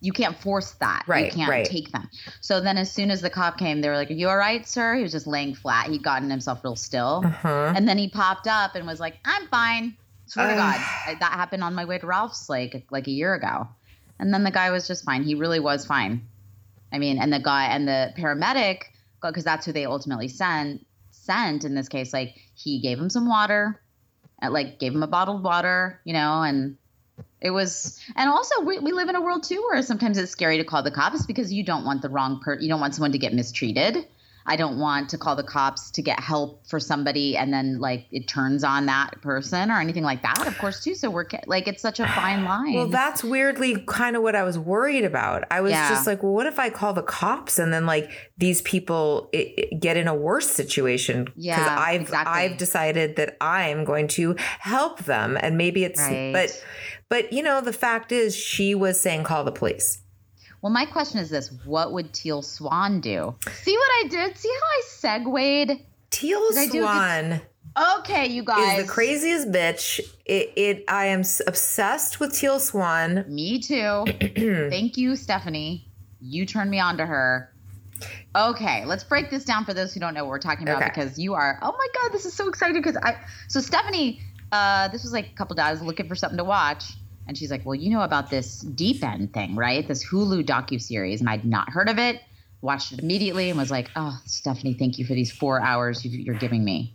You 0.00 0.12
can't 0.12 0.38
force 0.38 0.72
that. 0.74 1.02
Right, 1.08 1.26
You 1.26 1.32
can't 1.32 1.50
right. 1.50 1.64
take 1.66 1.90
them. 1.90 2.08
So 2.40 2.60
then, 2.60 2.78
as 2.78 2.90
soon 2.90 3.10
as 3.10 3.20
the 3.20 3.30
cop 3.30 3.58
came, 3.58 3.80
they 3.80 3.88
were 3.88 3.96
like, 3.96 4.10
"Are 4.10 4.14
you 4.14 4.28
all 4.28 4.36
right, 4.36 4.66
sir?" 4.66 4.94
He 4.94 5.02
was 5.02 5.12
just 5.12 5.26
laying 5.26 5.54
flat. 5.54 5.88
He'd 5.88 6.02
gotten 6.02 6.30
himself 6.30 6.62
real 6.62 6.76
still. 6.76 7.22
Uh-huh. 7.24 7.72
And 7.74 7.88
then 7.88 7.98
he 7.98 8.08
popped 8.08 8.46
up 8.46 8.74
and 8.74 8.86
was 8.86 9.00
like, 9.00 9.18
"I'm 9.24 9.46
fine." 9.48 9.96
Swear 10.26 10.48
to 10.48 10.54
God, 10.54 10.76
that 11.20 11.32
happened 11.32 11.64
on 11.64 11.74
my 11.74 11.86
way 11.86 11.98
to 11.98 12.06
Ralph's 12.06 12.48
like 12.50 12.86
like 12.90 13.06
a 13.06 13.10
year 13.10 13.34
ago. 13.34 13.66
And 14.18 14.32
then 14.32 14.44
the 14.44 14.50
guy 14.50 14.70
was 14.70 14.86
just 14.86 15.04
fine. 15.04 15.22
He 15.22 15.34
really 15.34 15.60
was 15.60 15.86
fine. 15.86 16.26
I 16.92 16.98
mean, 16.98 17.18
and 17.18 17.32
the 17.32 17.38
guy 17.38 17.66
and 17.66 17.86
the 17.86 18.12
paramedic, 18.16 18.82
because 19.22 19.44
that's 19.44 19.66
who 19.66 19.72
they 19.72 19.84
ultimately 19.84 20.28
sent 20.28 20.86
sent 21.10 21.64
in 21.64 21.74
this 21.74 21.88
case. 21.88 22.12
Like 22.12 22.34
he 22.54 22.80
gave 22.80 22.98
him 22.98 23.10
some 23.10 23.28
water, 23.28 23.80
uh, 24.42 24.50
like 24.50 24.78
gave 24.78 24.94
him 24.94 25.02
a 25.02 25.06
bottled 25.06 25.42
water, 25.42 26.00
you 26.04 26.12
know, 26.12 26.42
and 26.42 26.76
it 27.40 27.50
was. 27.50 28.00
And 28.16 28.30
also, 28.30 28.62
we, 28.62 28.78
we 28.78 28.92
live 28.92 29.08
in 29.08 29.16
a 29.16 29.20
world 29.20 29.44
too 29.44 29.62
where 29.68 29.82
sometimes 29.82 30.18
it's 30.18 30.32
scary 30.32 30.56
to 30.58 30.64
call 30.64 30.82
the 30.82 30.90
cops 30.90 31.26
because 31.26 31.52
you 31.52 31.62
don't 31.62 31.84
want 31.84 32.02
the 32.02 32.08
wrong 32.08 32.40
per. 32.40 32.58
You 32.58 32.68
don't 32.68 32.80
want 32.80 32.94
someone 32.94 33.12
to 33.12 33.18
get 33.18 33.34
mistreated. 33.34 34.06
I 34.48 34.56
don't 34.56 34.78
want 34.78 35.10
to 35.10 35.18
call 35.18 35.36
the 35.36 35.42
cops 35.42 35.90
to 35.92 36.02
get 36.02 36.18
help 36.18 36.66
for 36.66 36.80
somebody 36.80 37.36
and 37.36 37.52
then 37.52 37.78
like 37.80 38.06
it 38.10 38.26
turns 38.26 38.64
on 38.64 38.86
that 38.86 39.20
person 39.22 39.70
or 39.70 39.78
anything 39.80 40.02
like 40.02 40.22
that, 40.22 40.46
of 40.46 40.56
course, 40.58 40.82
too. 40.82 40.94
So 40.94 41.10
we're 41.10 41.26
like, 41.46 41.68
it's 41.68 41.82
such 41.82 42.00
a 42.00 42.06
fine 42.08 42.44
line. 42.52 42.74
Well, 42.74 42.88
that's 42.88 43.22
weirdly 43.22 43.84
kind 43.86 44.16
of 44.16 44.22
what 44.22 44.34
I 44.34 44.42
was 44.42 44.58
worried 44.58 45.04
about. 45.04 45.44
I 45.50 45.60
was 45.60 45.72
Yeah. 45.72 45.88
just 45.90 46.06
like, 46.06 46.22
well, 46.22 46.32
what 46.32 46.46
if 46.46 46.58
I 46.58 46.70
call 46.70 46.94
the 46.94 47.02
cops 47.02 47.58
and 47.58 47.72
then 47.72 47.84
like 47.86 48.10
these 48.38 48.62
people 48.62 49.28
i 49.34 49.54
i- 49.58 49.74
get 49.76 49.96
in 49.96 50.08
a 50.08 50.14
worse 50.14 50.48
situation? 50.50 51.24
Because 51.24 51.44
Yeah, 51.44 51.76
I've 51.78 52.00
exactly. 52.02 52.32
I've 52.32 52.56
decided 52.56 53.16
that 53.16 53.36
I'm 53.40 53.84
going 53.84 54.08
to 54.08 54.34
help 54.60 55.04
them, 55.04 55.36
and 55.40 55.56
maybe 55.58 55.84
it's 55.84 56.00
Right. 56.00 56.32
but 56.32 56.64
but 57.10 57.32
you 57.32 57.42
know 57.42 57.60
the 57.60 57.72
fact 57.72 58.12
is 58.12 58.34
she 58.34 58.74
was 58.74 59.00
saying 59.00 59.24
call 59.24 59.44
the 59.44 59.52
police. 59.52 59.98
Well, 60.62 60.72
my 60.72 60.84
question 60.86 61.20
is 61.20 61.30
this: 61.30 61.50
What 61.64 61.92
would 61.92 62.12
Teal 62.12 62.42
Swan 62.42 63.00
do? 63.00 63.34
See 63.62 63.76
what 63.76 63.90
I 64.04 64.08
did? 64.08 64.36
See 64.36 64.48
how 64.60 64.66
I 64.66 64.82
segued? 64.86 65.80
Teal 66.10 66.48
Did 66.50 66.58
I 66.58 66.66
do 66.66 66.68
a 66.68 66.70
good- 66.70 66.80
Swan 66.80 67.40
Okay, 68.00 68.26
you 68.26 68.42
guys. 68.42 68.78
is 68.80 68.86
the 68.86 68.90
craziest 68.92 69.52
bitch. 69.52 70.00
It, 70.24 70.52
it 70.56 70.84
I 70.88 71.06
am 71.06 71.20
obsessed 71.46 72.18
with 72.18 72.34
Teal 72.34 72.58
Swan. 72.58 73.24
Me 73.28 73.60
too. 73.60 74.04
Thank 74.70 74.96
you, 74.96 75.14
Stephanie. 75.14 75.88
You 76.20 76.44
turned 76.46 76.70
me 76.70 76.80
on 76.80 76.96
to 76.96 77.06
her. 77.06 77.52
Okay, 78.34 78.84
let's 78.84 79.04
break 79.04 79.30
this 79.30 79.44
down 79.44 79.64
for 79.64 79.74
those 79.74 79.92
who 79.94 80.00
don't 80.00 80.14
know 80.14 80.24
what 80.24 80.30
we're 80.30 80.38
talking 80.40 80.66
about 80.68 80.82
Okay. 80.82 80.90
because 80.92 81.18
you 81.18 81.34
are. 81.34 81.58
Oh 81.62 81.72
my 81.72 81.86
god, 82.02 82.12
this 82.12 82.24
is 82.24 82.32
so 82.34 82.48
exciting 82.48 82.74
because 82.80 82.96
I. 82.96 83.16
So 83.48 83.60
Stephanie, 83.60 84.20
uh, 84.50 84.88
this 84.88 85.02
was 85.04 85.12
like 85.12 85.26
a 85.30 85.34
couple 85.34 85.54
days 85.54 85.80
looking 85.80 86.08
for 86.08 86.14
something 86.16 86.38
to 86.38 86.44
watch, 86.44 86.94
and 87.28 87.38
she's 87.38 87.50
like, 87.50 87.64
"Well, 87.64 87.74
you 87.76 87.90
know 87.90 88.00
about 88.02 88.30
this 88.30 88.60
Deep 88.60 89.04
End 89.04 89.32
thing, 89.32 89.54
right? 89.54 89.86
This 89.86 90.04
Hulu 90.04 90.44
docu 90.44 90.80
series, 90.80 91.20
and 91.20 91.28
I'd 91.30 91.44
not 91.44 91.70
heard 91.70 91.88
of 91.88 91.98
it. 91.98 92.20
Watched 92.62 92.92
it 92.92 92.98
immediately 92.98 93.50
and 93.50 93.58
was 93.58 93.70
like, 93.70 93.90
"Oh, 93.94 94.18
Stephanie, 94.26 94.74
thank 94.74 94.98
you 94.98 95.04
for 95.04 95.14
these 95.14 95.30
four 95.30 95.60
hours 95.60 96.04
you- 96.04 96.18
you're 96.18 96.34
giving 96.34 96.64
me." 96.64 96.94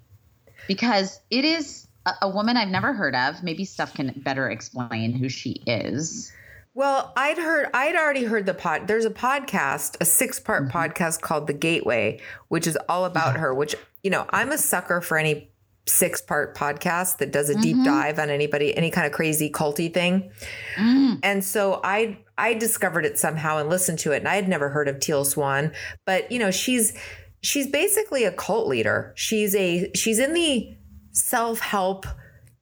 because 0.67 1.19
it 1.29 1.43
is 1.43 1.87
a, 2.05 2.13
a 2.23 2.29
woman 2.29 2.55
I've 2.57 2.69
never 2.69 2.93
heard 2.93 3.15
of. 3.15 3.43
Maybe 3.43 3.65
Steph 3.65 3.93
can 3.93 4.13
better 4.23 4.49
explain 4.49 5.11
who 5.13 5.27
she 5.29 5.61
is. 5.67 6.31
Well, 6.73 7.11
I'd 7.17 7.37
heard, 7.37 7.67
I'd 7.73 7.95
already 7.95 8.23
heard 8.23 8.45
the 8.45 8.53
pod. 8.53 8.87
There's 8.87 9.05
a 9.05 9.09
podcast, 9.11 9.97
a 10.01 10.05
six 10.05 10.39
part 10.39 10.67
Mm-hmm. 10.69 10.77
podcast 10.77 11.19
called 11.21 11.47
The 11.47 11.53
Gateway, 11.53 12.19
which 12.47 12.65
is 12.65 12.77
all 12.89 13.05
about 13.05 13.35
her, 13.37 13.53
which, 13.53 13.75
you 14.03 14.09
know, 14.09 14.25
I'm 14.31 14.51
a 14.51 14.57
sucker 14.57 15.01
for 15.01 15.17
any 15.17 15.49
six 15.85 16.21
part 16.21 16.55
podcast 16.55 17.17
that 17.17 17.31
does 17.31 17.49
a 17.49 17.55
deep 17.61 17.75
Mm-hmm. 17.75 17.85
dive 17.85 18.19
on 18.19 18.29
anybody, 18.29 18.75
any 18.77 18.89
kind 18.89 19.05
of 19.05 19.11
crazy 19.11 19.49
culty 19.49 19.93
thing. 19.93 20.31
Mm. 20.77 21.19
And 21.23 21.43
so 21.43 21.81
I, 21.83 22.19
I 22.37 22.53
discovered 22.53 23.05
it 23.05 23.19
somehow 23.19 23.57
and 23.57 23.69
listened 23.69 23.99
to 23.99 24.11
it. 24.13 24.17
And 24.17 24.27
I 24.27 24.35
had 24.35 24.47
never 24.47 24.69
heard 24.69 24.87
of 24.87 24.99
Teal 24.99 25.25
Swan, 25.25 25.71
but 26.05 26.31
you 26.31 26.39
know, 26.39 26.51
she's, 26.51 26.97
she's 27.41 27.67
basically 27.67 28.23
a 28.23 28.31
cult 28.31 28.67
leader. 28.67 29.11
She's 29.15 29.53
a, 29.55 29.91
she's 29.93 30.19
in 30.19 30.33
the 30.33 30.73
self 31.11 31.59
help, 31.59 32.05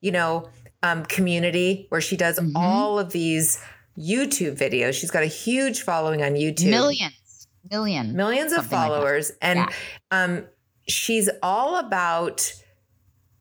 you 0.02 0.12
know, 0.12 0.50
um, 0.82 1.06
community 1.06 1.86
where 1.90 2.02
she 2.02 2.18
does 2.18 2.40
Mm-hmm. 2.40 2.58
all 2.58 2.98
of 2.98 3.12
these 3.12 3.64
YouTube 3.98 4.58
videos. 4.58 4.94
She's 4.94 5.12
got 5.12 5.22
a 5.22 5.28
huge 5.28 5.82
following 5.84 6.24
on 6.24 6.32
YouTube. 6.34 6.72
Millions, 6.72 7.48
million, 7.70 8.16
Millions 8.16 8.52
of 8.52 8.60
something 8.62 8.78
like 8.80 8.88
followers. 8.90 9.32
and 9.44 9.60
Yeah. 9.60 9.70
um, 10.10 10.46
she's 10.88 11.30
all 11.44 11.78
about 11.78 12.52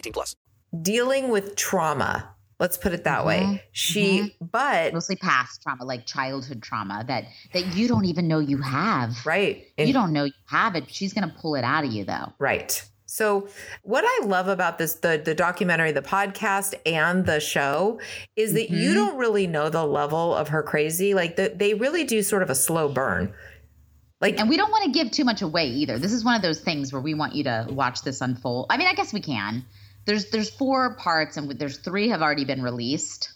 18 0.00 0.12
plus. 0.12 0.34
dealing 0.82 1.28
with 1.28 1.56
trauma. 1.56 2.34
Let's 2.58 2.76
put 2.76 2.92
it 2.92 3.04
that 3.04 3.20
Mm-hmm. 3.24 3.52
way. 3.52 3.62
She, 3.72 4.36
but 4.40 4.92
mostly 4.92 5.16
past 5.16 5.62
trauma, 5.62 5.84
like 5.84 6.04
childhood 6.06 6.62
trauma 6.62 7.04
that 7.08 7.24
that 7.54 7.74
you 7.74 7.88
don't 7.88 8.04
even 8.04 8.28
know 8.28 8.38
you 8.38 8.58
have. 8.58 9.24
Right. 9.24 9.66
you 9.78 9.92
don't 9.94 10.12
know 10.12 10.24
you 10.24 10.32
have 10.46 10.74
it. 10.76 10.84
She's 10.90 11.12
gonna 11.14 11.34
pull 11.40 11.54
it 11.54 11.64
out 11.64 11.84
of 11.84 11.90
you 11.92 12.04
though. 12.04 12.32
Right. 12.38 12.82
So 13.06 13.48
what 13.82 14.04
I 14.06 14.26
love 14.26 14.46
about 14.48 14.76
this 14.78 14.94
the 14.94 15.20
the 15.24 15.34
documentary, 15.34 15.90
the 15.92 16.02
podcast 16.02 16.74
and 16.86 17.24
the 17.26 17.40
show 17.40 17.98
is 18.36 18.52
that 18.52 18.68
you 18.70 18.90
Mhm. 18.90 18.94
don't 18.94 19.16
really 19.16 19.46
know 19.46 19.70
the 19.70 19.84
level 19.84 20.34
of 20.34 20.48
her 20.48 20.62
crazy. 20.62 21.14
Like 21.14 21.36
the, 21.36 21.52
they 21.54 21.72
really 21.74 22.04
do 22.04 22.22
sort 22.22 22.42
of 22.42 22.50
a 22.50 22.54
slow 22.54 22.88
burn. 22.88 23.32
Like 24.20 24.38
And 24.38 24.50
we 24.50 24.58
don't 24.58 24.70
want 24.70 24.84
to 24.84 24.90
give 24.90 25.10
too 25.10 25.24
much 25.24 25.40
away 25.40 25.66
either. 25.66 25.98
This 25.98 26.12
is 26.12 26.24
one 26.24 26.34
of 26.36 26.42
those 26.42 26.60
things 26.60 26.92
where 26.92 27.00
we 27.00 27.14
want 27.14 27.34
you 27.34 27.44
to 27.44 27.66
watch 27.70 28.02
this 28.02 28.20
unfold. 28.20 28.66
I 28.68 28.76
mean, 28.76 28.86
I 28.86 28.92
guess 28.92 29.14
we 29.14 29.20
can. 29.22 29.64
There's 30.10 30.24
there's 30.30 30.50
four 30.50 30.96
parts 30.96 31.36
and 31.36 31.48
there's 31.52 31.78
three 31.78 32.08
have 32.08 32.20
already 32.20 32.44
been 32.44 32.62
released. 32.62 33.30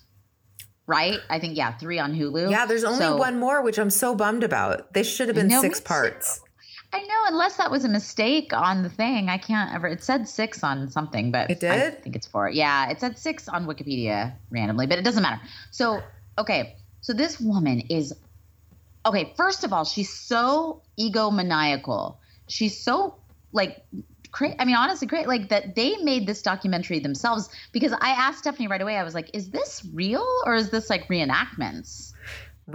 Right? 0.88 1.20
I 1.30 1.38
think 1.38 1.56
yeah, 1.56 1.70
three 1.72 2.00
on 2.00 2.12
Hulu. 2.12 2.50
yeah, 2.50 2.66
there's 2.66 2.82
only 2.82 2.98
So- 2.98 3.16
one 3.16 3.38
more, 3.38 3.62
which 3.62 3.78
I'm 3.78 3.90
so 3.90 4.16
bummed 4.16 4.42
about. 4.42 4.92
They 4.92 5.04
should 5.04 5.29
have 5.29 5.37
been 5.37 5.50
six 5.60 5.81
parts. 5.81 6.40
I 6.92 6.98
know, 6.98 7.22
unless 7.27 7.56
that 7.58 7.70
was 7.70 7.85
a 7.85 7.88
mistake 7.88 8.52
on 8.52 8.83
the 8.83 8.88
thing. 8.90 9.29
I 9.29 9.38
can't 9.38 9.72
ever. 9.72 9.87
It 9.87 10.02
said 10.02 10.29
six 10.29 10.64
on 10.64 10.90
something, 10.90 11.31
but 11.31 11.48
It 11.48 11.60
did 11.60 11.70
I 11.70 11.90
think 11.90 12.16
it's 12.16 12.27
four. 12.27 12.48
Yeah, 12.48 12.90
it 12.90 12.98
said 12.98 13.18
six 13.18 13.48
on 13.48 13.66
Wikipedia 13.66 14.33
randomly, 14.50 14.87
but 14.88 14.98
it 14.98 15.02
doesn't 15.02 15.22
matter. 15.22 15.40
So, 15.70 16.02
okay, 16.38 16.77
so 17.02 17.12
this 17.12 17.40
woman 17.40 17.81
is 17.88 18.12
okay, 19.06 19.33
first 19.37 19.62
of 19.62 19.72
all, 19.72 19.85
she's 19.85 20.12
so 20.12 20.83
egomaniacal. 20.98 22.16
She's 22.48 22.79
so 22.81 23.14
like 23.52 23.85
cra- 24.35 24.54
I 24.58 24.64
mean, 24.66 24.76
honestly, 24.76 25.06
great. 25.06 25.28
Like 25.28 25.48
that 25.48 25.76
they 25.76 25.96
made 25.98 26.26
this 26.26 26.42
documentary 26.42 26.98
themselves 26.98 27.48
because 27.72 27.92
I 27.92 28.10
asked 28.10 28.40
Stephanie 28.40 28.68
right 28.68 28.82
away. 28.82 28.96
I 28.96 29.04
was 29.04 29.14
like, 29.14 29.30
"Is 29.32 29.50
this 29.50 29.87
real 29.94 30.26
or 30.44 30.54
is 30.54 30.70
this 30.70 30.90
like 30.90 31.08
reenactments?" 31.08 32.12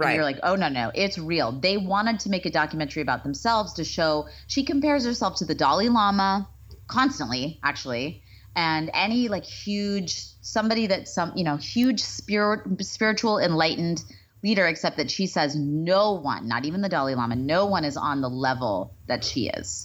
Right. 0.00 0.14
you're 0.14 0.24
like, 0.24 0.40
"Oh 0.42 0.56
no, 0.56 0.68
no, 0.68 0.90
it's 0.94 1.18
real." 1.18 1.52
They 1.52 1.76
wanted 1.76 2.20
to 2.20 2.30
make 2.30 2.46
a 2.46 2.50
documentary 2.50 3.02
about 3.02 3.22
themselves 3.22 3.74
to 3.74 3.84
show 3.84 4.28
she 4.46 4.64
compares 4.64 5.04
herself 5.04 5.36
to 5.36 5.44
the 5.44 5.54
Dalai 5.54 5.88
Lama 5.88 6.48
constantly, 6.88 7.60
actually, 7.62 8.22
and 8.56 8.90
any 8.94 9.28
like 9.28 9.44
huge 9.44 10.24
somebody 10.40 10.86
that 10.86 11.08
some 11.08 11.32
you 11.36 11.44
know 11.44 11.56
huge 11.56 12.00
spirit 12.00 12.60
spiritual 12.84 13.38
enlightened 13.38 14.02
leader 14.42 14.66
except 14.66 14.96
that 14.96 15.10
she 15.10 15.26
says 15.26 15.54
no 15.56 16.12
one 16.12 16.48
not 16.48 16.64
even 16.64 16.80
the 16.80 16.88
dalai 16.88 17.14
lama 17.14 17.36
no 17.36 17.66
one 17.66 17.84
is 17.84 17.96
on 17.96 18.20
the 18.20 18.28
level 18.28 18.94
that 19.06 19.22
she 19.24 19.48
is 19.48 19.84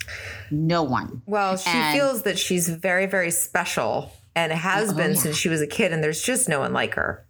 no 0.52 0.82
one 0.84 1.22
Well, 1.26 1.58
she 1.58 1.70
And- 1.70 1.98
feels 1.98 2.22
that 2.24 2.38
she's 2.40 2.70
very, 2.70 3.06
very 3.06 3.32
special 3.32 4.12
and 4.36 4.52
has 4.52 4.90
Oh, 4.92 4.94
been 4.94 5.12
yeah. 5.12 5.18
since 5.18 5.38
she 5.38 5.48
was 5.50 5.62
a 5.62 5.68
kid, 5.68 5.94
and 5.94 6.04
there's 6.04 6.22
just 6.22 6.48
no 6.50 6.60
one 6.60 6.74
like 6.74 6.94
her. 6.96 7.26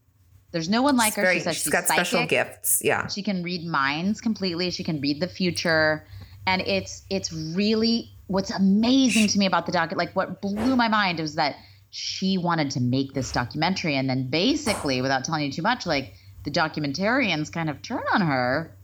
there's 0.51 0.69
no 0.69 0.81
one 0.81 0.95
like 0.97 1.07
She's 1.13 1.15
her 1.17 1.21
very- 1.23 1.37
she 1.37 1.43
says 1.43 1.55
she's 1.55 1.63
she's 1.63 1.71
got 1.73 1.85
special 1.85 2.25
gifts. 2.25 2.81
Yeah. 2.83 3.07
she 3.07 3.21
can 3.23 3.43
read 3.43 3.65
minds 3.65 4.21
completely 4.21 4.69
she 4.71 4.83
can 4.83 5.01
read 5.01 5.19
the 5.21 5.27
future 5.27 6.05
and 6.47 6.61
it's 6.61 7.03
it's 7.09 7.31
really 7.33 8.09
what's 8.27 8.51
amazing 8.51 9.27
to 9.27 9.37
me 9.39 9.45
about 9.47 9.65
the 9.65 9.71
doc 9.71 9.91
like 9.95 10.15
what 10.15 10.41
blew 10.41 10.75
my 10.75 10.87
mind 10.87 11.19
was 11.19 11.35
that 11.35 11.55
she 11.89 12.37
wanted 12.37 12.71
to 12.71 12.79
make 12.81 13.13
this 13.13 13.31
documentary 13.31 13.95
and 13.95 14.09
then 14.09 14.29
basically 14.29 15.01
without 15.01 15.23
telling 15.25 15.43
you 15.45 15.51
too 15.51 15.61
much 15.61 15.85
like 15.85 16.13
the 16.45 16.51
documentarians 16.51 17.51
kind 17.51 17.69
of 17.69 17.81
turn 17.81 18.03
on 18.13 18.21
her 18.21 18.75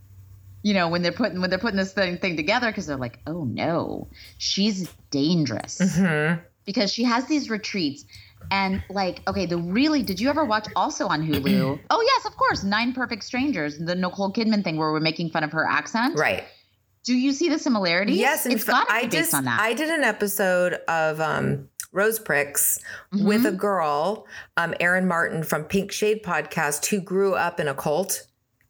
you 0.63 0.73
know 0.73 0.87
when 0.89 1.01
they're 1.01 1.11
putting 1.11 1.41
when 1.41 1.49
they're 1.49 1.59
putting 1.59 1.77
this 1.77 1.93
thing, 1.93 2.17
thing 2.17 2.35
together 2.35 2.67
because 2.67 2.85
they're 2.85 2.97
like 2.97 3.19
oh 3.27 3.43
no 3.45 4.07
she's 4.37 4.89
dangerous. 5.09 5.79
Mm-hmm. 5.79 6.41
because 6.65 6.91
she 6.91 7.03
has 7.03 7.25
these 7.25 7.49
retreats 7.49 8.05
and 8.49 8.83
like 8.89 9.21
okay 9.27 9.45
the 9.45 9.57
really 9.57 10.03
did 10.03 10.19
you 10.19 10.29
ever 10.29 10.43
watch 10.45 10.67
also 10.75 11.07
on 11.07 11.25
hulu? 11.25 11.79
Oh 11.89 12.01
yes 12.01 12.25
of 12.25 12.35
course 12.37 12.63
nine 12.63 12.93
perfect 12.93 13.23
strangers 13.23 13.77
the 13.77 13.95
nicole 13.95 14.31
kidman 14.31 14.63
thing 14.63 14.77
where 14.77 14.91
we're 14.91 14.99
making 14.99 15.29
fun 15.31 15.43
of 15.43 15.51
her 15.51 15.65
accent. 15.65 16.17
Right. 16.17 16.43
do 17.03 17.15
you 17.15 17.31
see 17.31 17.49
the 17.49 17.59
similarities? 17.59 18.17
Yes, 18.17 18.45
it's 18.45 18.63
got 18.63 18.87
to 18.87 18.93
I 18.93 19.01
be 19.01 19.07
based 19.07 19.17
just 19.17 19.33
on 19.33 19.45
that. 19.45 19.59
I 19.59 19.73
did 19.73 19.89
an 19.89 20.03
episode 20.03 20.73
of 20.87 21.19
um, 21.19 21.69
Rose 21.91 22.19
Pricks 22.19 22.79
Mm-hmm. 23.13 23.25
with 23.27 23.45
a 23.45 23.51
girl, 23.51 24.25
um, 24.57 24.73
Erin 24.79 25.07
Martin 25.07 25.43
from 25.43 25.65
Pink 25.65 25.91
Shade 25.91 26.23
podcast, 26.23 26.85
who 26.85 27.01
grew 27.01 27.35
up 27.35 27.59
in 27.59 27.67
a 27.67 27.73
cult, 27.73 28.25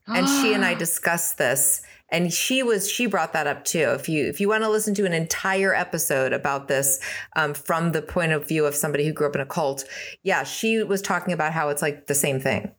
and 0.08 0.28
she 0.28 0.54
and 0.54 0.66
I 0.66 0.74
discussed 0.74 1.38
this. 1.38 1.82
And 2.10 2.34
she 2.34 2.62
was 2.62 2.90
she 2.92 3.06
brought 3.06 3.32
that 3.34 3.48
up 3.48 3.64
too. 3.64 3.92
If 3.98 4.10
you 4.10 4.28
if 4.28 4.42
you 4.42 4.50
want 4.50 4.64
to 4.64 4.70
listen 4.70 4.94
to 4.96 5.06
an 5.06 5.14
entire 5.14 5.74
episode 5.74 6.34
about 6.34 6.68
this 6.68 7.00
um, 7.38 7.54
from 7.54 7.94
the 7.94 8.02
point 8.02 8.34
of 8.34 8.46
view 8.48 8.66
of 8.66 8.76
somebody 8.76 9.06
who 9.06 9.14
grew 9.14 9.28
up 9.28 9.36
in 9.36 9.42
a 9.42 9.46
cult, 9.46 9.86
yeah, 10.24 10.44
she 10.44 10.84
was 10.84 11.02
talking 11.02 11.34
about 11.34 11.54
how 11.54 11.70
it's 11.70 11.82
like 11.82 12.08
the 12.08 12.16
same 12.16 12.40
thing. 12.42 12.72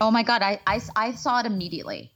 oh 0.00 0.10
my 0.10 0.22
god 0.24 0.42
I, 0.42 0.60
I 0.66 0.80
i 0.96 1.12
saw 1.12 1.38
it 1.40 1.46
immediately 1.46 2.12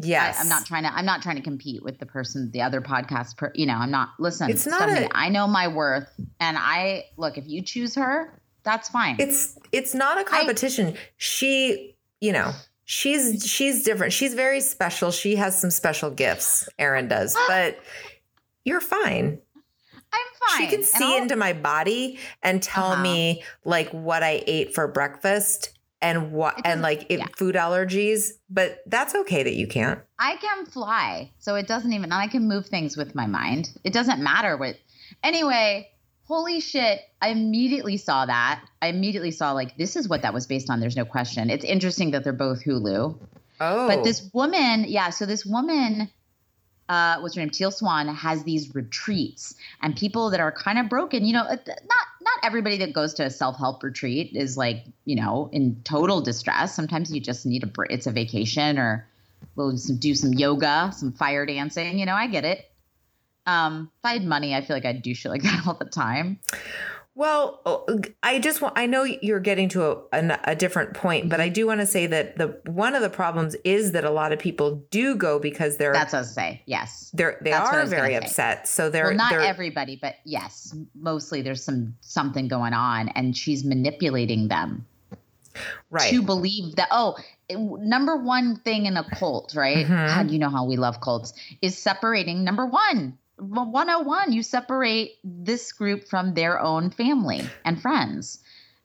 Yes, 0.00 0.38
I, 0.38 0.42
i'm 0.42 0.48
not 0.48 0.66
trying 0.66 0.82
to 0.82 0.92
i'm 0.92 1.04
not 1.06 1.22
trying 1.22 1.36
to 1.36 1.42
compete 1.42 1.82
with 1.84 1.98
the 2.00 2.06
person 2.06 2.50
the 2.52 2.62
other 2.62 2.80
podcast 2.80 3.36
per, 3.36 3.52
you 3.54 3.64
know 3.66 3.74
i'm 3.74 3.90
not 3.92 4.08
listen 4.18 4.50
It's 4.50 4.66
not 4.66 4.88
a- 4.88 5.08
I 5.16 5.28
know 5.28 5.46
my 5.46 5.68
worth 5.68 6.08
and 6.40 6.56
i 6.58 7.04
look 7.16 7.38
if 7.38 7.44
you 7.46 7.62
choose 7.62 7.94
her 7.94 8.40
that's 8.64 8.88
fine. 8.88 9.16
It's 9.18 9.58
it's 9.72 9.94
not 9.94 10.18
a 10.18 10.24
competition. 10.24 10.96
She 11.18 11.96
you 12.22 12.32
know 12.32 12.50
she's 12.84 13.44
she's 13.46 13.84
different. 13.84 14.14
She's 14.14 14.32
very 14.32 14.62
special. 14.62 15.10
She 15.10 15.36
has 15.36 15.60
some 15.60 15.70
special 15.70 16.10
gifts 16.10 16.66
Erin 16.78 17.06
does 17.08 17.36
but 17.48 17.78
you're 18.64 18.80
fine. 18.80 19.38
I'm 20.12 20.20
fine 20.48 20.60
she 20.70 20.74
can 20.74 20.82
see 20.82 21.16
into 21.18 21.36
my 21.36 21.52
body 21.52 22.18
and 22.42 22.62
tell 22.62 22.92
Uh-huh. 22.92 23.02
me 23.02 23.42
like 23.66 23.90
what 23.90 24.22
i 24.22 24.42
ate 24.46 24.74
for 24.74 24.88
breakfast 24.88 25.76
and 26.04 26.30
what 26.32 26.60
and 26.64 26.82
like 26.82 27.06
it, 27.08 27.20
food 27.36 27.54
allergies 27.54 28.32
but 28.48 28.78
that's 28.86 29.14
okay 29.14 29.42
that 29.42 29.54
you 29.54 29.66
can't 29.66 30.00
I 30.18 30.36
can 30.36 30.66
fly, 30.66 31.32
so 31.38 31.54
it 31.56 31.66
doesn't 31.66 31.92
even. 31.92 32.12
I 32.12 32.28
can 32.28 32.48
move 32.48 32.66
things 32.66 32.96
with 32.96 33.14
my 33.14 33.26
mind. 33.26 33.70
It 33.84 33.92
doesn't 33.92 34.22
matter 34.22 34.56
what. 34.56 34.76
Anyway, 35.22 35.90
holy 36.22 36.60
shit! 36.60 37.00
I 37.20 37.28
immediately 37.28 37.96
saw 37.96 38.24
that. 38.24 38.64
I 38.80 38.86
immediately 38.88 39.32
saw 39.32 39.52
like 39.52 39.76
this 39.76 39.96
is 39.96 40.08
what 40.08 40.22
that 40.22 40.32
was 40.32 40.46
based 40.46 40.70
on. 40.70 40.80
There's 40.80 40.96
no 40.96 41.04
question. 41.04 41.50
It's 41.50 41.64
interesting 41.64 42.12
that 42.12 42.24
they're 42.24 42.32
both 42.32 42.64
Hulu. 42.64 43.18
Oh, 43.60 43.88
But 43.88 44.02
this 44.04 44.30
woman, 44.32 44.86
yeah. 44.88 45.10
So 45.10 45.26
this 45.26 45.44
woman, 45.44 46.08
uh, 46.88 47.18
what's 47.20 47.34
her 47.34 47.40
name? 47.40 47.50
Teal 47.50 47.70
Swan 47.70 48.08
has 48.08 48.44
these 48.44 48.74
retreats, 48.74 49.54
and 49.82 49.96
people 49.96 50.30
that 50.30 50.40
are 50.40 50.52
kind 50.52 50.78
of 50.78 50.88
broken. 50.88 51.24
You 51.24 51.32
know, 51.34 51.42
uh, 51.42 51.56
not 51.66 52.06
not 52.20 52.38
everybody 52.42 52.76
that 52.78 52.92
goes 52.92 53.14
to 53.14 53.24
a 53.24 53.30
self 53.30 53.56
help 53.56 53.82
retreat 53.82 54.32
is 54.34 54.56
like 54.56 54.84
you 55.04 55.16
know 55.16 55.48
in 55.52 55.80
total 55.84 56.20
distress. 56.20 56.74
Sometimes 56.74 57.12
you 57.12 57.20
just 57.20 57.46
need 57.46 57.62
a. 57.62 57.66
br- 57.66 57.86
It's 57.88 58.06
a 58.06 58.10
vacation, 58.12 58.78
or 58.78 59.06
we'll 59.56 59.76
do 59.98 60.14
some 60.14 60.34
yoga, 60.34 60.92
some 60.94 61.12
fire 61.12 61.46
dancing. 61.46 61.98
You 61.98 62.06
know, 62.06 62.14
I 62.14 62.26
get 62.26 62.44
it. 62.44 62.70
Um, 63.46 63.90
if 63.98 64.04
I 64.04 64.12
had 64.14 64.24
money, 64.24 64.54
I 64.54 64.62
feel 64.62 64.76
like 64.76 64.86
I'd 64.86 65.02
do 65.02 65.14
shit 65.14 65.30
like 65.30 65.42
that 65.44 65.66
all 65.66 65.74
the 65.74 65.84
time. 65.86 66.38
Well, 67.16 67.60
oh, 67.64 68.00
I 68.24 68.40
just 68.40 68.60
want, 68.60 68.76
I 68.76 68.86
know 68.86 69.04
you're 69.04 69.38
getting 69.38 69.68
to 69.70 69.84
a, 69.84 69.96
a, 70.12 70.40
a 70.44 70.56
different 70.56 70.94
point, 70.94 71.28
but 71.28 71.40
I 71.40 71.48
do 71.48 71.64
want 71.64 71.78
to 71.78 71.86
say 71.86 72.08
that 72.08 72.38
the 72.38 72.58
one 72.66 72.96
of 72.96 73.02
the 73.02 73.10
problems 73.10 73.54
is 73.62 73.92
that 73.92 74.04
a 74.04 74.10
lot 74.10 74.32
of 74.32 74.40
people 74.40 74.84
do 74.90 75.14
go 75.14 75.38
because 75.38 75.76
they're 75.76 75.92
That's 75.92 76.12
what 76.12 76.18
I 76.18 76.22
was 76.22 76.34
say. 76.34 76.62
Yes, 76.66 77.12
they're 77.14 77.38
they 77.40 77.50
That's 77.50 77.70
are 77.70 77.86
very 77.86 78.14
say. 78.14 78.16
upset. 78.16 78.66
So 78.66 78.90
they're 78.90 79.08
well, 79.08 79.16
not 79.16 79.30
they're, 79.30 79.40
everybody, 79.42 79.96
but 80.00 80.16
yes, 80.24 80.74
mostly 80.96 81.40
there's 81.40 81.62
some 81.62 81.94
something 82.00 82.48
going 82.48 82.72
on, 82.72 83.08
and 83.10 83.36
she's 83.36 83.64
manipulating 83.64 84.48
them 84.48 84.84
right. 85.90 86.10
to 86.10 86.20
believe 86.20 86.74
that. 86.76 86.88
Oh, 86.90 87.16
number 87.48 88.16
one 88.16 88.56
thing 88.56 88.86
in 88.86 88.96
a 88.96 89.04
cult, 89.16 89.54
right? 89.54 89.86
Mhm. 89.86 90.08
God, 90.08 90.30
you 90.32 90.40
know 90.40 90.50
how 90.50 90.64
we 90.64 90.76
love 90.76 91.00
cults 91.00 91.32
is 91.62 91.78
separating. 91.78 92.42
Number 92.42 92.66
one, 92.66 93.16
101, 93.36 94.32
you 94.32 94.42
separate 94.42 95.18
this 95.24 95.72
group 95.72 96.08
from 96.08 96.34
their 96.34 96.60
own 96.60 96.90
family 96.90 97.42
and 97.64 97.80
friends. 97.80 98.40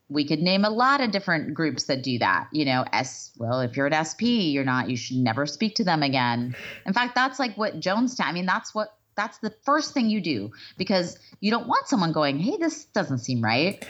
We 0.09 0.27
could 0.27 0.39
name 0.39 0.65
a 0.65 0.71
lot 0.71 1.01
of 1.01 1.11
different 1.11 1.53
groups 1.53 1.83
that 1.83 2.01
do 2.01 2.17
that. 2.19 2.47
You 2.51 2.65
know, 2.65 2.83
S. 2.91 3.31
Well, 3.37 3.61
if 3.61 3.77
you're 3.77 3.87
an 3.87 4.05
SP, 4.05 4.49
you're 4.49 4.63
not. 4.63 4.89
You 4.89 4.97
should 4.97 5.17
never 5.17 5.45
speak 5.45 5.75
to 5.75 5.83
them 5.83 6.01
again. 6.01 6.55
In 6.85 6.93
fact, 6.93 7.13
that's 7.13 7.37
like 7.37 7.55
what 7.57 7.79
Jonestown. 7.79 8.25
I 8.25 8.31
mean, 8.31 8.47
that's 8.47 8.73
what 8.73 8.89
that's 9.15 9.37
the 9.39 9.53
first 9.65 9.93
thing 9.93 10.09
you 10.09 10.21
do 10.21 10.51
because 10.77 11.19
you 11.41 11.51
don't 11.51 11.67
want 11.67 11.87
someone 11.87 12.11
going, 12.11 12.39
"Hey, 12.39 12.57
this 12.57 12.85
doesn't 12.85 13.19
seem 13.19 13.43
right. 13.43 13.85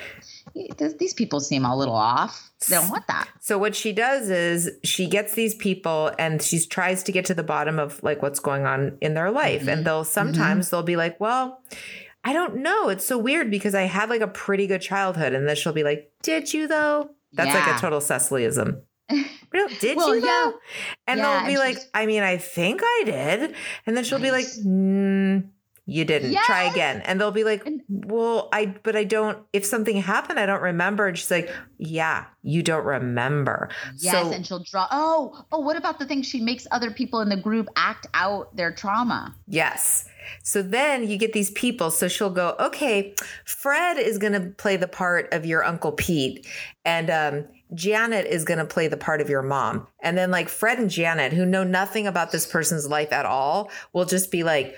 Th- 0.53 0.97
These 0.97 1.13
people 1.13 1.39
seem 1.39 1.65
a 1.65 1.75
little 1.75 1.95
off." 1.95 2.51
They 2.67 2.75
don't 2.75 2.89
want 2.89 3.07
that. 3.07 3.29
So 3.39 3.57
what 3.57 3.75
she 3.75 3.93
does 3.93 4.29
is 4.29 4.69
she 4.83 5.07
gets 5.07 5.33
these 5.33 5.55
people 5.55 6.11
and 6.19 6.41
she 6.41 6.59
tries 6.65 7.03
to 7.03 7.11
get 7.11 7.25
to 7.25 7.33
the 7.33 7.43
bottom 7.43 7.79
of 7.79 8.01
like 8.03 8.21
what's 8.21 8.39
going 8.39 8.65
on 8.65 8.97
in 9.01 9.13
their 9.13 9.31
life. 9.31 9.61
Mm-hmm. 9.61 9.69
And 9.69 9.85
they'll 9.85 10.03
sometimes 10.03 10.69
they'll 10.69 10.83
be 10.83 10.95
like, 10.97 11.19
"Well, 11.19 11.61
I 12.23 12.33
don't 12.33 12.57
know. 12.57 12.89
It's 12.89 13.05
so 13.05 13.17
weird 13.17 13.49
because 13.49 13.73
I 13.75 13.83
had 13.83 14.09
like 14.09 14.21
a 14.21 14.27
pretty 14.27 14.67
good 14.67 14.81
childhood." 14.81 15.33
And 15.33 15.47
then 15.47 15.55
she'll 15.55 15.73
be 15.73 15.83
like, 15.83 16.11
"Did 16.23 16.53
you 16.53 16.67
though?" 16.67 17.11
That's 17.33 17.53
like 17.53 17.75
a 17.75 17.79
total 17.79 17.99
Cecilyism. 17.99 18.81
Did 19.79 19.97
Well, 19.97 20.15
you 20.15 20.21
though? 20.21 20.27
yeah. 20.27 20.51
And 21.07 21.19
Yeah, 21.19 21.39
they'll 21.39 21.47
be 21.53 21.57
like, 21.57 21.77
I 21.93 22.05
mean, 22.05 22.21
I 22.23 22.37
think 22.37 22.81
I 22.83 23.03
did. 23.05 23.55
And 23.85 23.97
then 23.97 24.03
she'll 24.03 24.19
be 24.19 24.29
like, 24.31 24.45
mm, 24.45 25.47
you 25.89 26.05
didn't. 26.05 26.35
Try 26.45 26.63
again. 26.63 27.01
And 27.05 27.19
they'll 27.19 27.31
be 27.31 27.43
like, 27.43 27.67
well, 27.89 28.49
I, 28.53 28.67
but 28.83 28.95
I 28.95 29.03
don't, 29.03 29.39
if 29.53 29.65
something 29.65 29.97
happened, 29.97 30.39
I 30.39 30.45
don't 30.45 30.61
remember. 30.61 31.07
And 31.07 31.17
she's 31.17 31.31
like, 31.31 31.49
yeah, 31.77 32.25
you 32.43 32.61
don't 32.63 32.85
remember. 32.85 33.69
Yes, 33.97 34.27
so, 34.27 34.31
and 34.31 34.45
she'll 34.45 34.63
draw. 34.63 34.87
Oh, 34.91 35.45
oh, 35.51 35.59
what 35.59 35.77
about 35.77 35.99
the 35.99 36.05
thing 36.05 36.21
she 36.21 36.39
makes 36.39 36.67
other 36.71 36.91
people 36.91 37.21
in 37.21 37.29
the 37.29 37.37
group 37.37 37.67
act 37.75 38.07
out 38.13 38.55
their 38.55 38.71
trauma? 38.71 39.35
Yes. 39.47 40.05
So 40.43 40.61
then 40.61 41.09
you 41.09 41.17
get 41.17 41.33
these 41.33 41.49
people. 41.51 41.89
So 41.89 42.07
she'll 42.07 42.29
go, 42.29 42.55
okay, 42.59 43.15
Fred 43.45 43.97
is 43.97 44.17
going 44.17 44.33
to 44.33 44.51
play 44.57 44.77
the 44.77 44.87
part 44.87 45.33
of 45.33 45.45
your 45.45 45.63
Uncle 45.63 45.91
Pete, 45.91 46.45
and 46.85 47.09
um, 47.09 47.47
Janet 47.73 48.27
is 48.27 48.45
going 48.45 48.59
to 48.59 48.65
play 48.65 48.87
the 48.87 48.97
part 48.97 49.21
of 49.21 49.29
your 49.29 49.41
mom. 49.41 49.87
And 50.03 50.17
then, 50.17 50.29
like, 50.29 50.49
Fred 50.49 50.77
and 50.77 50.89
Janet, 50.89 51.33
who 51.33 51.45
know 51.45 51.63
nothing 51.63 52.05
about 52.05 52.31
this 52.31 52.45
person's 52.45 52.87
life 52.87 53.11
at 53.11 53.25
all, 53.25 53.71
will 53.91 54.05
just 54.05 54.29
be 54.29 54.43
like, 54.43 54.75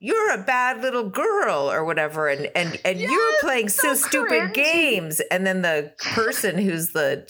you're 0.00 0.32
a 0.32 0.42
bad 0.44 0.80
little 0.80 1.08
girl 1.08 1.70
or 1.70 1.84
whatever 1.84 2.28
and 2.28 2.48
and 2.54 2.80
and 2.84 3.00
you're 3.00 3.32
playing 3.40 3.68
so, 3.68 3.94
stupid 3.94 4.54
games. 4.54 5.20
And 5.30 5.46
then 5.46 5.62
the 5.62 5.92
person 6.14 6.56
who's 6.58 6.90
the 6.90 7.24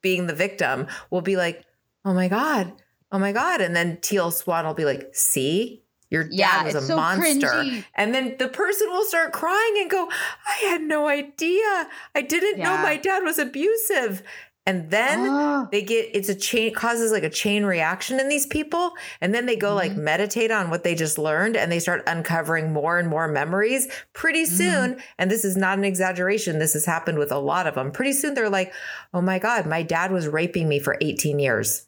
being 0.00 0.26
the 0.26 0.34
victim 0.34 0.86
will 1.10 1.20
be 1.20 1.36
like 1.36 1.64
oh 2.04 2.14
my 2.14 2.28
god 2.28 2.72
oh 3.10 3.18
my 3.18 3.32
god. 3.32 3.60
And 3.60 3.76
then 3.76 3.98
teal 4.00 4.30
swan 4.30 4.64
will 4.66 4.74
be 4.74 4.86
like 4.86 5.10
see 5.14 5.82
your 6.08 6.24
dad 6.24 6.32
Yeah, 6.32 6.64
was 6.64 6.74
a 6.74 6.80
so 6.82 6.96
monster. 6.96 7.46
cringy. 7.46 7.84
and 7.94 8.14
then 8.14 8.36
the 8.38 8.48
person 8.48 8.88
will 8.90 9.04
start 9.04 9.32
crying 9.32 9.74
and 9.80 9.90
go 9.90 10.08
i 10.46 10.66
had 10.68 10.82
no 10.82 11.08
idea. 11.08 11.88
I 12.14 12.22
didn't 12.22 12.58
know 12.58 12.76
my 12.78 12.96
dad 12.96 13.22
was 13.22 13.38
abusive 13.38 14.22
And 14.64 14.90
then 14.90 15.18
Oh. 15.28 15.68
they 15.72 15.82
get 15.82 16.08
it's 16.14 16.28
a 16.28 16.34
chain 16.36 16.72
causes 16.72 17.10
like 17.10 17.24
a 17.24 17.30
chain 17.30 17.64
reaction 17.64 18.20
in 18.20 18.28
these 18.28 18.46
people. 18.46 18.92
And 19.20 19.34
then 19.34 19.46
they 19.46 19.56
go 19.56 19.74
like 19.74 19.90
Mm-hmm. 19.92 20.04
meditate 20.04 20.50
on 20.52 20.70
what 20.70 20.84
they 20.84 20.94
just 20.94 21.18
learned 21.18 21.56
and 21.56 21.70
they 21.72 21.80
start 21.80 22.04
uncovering 22.06 22.72
more 22.72 22.98
and 22.98 23.08
more 23.08 23.26
memories. 23.26 23.88
Pretty 24.12 24.44
Mm-hmm. 24.44 24.54
soon, 24.56 25.02
and 25.18 25.30
this 25.30 25.44
is 25.44 25.56
not 25.56 25.78
an 25.78 25.84
exaggeration, 25.84 26.58
this 26.60 26.74
has 26.74 26.84
happened 26.86 27.18
with 27.18 27.32
a 27.32 27.38
lot 27.38 27.66
of 27.66 27.74
them. 27.74 27.90
Pretty 27.90 28.12
soon 28.12 28.34
they're 28.34 28.48
like, 28.48 28.72
oh 29.12 29.20
my 29.20 29.38
God, 29.40 29.66
my 29.66 29.82
dad 29.82 30.12
was 30.12 30.28
raping 30.28 30.68
me 30.68 30.78
for 30.78 30.96
18 31.00 31.38
years. 31.40 31.86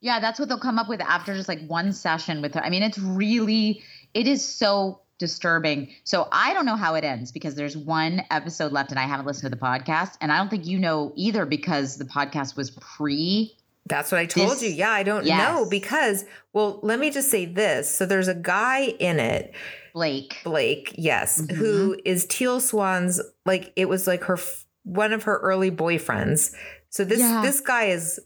Yeah, 0.00 0.20
that's 0.20 0.38
what 0.38 0.48
they'll 0.48 0.58
come 0.60 0.78
up 0.78 0.88
with 0.88 1.00
after 1.00 1.34
just 1.34 1.48
like 1.48 1.64
one 1.66 1.92
session 1.92 2.40
with 2.42 2.54
her. 2.54 2.60
I 2.64 2.70
mean, 2.70 2.82
it's 2.82 2.98
really, 2.98 3.82
it 4.14 4.26
is 4.26 4.44
so 4.44 5.00
disturbing. 5.18 5.88
So 6.04 6.28
I 6.32 6.52
don't 6.54 6.66
know 6.66 6.76
how 6.76 6.94
it 6.94 7.04
ends 7.04 7.32
because 7.32 7.54
there's 7.54 7.76
one 7.76 8.22
episode 8.30 8.72
left 8.72 8.90
and 8.90 8.98
I 8.98 9.04
haven't 9.04 9.26
listened 9.26 9.50
to 9.52 9.56
the 9.56 9.62
podcast. 9.62 10.16
And 10.20 10.32
I 10.32 10.38
don't 10.38 10.48
think 10.48 10.66
you 10.66 10.78
know 10.78 11.12
either 11.16 11.46
because 11.46 11.96
the 11.96 12.04
podcast 12.04 12.56
was 12.56 12.70
pre. 12.72 13.56
That's 13.86 14.12
what 14.12 14.18
I 14.20 14.26
told 14.26 14.52
This- 14.52 14.62
you. 14.62 14.70
Yeah, 14.70 14.90
I 14.90 15.02
don't 15.02 15.24
Yes. 15.26 15.38
know 15.38 15.66
because, 15.68 16.24
well, 16.52 16.78
let 16.82 16.98
me 17.00 17.10
just 17.10 17.30
say 17.30 17.46
this. 17.46 17.92
So 17.92 18.06
there's 18.06 18.28
a 18.28 18.34
guy 18.34 18.94
in 18.98 19.18
it, 19.18 19.54
Blake. 19.92 20.38
Blake, 20.44 20.94
yes, 20.96 21.40
Mhm. 21.40 21.52
who 21.52 21.96
is 22.04 22.24
Teal 22.26 22.60
Swan's, 22.60 23.20
like, 23.44 23.72
it 23.76 23.88
was 23.88 24.06
like 24.06 24.24
her, 24.24 24.38
one 24.84 25.12
of 25.12 25.24
her 25.24 25.38
early 25.38 25.70
boyfriends. 25.70 26.52
So 26.90 27.04
this, 27.04 27.20
Yeah. 27.20 27.42
this 27.42 27.60
guy 27.60 27.86
is 27.86 28.20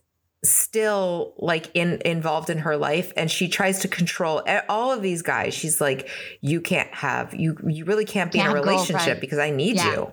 still 0.50 1.34
like 1.38 1.70
in 1.74 2.00
involved 2.04 2.50
in 2.50 2.58
her 2.58 2.76
life 2.76 3.12
and 3.16 3.30
she 3.30 3.48
tries 3.48 3.80
to 3.80 3.88
control 3.88 4.42
all 4.68 4.92
of 4.92 5.02
these 5.02 5.22
guys 5.22 5.54
she's 5.54 5.80
like 5.80 6.08
you 6.40 6.60
can't 6.60 6.92
have 6.94 7.34
you 7.34 7.56
you 7.66 7.84
really 7.84 8.04
can't 8.04 8.32
be 8.32 8.38
Can't 8.38 8.50
in 8.50 8.56
a 8.56 8.60
relationship 8.60 9.20
because 9.20 9.38
i 9.38 9.50
need 9.50 9.76
Yeah. 9.76 9.92
you 9.92 10.12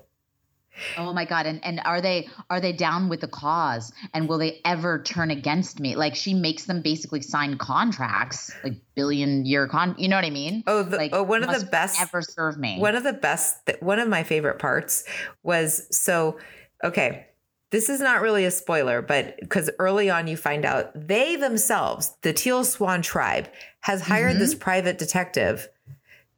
Oh 0.97 1.13
my 1.13 1.25
god! 1.25 1.45
And 1.45 1.63
and 1.63 1.81
are 1.85 2.01
they 2.01 2.27
are 2.49 2.59
they 2.59 2.73
down 2.73 3.09
with 3.09 3.21
the 3.21 3.27
cause? 3.27 3.93
And 4.13 4.27
will 4.27 4.37
they 4.37 4.59
ever 4.65 5.01
turn 5.01 5.29
against 5.31 5.79
me? 5.79 5.95
Like 5.95 6.15
she 6.15 6.33
makes 6.33 6.65
them 6.65 6.81
basically 6.81 7.21
sign 7.21 7.57
contracts, 7.57 8.51
like 8.63 8.73
billion 8.95 9.45
year 9.45 9.67
con. 9.67 9.95
You 9.97 10.07
know 10.07 10.15
what 10.15 10.25
I 10.25 10.31
mean? 10.31 10.63
Oh, 10.65 10.83
the, 10.83 10.97
like 10.97 11.11
oh, 11.13 11.23
one 11.23 11.43
of 11.43 11.59
the 11.59 11.65
best 11.65 12.01
ever 12.01 12.21
serve 12.21 12.57
me. 12.57 12.79
One 12.79 12.95
of 12.95 13.03
the 13.03 13.13
best, 13.13 13.57
one 13.81 13.99
of 13.99 14.07
my 14.07 14.23
favorite 14.23 14.59
parts 14.59 15.03
was 15.43 15.85
so, 15.95 16.39
okay, 16.83 17.27
this 17.73 17.89
is 17.89 17.99
not 17.99 18.21
really 18.21 18.45
a 18.45 18.51
spoiler, 18.51 19.01
but 19.01 19.35
because 19.39 19.67
early 19.79 20.07
on 20.09 20.27
you 20.27 20.37
find 20.37 20.63
out 20.63 20.91
they 20.95 21.35
themselves, 21.35 22.15
the 22.21 22.31
Teal 22.31 22.63
Swan 22.63 23.01
tribe, 23.01 23.49
has 23.81 23.99
hired 24.01 24.35
Mhm. 24.35 24.39
this 24.39 24.53
private 24.53 24.99
detective 24.99 25.67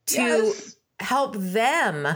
to 0.07 0.21
Yes. 0.21 0.75
help 0.99 1.36
them 1.38 2.07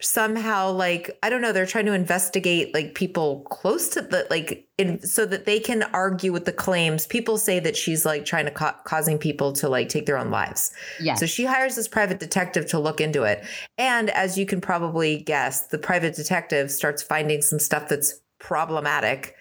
somehow 0.00 0.68
like 0.68 1.16
i 1.22 1.30
don't 1.30 1.40
know 1.42 1.52
they're 1.52 1.64
trying 1.64 1.86
to 1.86 1.92
investigate 1.92 2.74
like 2.74 2.92
people 2.92 3.42
close 3.50 3.88
to 3.88 4.02
the 4.02 4.26
like 4.30 4.66
in 4.76 5.00
so 5.06 5.24
that 5.24 5.44
they 5.44 5.60
can 5.60 5.84
argue 5.94 6.32
with 6.32 6.44
the 6.44 6.50
claims 6.52 7.06
people 7.06 7.38
say 7.38 7.60
that 7.60 7.76
she's 7.76 8.04
like 8.04 8.24
trying 8.24 8.44
to 8.44 8.50
ca- 8.50 8.76
causing 8.82 9.16
people 9.16 9.52
to 9.52 9.68
like 9.68 9.88
take 9.88 10.04
their 10.06 10.18
own 10.18 10.28
lives 10.32 10.72
yeah 10.98 11.14
so 11.14 11.24
she 11.24 11.44
hires 11.44 11.76
this 11.76 11.86
private 11.86 12.18
detective 12.18 12.66
to 12.66 12.80
look 12.80 13.00
into 13.00 13.22
it 13.22 13.44
and 13.78 14.10
as 14.10 14.36
you 14.36 14.44
can 14.44 14.60
probably 14.60 15.18
guess 15.18 15.68
the 15.68 15.78
private 15.78 16.16
detective 16.16 16.68
starts 16.68 17.00
finding 17.00 17.40
some 17.40 17.60
stuff 17.60 17.88
that's 17.88 18.20
problematic 18.42 19.34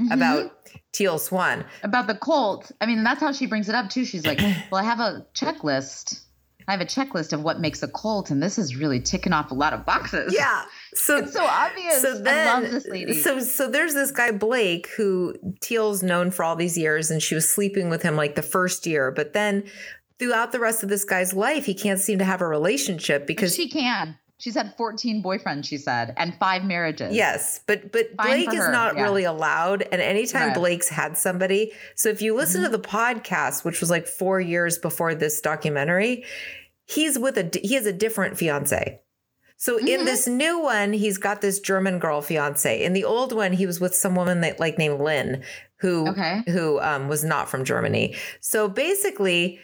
Mhm. 0.00 0.12
about 0.12 0.52
teal 0.92 1.18
swan 1.20 1.64
about 1.84 2.06
the 2.08 2.16
cult. 2.16 2.72
I 2.80 2.86
mean, 2.86 3.04
that's 3.04 3.20
how 3.20 3.30
she 3.32 3.46
brings 3.46 3.68
it 3.68 3.74
up 3.76 3.90
too. 3.90 4.04
She's 4.04 4.26
like, 4.26 4.38
"Well, 4.70 4.80
I 4.80 4.84
have 4.84 4.98
a 5.00 5.24
checklist. 5.34 6.20
I 6.66 6.72
have 6.72 6.80
a 6.80 6.84
checklist 6.86 7.32
of 7.32 7.42
what 7.42 7.60
makes 7.60 7.80
a 7.82 7.88
cult, 7.88 8.30
and 8.30 8.42
this 8.42 8.58
is 8.58 8.74
really 8.74 8.98
ticking 8.98 9.32
off 9.32 9.50
a 9.52 9.54
lot 9.54 9.72
of 9.72 9.84
boxes." 9.86 10.34
Yeah. 10.34 10.64
So 10.94 11.18
it's 11.22 11.32
so 11.32 11.44
obvious. 11.44 12.02
So 12.02 12.18
then, 12.18 12.48
I 12.48 12.60
love 12.60 12.70
this 12.72 12.86
lady. 12.88 13.20
So 13.22 13.38
so 13.38 13.70
there's 13.70 13.94
this 13.94 14.10
guy 14.10 14.32
Blake 14.32 14.88
who 14.96 15.34
Teal's 15.60 16.02
known 16.02 16.30
for 16.32 16.42
all 16.44 16.56
these 16.56 16.76
years, 16.76 17.10
and 17.10 17.22
she 17.22 17.34
was 17.36 17.48
sleeping 17.48 17.88
with 17.88 18.02
him 18.02 18.16
like 18.16 18.34
the 18.34 18.42
first 18.42 18.86
year, 18.86 19.12
but 19.12 19.32
then 19.32 19.62
throughout 20.18 20.50
the 20.52 20.60
rest 20.60 20.82
of 20.82 20.88
this 20.88 21.04
guy's 21.04 21.34
life, 21.34 21.66
he 21.66 21.74
can't 21.74 22.00
seem 22.00 22.18
to 22.18 22.24
have 22.24 22.40
a 22.40 22.48
relationship 22.48 23.26
because 23.28 23.54
she 23.54 23.68
can. 23.68 24.16
She's 24.44 24.54
had 24.54 24.76
14 24.76 25.22
boyfriends, 25.22 25.64
she 25.64 25.78
said, 25.78 26.12
and 26.18 26.34
five 26.34 26.64
marriages. 26.64 27.14
Yes, 27.14 27.60
but 27.66 27.90
but 27.92 28.14
Fine 28.14 28.44
Blake 28.44 28.48
is 28.52 28.62
her, 28.66 28.70
not 28.70 28.94
yeah. 28.94 29.04
really 29.04 29.24
allowed. 29.24 29.80
And 29.90 30.02
anytime 30.02 30.48
Right. 30.48 30.54
Blake's 30.54 30.90
had 30.90 31.16
somebody, 31.16 31.72
so 31.94 32.10
if 32.10 32.20
you 32.20 32.34
listen 32.36 32.60
Mm-hmm. 32.60 32.72
to 32.72 32.76
the 32.76 32.86
podcast, 32.86 33.64
which 33.64 33.80
was 33.80 33.88
like 33.88 34.06
four 34.06 34.42
years 34.42 34.76
before 34.76 35.14
this 35.14 35.40
documentary, 35.40 36.26
he's 36.84 37.18
with 37.18 37.38
a 37.38 37.50
he 37.62 37.72
has 37.72 37.86
a 37.86 37.92
different 37.94 38.36
fiance. 38.36 39.00
So 39.56 39.78
Mm-hmm. 39.78 39.88
in 39.88 40.04
this 40.04 40.26
new 40.26 40.60
one, 40.60 40.92
he's 40.92 41.16
got 41.16 41.40
this 41.40 41.58
German 41.58 41.98
girl 41.98 42.20
fiance. 42.20 42.84
In 42.84 42.92
the 42.92 43.04
old 43.04 43.32
one, 43.32 43.54
he 43.54 43.64
was 43.64 43.80
with 43.80 43.94
some 43.94 44.14
woman 44.14 44.42
that 44.42 44.60
like 44.60 44.76
named 44.76 45.00
Lynn, 45.00 45.42
who 45.78 46.12
who 46.46 46.78
um, 46.82 47.08
was 47.08 47.24
not 47.24 47.48
from 47.48 47.64
Germany. 47.64 48.14
So 48.42 48.68
basically. 48.68 49.58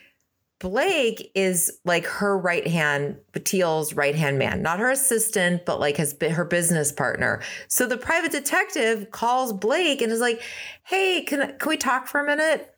Blake 0.61 1.32
is 1.34 1.80
like 1.86 2.04
her 2.04 2.38
right 2.38 2.66
hand, 2.66 3.16
Teal's 3.44 3.94
right 3.94 4.14
hand 4.14 4.38
man, 4.38 4.61
not 4.61 4.78
her 4.78 4.90
assistant, 4.90 5.64
but 5.64 5.80
like 5.80 5.96
his 5.96 6.14
her 6.20 6.44
business 6.44 6.92
partner. 6.92 7.42
So 7.68 7.86
the 7.86 7.96
private 7.96 8.30
detective 8.30 9.11
calls 9.11 9.54
Blake 9.54 10.02
and 10.02 10.12
is 10.12 10.20
like, 10.20 10.42
"Hey, 10.84 11.22
can 11.22 11.56
can 11.58 11.68
we 11.68 11.78
talk 11.78 12.06
for 12.06 12.20
a 12.20 12.26
minute?" 12.26 12.74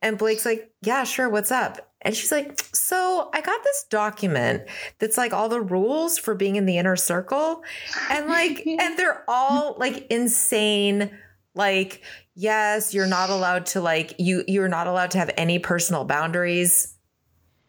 And 0.00 0.16
Blake's 0.16 0.46
like, 0.46 0.72
"Yeah, 0.80 1.04
sure. 1.04 1.28
What's 1.28 1.52
up?" 1.52 1.92
And 2.00 2.16
she's 2.16 2.32
like, 2.32 2.58
"So 2.72 3.28
I 3.34 3.42
got 3.42 3.62
this 3.62 3.84
document 3.90 4.62
that's 4.98 5.18
like 5.18 5.34
all 5.34 5.50
the 5.50 5.60
rules 5.60 6.16
for 6.16 6.34
being 6.34 6.56
in 6.56 6.64
the 6.64 6.78
inner 6.78 6.96
circle, 6.96 7.62
and 8.08 8.28
like, 8.28 8.66
and 8.66 8.98
they're 8.98 9.24
all 9.28 9.76
like 9.78 10.06
insane." 10.08 11.10
Like, 11.56 12.02
yes, 12.34 12.92
you're 12.92 13.06
not 13.06 13.30
allowed 13.30 13.66
to 13.66 13.80
like 13.80 14.14
you 14.18 14.42
you're 14.48 14.68
not 14.68 14.86
allowed 14.86 15.12
to 15.12 15.18
have 15.18 15.30
any 15.36 15.58
personal 15.60 16.04
boundaries. 16.04 16.93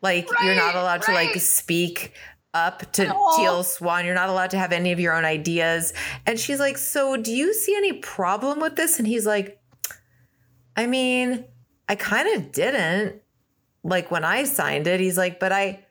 Like 0.06 0.30
you're 0.44 0.54
not 0.54 0.76
allowed 0.76 1.02
to 1.02 1.14
like 1.14 1.36
speak 1.38 2.14
up 2.54 2.92
to 2.94 3.06
Teal 3.36 3.64
Swan. 3.64 4.06
You're 4.06 4.14
not 4.14 4.30
allowed 4.30 4.52
to 4.52 4.58
have 4.60 4.72
any 4.72 4.92
of 4.92 5.00
your 5.00 5.16
own 5.16 5.26
ideas. 5.26 5.94
And 6.28 6.40
she's 6.40 6.60
like, 6.60 6.78
So 6.78 7.18
do 7.18 7.32
you 7.32 7.56
see 7.56 7.76
any 7.76 7.94
problem 7.94 8.60
with 8.60 8.76
this? 8.76 9.00
And 9.00 9.08
he's 9.08 9.26
like, 9.26 9.60
I 10.76 10.86
mean, 10.86 11.46
I 11.90 11.96
kind 11.96 12.36
of 12.36 12.52
didn't. 12.52 13.20
Like 13.84 14.12
when 14.12 14.24
I 14.24 14.44
signed 14.44 14.86
it, 14.86 15.00
he's 15.00 15.18
like, 15.18 15.40
but 15.40 15.52
I 15.52 15.84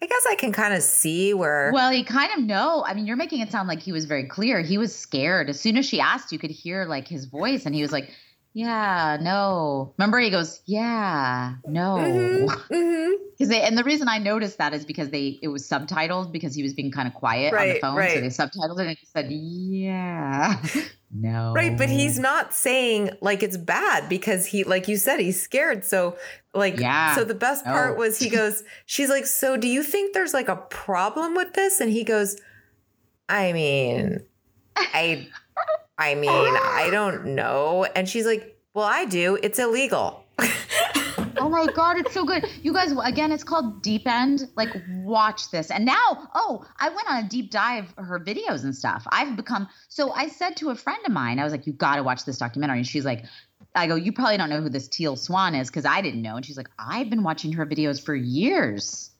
I 0.00 0.06
guess 0.06 0.26
I 0.30 0.34
can 0.34 0.50
kind 0.50 0.72
of 0.72 0.82
see 0.82 1.34
where 1.34 1.72
Well, 1.74 1.90
he 1.90 2.04
kind 2.04 2.32
of 2.34 2.42
know. 2.42 2.82
I 2.86 2.94
mean, 2.94 3.06
you're 3.06 3.16
making 3.18 3.40
it 3.40 3.52
sound 3.52 3.68
like 3.68 3.80
he 3.80 3.92
was 3.92 4.06
very 4.06 4.24
clear. 4.24 4.62
He 4.62 4.78
was 4.78 4.96
scared. 4.96 5.50
As 5.50 5.60
soon 5.60 5.76
as 5.76 5.84
she 5.84 6.00
asked, 6.00 6.32
you 6.32 6.38
could 6.38 6.50
hear 6.50 6.86
like 6.86 7.06
his 7.06 7.26
voice, 7.26 7.66
and 7.66 7.74
he 7.74 7.82
was 7.82 7.92
like, 7.92 8.10
"Yeah, 8.54 9.18
no." 9.20 9.94
Remember, 9.98 10.18
he 10.18 10.30
goes, 10.30 10.60
"Yeah, 10.66 11.54
no." 11.66 11.96
Mm-hmm, 11.98 13.12
Because 13.32 13.48
they, 13.48 13.62
and 13.62 13.76
the 13.78 13.84
reason 13.84 14.08
I 14.08 14.18
noticed 14.18 14.58
that 14.58 14.74
is 14.74 14.84
because 14.84 15.10
they 15.10 15.38
it 15.42 15.48
was 15.48 15.68
subtitled 15.68 16.32
because 16.32 16.54
he 16.54 16.62
was 16.62 16.74
being 16.74 16.90
kind 16.90 17.08
of 17.08 17.14
quiet 17.14 17.54
on 17.54 17.68
the 17.68 17.74
Right, 17.74 17.80
phone, 17.80 18.08
so 18.08 18.20
they 18.20 18.26
subtitled 18.28 18.78
it 18.78 18.86
and 18.86 18.90
it 18.90 18.98
said, 19.04 19.26
"Yeah, 19.30 20.62
no." 21.10 21.52
Right, 21.54 21.76
but 21.76 21.88
he's 21.88 22.18
not 22.18 22.54
saying 22.54 23.10
like 23.20 23.42
it's 23.42 23.56
bad 23.56 24.08
because 24.08 24.46
he, 24.46 24.64
like 24.64 24.88
you 24.88 24.96
said, 24.96 25.18
he's 25.20 25.40
scared. 25.40 25.84
So, 25.84 26.16
like, 26.54 26.78
Yeah. 26.78 27.14
So 27.14 27.24
the 27.24 27.34
best 27.34 27.64
part 27.64 27.96
was 27.98 28.18
he 28.18 28.28
goes, 28.28 28.62
she's 28.86 29.08
like, 29.10 29.26
so 29.26 29.56
do 29.56 29.68
you 29.68 29.82
think 29.82 30.14
there's 30.14 30.34
like 30.34 30.48
a 30.48 30.56
problem 30.56 31.34
with 31.34 31.54
this? 31.54 31.80
And 31.80 31.90
he 31.90 32.04
goes, 32.04 32.36
I 33.28 33.52
mean, 33.52 34.20
I, 34.76 35.28
I 35.98 36.14
mean, 36.14 36.30
I 36.30 36.88
don't 36.90 37.34
know. 37.34 37.86
And 37.94 38.08
she's 38.08 38.26
like, 38.26 38.58
well, 38.74 38.86
I 38.86 39.04
do. 39.04 39.38
It's 39.42 39.58
illegal. 39.58 40.24
oh 40.38 41.48
my 41.50 41.66
god, 41.74 41.98
it's 41.98 42.14
so 42.14 42.24
good. 42.24 42.46
You 42.62 42.72
guys, 42.72 42.92
again, 43.04 43.32
it's 43.32 43.44
called 43.44 43.82
Deep 43.82 44.06
End. 44.06 44.48
Like, 44.56 44.70
watch 45.02 45.50
this. 45.50 45.70
And 45.70 45.84
now, 45.84 46.28
oh, 46.34 46.64
I 46.80 46.88
went 46.88 47.10
on 47.10 47.24
a 47.24 47.28
deep 47.28 47.50
dive 47.50 47.92
her 47.98 48.18
videos 48.18 48.64
and 48.64 48.74
stuff. 48.74 49.06
I've 49.12 49.36
become 49.36 49.68
so. 49.88 50.12
I 50.12 50.28
said 50.28 50.56
to 50.56 50.70
a 50.70 50.74
friend 50.74 51.00
of 51.04 51.12
mine, 51.12 51.38
I 51.38 51.44
was 51.44 51.52
like, 51.52 51.66
"You 51.66 51.74
got 51.74 51.96
to 51.96 52.02
watch 52.02 52.24
this 52.24 52.38
documentary." 52.38 52.78
And 52.78 52.86
she's 52.86 53.04
like. 53.04 53.24
I 53.74 53.86
go, 53.86 53.94
you 53.94 54.12
probably 54.12 54.36
don't 54.36 54.50
know 54.50 54.60
who 54.60 54.68
this 54.68 54.86
Teal 54.86 55.16
Swan 55.16 55.54
is 55.54 55.70
because 55.70 55.86
I 55.86 56.02
didn't 56.02 56.20
know. 56.20 56.36
And 56.36 56.44
she's 56.44 56.58
like, 56.58 56.68
I've 56.78 57.08
been 57.08 57.22
watching 57.22 57.52
her 57.54 57.64
videos 57.64 58.04
for 58.04 58.14
years. 58.14 59.10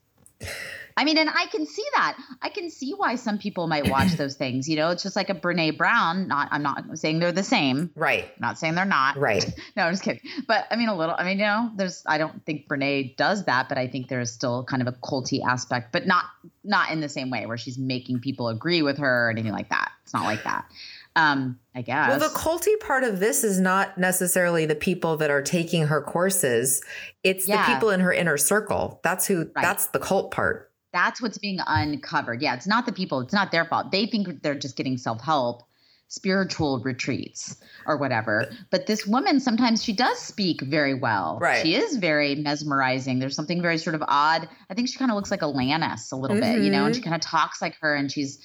I 0.96 1.04
mean, 1.04 1.18
and 1.18 1.30
I 1.30 1.46
can 1.46 1.66
see 1.66 1.84
that. 1.94 2.16
I 2.42 2.48
can 2.48 2.70
see 2.70 2.92
why 2.94 3.14
some 3.16 3.38
people 3.38 3.66
might 3.66 3.88
watch 3.88 4.12
those 4.16 4.34
things. 4.36 4.68
You 4.68 4.76
know, 4.76 4.90
it's 4.90 5.02
just 5.02 5.16
like 5.16 5.30
a 5.30 5.34
Brene 5.34 5.76
Brown. 5.76 6.28
Not, 6.28 6.48
I'm 6.50 6.62
not 6.62 6.98
saying 6.98 7.18
they're 7.18 7.32
the 7.32 7.42
same. 7.42 7.90
Right. 7.94 8.24
I'm 8.24 8.40
not 8.40 8.58
saying 8.58 8.74
they're 8.74 8.84
not. 8.84 9.16
Right. 9.16 9.44
no, 9.76 9.84
I'm 9.84 9.92
just 9.92 10.02
kidding. 10.02 10.20
But 10.46 10.66
I 10.70 10.76
mean, 10.76 10.88
a 10.88 10.96
little. 10.96 11.14
I 11.16 11.24
mean, 11.24 11.38
you 11.38 11.44
know, 11.44 11.70
there's. 11.76 12.02
I 12.06 12.18
don't 12.18 12.44
think 12.44 12.68
Brene 12.68 13.16
does 13.16 13.44
that, 13.44 13.68
but 13.68 13.78
I 13.78 13.88
think 13.88 14.08
there's 14.08 14.30
still 14.32 14.64
kind 14.64 14.82
of 14.82 14.88
a 14.88 14.92
culty 14.92 15.44
aspect, 15.46 15.92
but 15.92 16.06
not 16.06 16.24
not 16.64 16.90
in 16.90 17.00
the 17.00 17.08
same 17.08 17.30
way 17.30 17.46
where 17.46 17.56
she's 17.58 17.78
making 17.78 18.20
people 18.20 18.48
agree 18.48 18.82
with 18.82 18.98
her 18.98 19.28
or 19.28 19.30
anything 19.30 19.52
like 19.52 19.70
that. 19.70 19.92
It's 20.04 20.14
not 20.14 20.24
like 20.24 20.44
that. 20.44 20.66
Um, 21.14 21.58
I 21.74 21.82
guess. 21.82 22.08
Well, 22.08 22.18
the 22.18 22.34
culty 22.34 22.78
part 22.80 23.04
of 23.04 23.20
this 23.20 23.44
is 23.44 23.60
not 23.60 23.98
necessarily 23.98 24.64
the 24.66 24.74
people 24.74 25.18
that 25.18 25.30
are 25.30 25.42
taking 25.42 25.86
her 25.88 26.00
courses. 26.00 26.82
It's 27.22 27.46
Yeah. 27.46 27.66
the 27.66 27.74
people 27.74 27.90
in 27.90 28.00
her 28.00 28.12
inner 28.12 28.38
circle. 28.38 29.00
That's 29.02 29.26
who, 29.26 29.50
that's 29.54 29.88
the 29.88 29.98
cult 29.98 30.30
part. 30.30 30.71
That's 30.92 31.22
what's 31.22 31.38
being 31.38 31.58
uncovered. 31.66 32.42
Yeah, 32.42 32.54
it's 32.54 32.66
not 32.66 32.86
the 32.86 32.92
people. 32.92 33.20
It's 33.20 33.32
not 33.32 33.50
their 33.50 33.64
fault. 33.64 33.90
They 33.90 34.06
think 34.06 34.42
they're 34.42 34.54
just 34.54 34.76
getting 34.76 34.98
self 34.98 35.20
help. 35.22 35.62
spiritual 36.08 36.78
retreats 36.80 37.56
or 37.86 37.96
whatever. 37.96 38.44
But 38.70 38.86
this 38.86 39.06
woman 39.06 39.40
sometimes 39.40 39.82
she 39.82 39.94
does 39.94 40.18
speak 40.18 40.60
very 40.60 40.92
well. 40.92 41.38
Right. 41.40 41.62
She 41.62 41.74
is 41.74 41.96
very 41.96 42.34
mesmerizing. 42.34 43.18
There's 43.18 43.34
something 43.34 43.62
very 43.62 43.78
sort 43.78 43.94
of 43.94 44.02
odd. 44.06 44.46
I 44.68 44.74
think 44.74 44.88
she 44.88 44.98
kind 44.98 45.10
of 45.10 45.14
looks 45.14 45.30
like 45.30 45.40
Alanis 45.40 46.12
a 46.12 46.16
little 46.16 46.38
bit, 46.38 46.62
you 46.62 46.70
know, 46.70 46.84
and 46.84 46.94
she 46.94 47.00
Mhm. 47.00 47.04
kind 47.04 47.14
of 47.14 47.22
talks 47.22 47.62
like 47.62 47.76
her 47.80 47.94
and 47.94 48.12
she's 48.12 48.38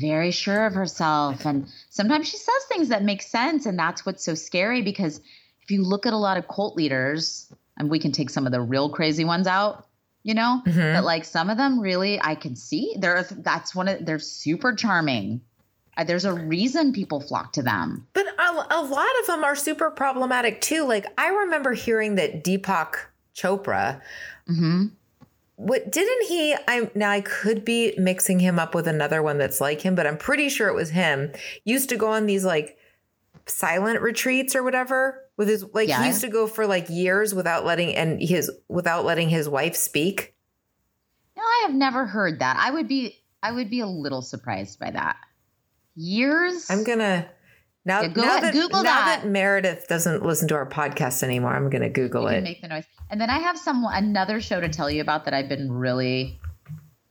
very 0.00 0.30
sure 0.30 0.64
of 0.64 0.72
herself. 0.72 1.44
And 1.44 1.66
sometimes 1.90 2.28
she 2.28 2.38
says 2.38 2.64
things 2.70 2.88
that 2.88 3.02
make 3.04 3.20
sense. 3.20 3.66
And 3.66 3.78
that's 3.78 4.06
what's 4.06 4.24
so 4.24 4.34
scary 4.34 4.80
because 4.80 5.20
if 5.60 5.70
you 5.70 5.82
look 5.82 6.06
at 6.06 6.14
a 6.14 6.16
lot 6.16 6.38
of 6.38 6.48
cult 6.48 6.76
leaders, 6.76 7.52
and 7.76 7.90
we 7.90 7.98
can 7.98 8.12
take 8.12 8.30
some 8.30 8.46
of 8.46 8.52
the 8.52 8.60
real 8.62 8.88
crazy 8.88 9.24
ones 9.26 9.46
out, 9.46 9.86
you 10.22 10.34
know, 10.34 10.62
Mhm. 10.66 10.94
but 10.94 11.04
like 11.04 11.24
some 11.24 11.50
of 11.50 11.56
them 11.56 11.80
really, 11.80 12.20
I 12.22 12.34
can 12.34 12.54
see 12.56 12.94
they're 12.98 13.24
that's 13.30 13.74
one 13.74 13.88
of 13.88 14.04
they're 14.06 14.18
super 14.18 14.74
charming. 14.74 15.40
Uh, 15.96 16.04
There's 16.04 16.24
a 16.24 16.32
reason 16.32 16.92
people 16.94 17.20
flock 17.20 17.52
to 17.52 17.62
them. 17.62 18.06
But 18.14 18.26
a, 18.38 18.66
a 18.70 18.80
lot 18.82 19.06
of 19.20 19.26
them 19.26 19.44
are 19.44 19.54
super 19.54 19.90
problematic 19.90 20.60
too. 20.62 20.84
Like 20.84 21.06
I 21.18 21.28
remember 21.28 21.72
hearing 21.74 22.14
that 22.14 22.42
Deepak 22.44 22.94
Chopra, 23.36 24.00
Mm-hmm. 24.48 24.86
what 25.56 25.90
didn't 25.92 26.26
he? 26.28 26.54
I 26.66 26.90
now 26.94 27.10
I 27.10 27.20
could 27.20 27.64
be 27.64 27.94
mixing 27.98 28.38
him 28.40 28.58
up 28.58 28.74
with 28.74 28.86
another 28.88 29.22
one 29.22 29.38
that's 29.38 29.60
like 29.60 29.80
him, 29.82 29.94
but 29.94 30.06
I'm 30.06 30.16
pretty 30.16 30.48
sure 30.48 30.68
it 30.68 30.74
was 30.74 30.90
him. 30.90 31.32
Used 31.64 31.88
to 31.90 31.96
go 31.96 32.08
on 32.10 32.26
these 32.26 32.44
like 32.44 32.78
silent 33.46 34.00
retreats 34.00 34.54
or 34.56 34.62
whatever 34.62 35.21
with 35.36 35.48
his 35.48 35.64
like 35.72 35.88
Yeah. 35.88 36.00
he 36.02 36.08
used 36.08 36.20
to 36.22 36.28
go 36.28 36.46
for 36.46 36.66
like 36.66 36.88
years 36.90 37.34
without 37.34 37.64
letting 37.64 37.94
and 37.94 38.20
his 38.20 38.50
without 38.68 39.04
letting 39.04 39.28
his 39.28 39.48
wife 39.48 39.76
speak. 39.76 40.34
No, 41.36 41.42
I 41.42 41.62
have 41.66 41.74
never 41.74 42.06
heard 42.06 42.40
that. 42.40 42.56
I 42.58 42.70
would 42.70 42.88
be 42.88 43.16
I 43.42 43.52
would 43.52 43.70
be 43.70 43.80
a 43.80 43.86
little 43.86 44.22
surprised 44.22 44.78
by 44.78 44.90
that. 44.90 45.16
Years? 45.94 46.70
I'm 46.70 46.84
gonna 46.84 47.28
now, 47.84 48.02
Yeah, 48.02 48.08
go 48.08 48.22
now 48.22 48.28
ahead, 48.36 48.42
that 48.44 48.52
Google 48.52 48.82
now 48.84 49.04
that. 49.04 49.22
that 49.22 49.28
Meredith 49.28 49.86
doesn't 49.88 50.24
listen 50.24 50.46
to 50.48 50.54
our 50.54 50.68
podcast 50.68 51.22
anymore, 51.24 51.54
I'm 51.54 51.68
gonna 51.68 51.90
Google 51.90 52.22
You 52.22 52.28
it. 52.28 52.34
can 52.36 52.44
make 52.44 52.62
the 52.62 52.68
noise. 52.68 52.84
And 53.10 53.20
then 53.20 53.28
I 53.28 53.38
have 53.40 53.58
some 53.58 53.84
another 53.90 54.40
show 54.40 54.60
to 54.60 54.68
tell 54.68 54.88
you 54.90 55.00
about 55.02 55.24
that 55.24 55.34
I've 55.34 55.48
been 55.48 55.70
really 55.72 56.38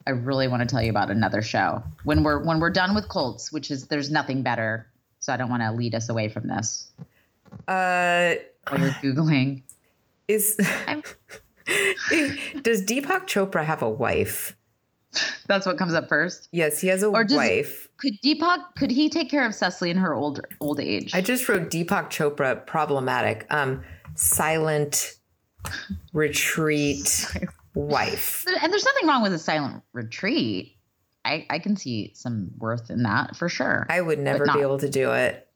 I 0.08 0.12
really 0.12 0.48
want 0.48 0.62
to 0.62 0.66
tell 0.66 0.82
you 0.82 0.90
about 0.90 1.12
another 1.12 1.42
show. 1.44 1.84
When 2.06 2.24
we're 2.24 2.44
when 2.44 2.60
we're 2.60 2.72
done 2.72 2.96
with 2.96 3.08
Colts, 3.08 3.52
which 3.52 3.70
is 3.70 3.88
there's 3.88 4.10
nothing 4.10 4.42
better. 4.42 4.88
So 5.20 5.32
I 5.32 5.38
don't 5.38 5.50
want 5.50 5.62
to 5.62 5.72
lead 5.72 5.94
us 5.94 6.10
away 6.10 6.30
from 6.30 6.48
this. 6.48 6.92
Uh 7.68 8.36
While 8.70 8.80
you're 8.80 8.92
Googling. 9.04 9.64
is 10.28 10.56
does 12.62 12.84
Deepak 12.86 13.28
Chopra 13.28 13.64
have 13.64 13.82
a 13.82 13.90
wife? 13.90 14.56
That's 15.48 15.66
what 15.66 15.78
comes 15.78 15.94
up 15.94 16.08
first. 16.08 16.48
Yes, 16.54 16.80
he 16.80 16.88
has 16.88 17.04
a 17.04 17.08
Or 17.08 17.24
does- 17.24 17.36
wife. 17.36 17.88
Could 17.98 18.14
Deepak 18.24 18.76
could 18.78 18.92
he 18.92 19.10
take 19.10 19.30
care 19.30 19.46
of 19.46 19.54
Cecily 19.54 19.90
in 19.92 19.98
her 19.98 20.14
old 20.14 20.42
old 20.60 20.80
age? 20.80 21.14
I 21.14 21.22
just 21.22 21.48
wrote 21.50 21.70
Deepak 21.70 22.10
Chopra 22.10 22.66
problematic. 22.66 23.46
Um, 23.50 23.84
silent 24.16 25.16
retreat 26.14 27.28
wife. 27.76 28.46
and 28.62 28.72
there's 28.72 28.86
nothing 28.86 29.08
wrong 29.08 29.22
with 29.22 29.34
a 29.34 29.40
silent 29.40 29.84
retreat. 29.94 30.78
I, 31.24 31.46
I 31.52 31.60
can 31.60 31.76
see 31.78 32.12
some 32.16 32.50
worth 32.58 32.90
in 32.90 33.04
that 33.04 33.36
for 33.36 33.48
sure. 33.48 33.86
I 33.90 34.02
would 34.02 34.18
never 34.18 34.46
be 34.46 34.60
able 34.62 34.80
to 34.80 34.90
do 34.90 35.12
it. 35.12 35.48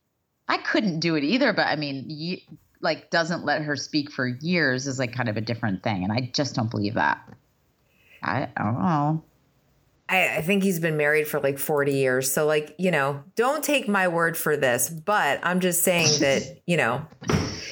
I 0.47 0.57
couldn't 0.57 0.99
do 0.99 1.15
it 1.15 1.23
either, 1.23 1.53
but 1.53 1.67
I 1.67 1.75
mean, 1.75 2.05
you, 2.07 2.37
like 2.81 3.09
doesn't 3.09 3.45
let 3.45 3.63
her 3.63 3.75
speak 3.75 4.11
for 4.11 4.27
years 4.27 4.87
is 4.87 4.99
like 4.99 5.13
kind 5.13 5.29
of 5.29 5.37
a 5.37 5.41
different 5.41 5.83
thing, 5.83 6.03
and 6.03 6.11
I 6.13 6.29
just 6.33 6.55
don't 6.55 6.69
believe 6.69 6.93
that. 6.95 7.21
I, 8.21 8.49
I 8.55 8.63
don't 8.63 8.79
know. 8.79 9.23
I, 10.07 10.37
I 10.37 10.41
think 10.41 10.63
he's 10.63 10.79
been 10.79 10.97
married 10.97 11.27
for 11.27 11.39
like 11.39 11.57
40 11.57 11.93
years. 11.93 12.31
So, 12.31 12.45
like, 12.45 12.75
you 12.77 12.91
know, 12.91 13.23
don't 13.35 13.63
take 13.63 13.87
my 13.87 14.07
word 14.07 14.37
for 14.37 14.55
this, 14.55 14.89
but 14.89 15.39
I'm 15.43 15.59
just 15.59 15.83
saying 15.83 16.19
that, 16.19 16.59
you 16.65 16.77
know. 16.77 17.05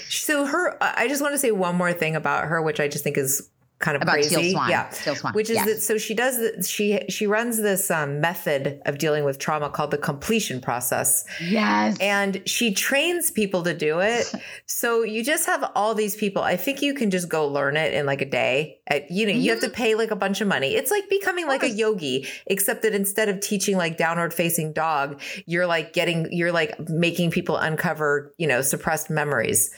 So, 0.09 0.45
her, 0.45 0.77
I 0.81 1.07
just 1.07 1.21
want 1.21 1.33
to 1.33 1.37
say 1.37 1.51
one 1.51 1.75
more 1.75 1.93
thing 1.93 2.15
about 2.15 2.45
her, 2.45 2.61
which 2.61 2.79
I 2.79 2.87
just 2.87 3.03
think 3.03 3.17
is 3.17 3.49
kind 3.83 3.95
of 3.97 4.01
About 4.01 4.13
crazy. 4.13 4.35
Teal 4.35 4.51
Swan. 4.53 4.69
Yeah. 4.69 4.89
Teal 4.91 5.15
Swan, 5.15 5.33
Which 5.33 5.49
is 5.49 5.57
that, 5.65 5.81
so 5.81 5.97
she 5.97 6.13
does, 6.13 6.69
she, 6.69 7.01
she 7.09 7.27
runs 7.27 7.61
this 7.61 7.91
um, 7.91 8.21
method 8.21 8.81
of 8.85 8.97
dealing 8.97 9.25
with 9.25 9.37
trauma 9.39 9.69
called 9.69 9.91
the 9.91 9.97
completion 9.97 10.61
process. 10.61 11.25
Yes. 11.41 11.97
And 11.99 12.41
she 12.47 12.73
trains 12.73 13.29
people 13.29 13.61
to 13.63 13.73
do 13.73 13.99
it. 13.99 14.33
so 14.65 15.03
you 15.03 15.23
just 15.23 15.45
have 15.45 15.69
all 15.75 15.93
these 15.93 16.15
people. 16.15 16.41
I 16.41 16.55
think 16.55 16.81
you 16.81 16.93
can 16.93 17.11
just 17.11 17.27
go 17.27 17.45
learn 17.47 17.75
it 17.75 17.93
in 17.93 18.05
like 18.05 18.21
a 18.21 18.29
day. 18.29 18.79
At, 18.87 19.11
you 19.11 19.25
know, 19.25 19.33
you 19.33 19.51
have 19.51 19.59
to 19.59 19.67
Mm-hmm. 19.67 19.75
pay 19.75 19.95
like 19.95 20.11
a 20.11 20.15
bunch 20.15 20.39
of 20.39 20.47
money. 20.47 20.75
It's 20.75 20.91
like 20.91 21.09
becoming 21.09 21.47
like 21.47 21.63
a 21.63 21.69
yogi, 21.69 22.27
except 22.47 22.83
that 22.83 22.93
instead 22.93 23.27
of 23.29 23.39
teaching 23.41 23.75
like 23.75 23.97
downward 23.97 24.33
facing 24.33 24.71
dog, 24.73 25.19
you're 25.45 25.65
like 25.67 25.93
getting, 25.93 26.31
you're 26.31 26.51
like 26.51 26.79
making 26.89 27.31
people 27.31 27.57
uncover, 27.57 28.33
you 28.37 28.47
know, 28.47 28.61
suppressed 28.61 29.09
memories. 29.09 29.71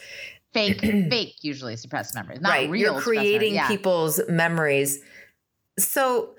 Fake, 0.52 0.80
fake, 0.80 1.34
usually 1.42 1.76
suppressed 1.76 2.14
memories, 2.14 2.40
not 2.40 2.50
right. 2.50 2.70
real. 2.70 2.92
You're 2.94 3.00
creating 3.02 3.54
Yeah. 3.54 3.68
people's 3.68 4.20
memories. 4.28 5.00
So 5.78 6.34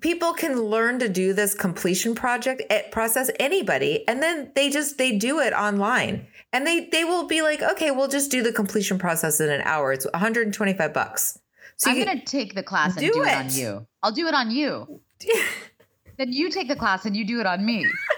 people 0.00 0.34
can 0.34 0.60
learn 0.60 0.98
to 0.98 1.08
do 1.08 1.32
this 1.32 1.54
completion 1.54 2.14
project 2.14 2.62
at 2.70 2.90
process 2.90 3.30
anybody 3.40 4.06
and 4.06 4.22
then 4.22 4.52
they 4.54 4.68
just 4.68 4.98
they 4.98 5.16
do 5.16 5.40
it 5.40 5.54
online 5.54 6.26
and 6.52 6.66
they 6.66 6.86
they 6.92 7.02
will 7.02 7.26
be 7.26 7.40
like 7.40 7.62
okay 7.62 7.90
we'll 7.90 8.06
just 8.06 8.30
do 8.30 8.42
the 8.42 8.52
completion 8.52 8.98
process 8.98 9.40
in 9.40 9.48
an 9.48 9.62
hour 9.62 9.94
it's 9.94 10.04
125 10.12 10.92
bucks 10.92 11.38
so 11.76 11.90
I'm 11.90 11.98
gonna 11.98 12.24
take 12.24 12.54
the 12.54 12.62
class 12.62 12.96
and 12.96 13.06
Do 13.06 13.12
do, 13.12 13.22
it. 13.22 13.34
on 13.34 13.50
you. 13.50 13.86
I'll 14.02 14.12
do 14.12 14.26
it 14.26 14.34
on 14.34 14.50
you. 14.50 15.00
then 16.16 16.32
you 16.32 16.50
take 16.50 16.68
the 16.68 16.76
class 16.76 17.04
and 17.04 17.14
you 17.14 17.26
do 17.26 17.38
it 17.40 17.46
on 17.46 17.64
me. 17.64 17.86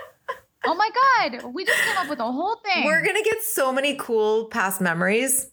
oh 0.68 0.74
my 0.74 0.90
god, 1.30 1.52
we 1.54 1.64
just 1.64 1.80
came 1.82 1.96
up 1.96 2.08
with 2.08 2.20
a 2.20 2.30
whole 2.30 2.56
thing. 2.64 2.84
we're 2.84 3.04
gonna 3.04 3.22
get 3.22 3.42
so 3.42 3.72
many 3.72 3.96
cool 3.96 4.46
past 4.46 4.80
memories 4.80 5.50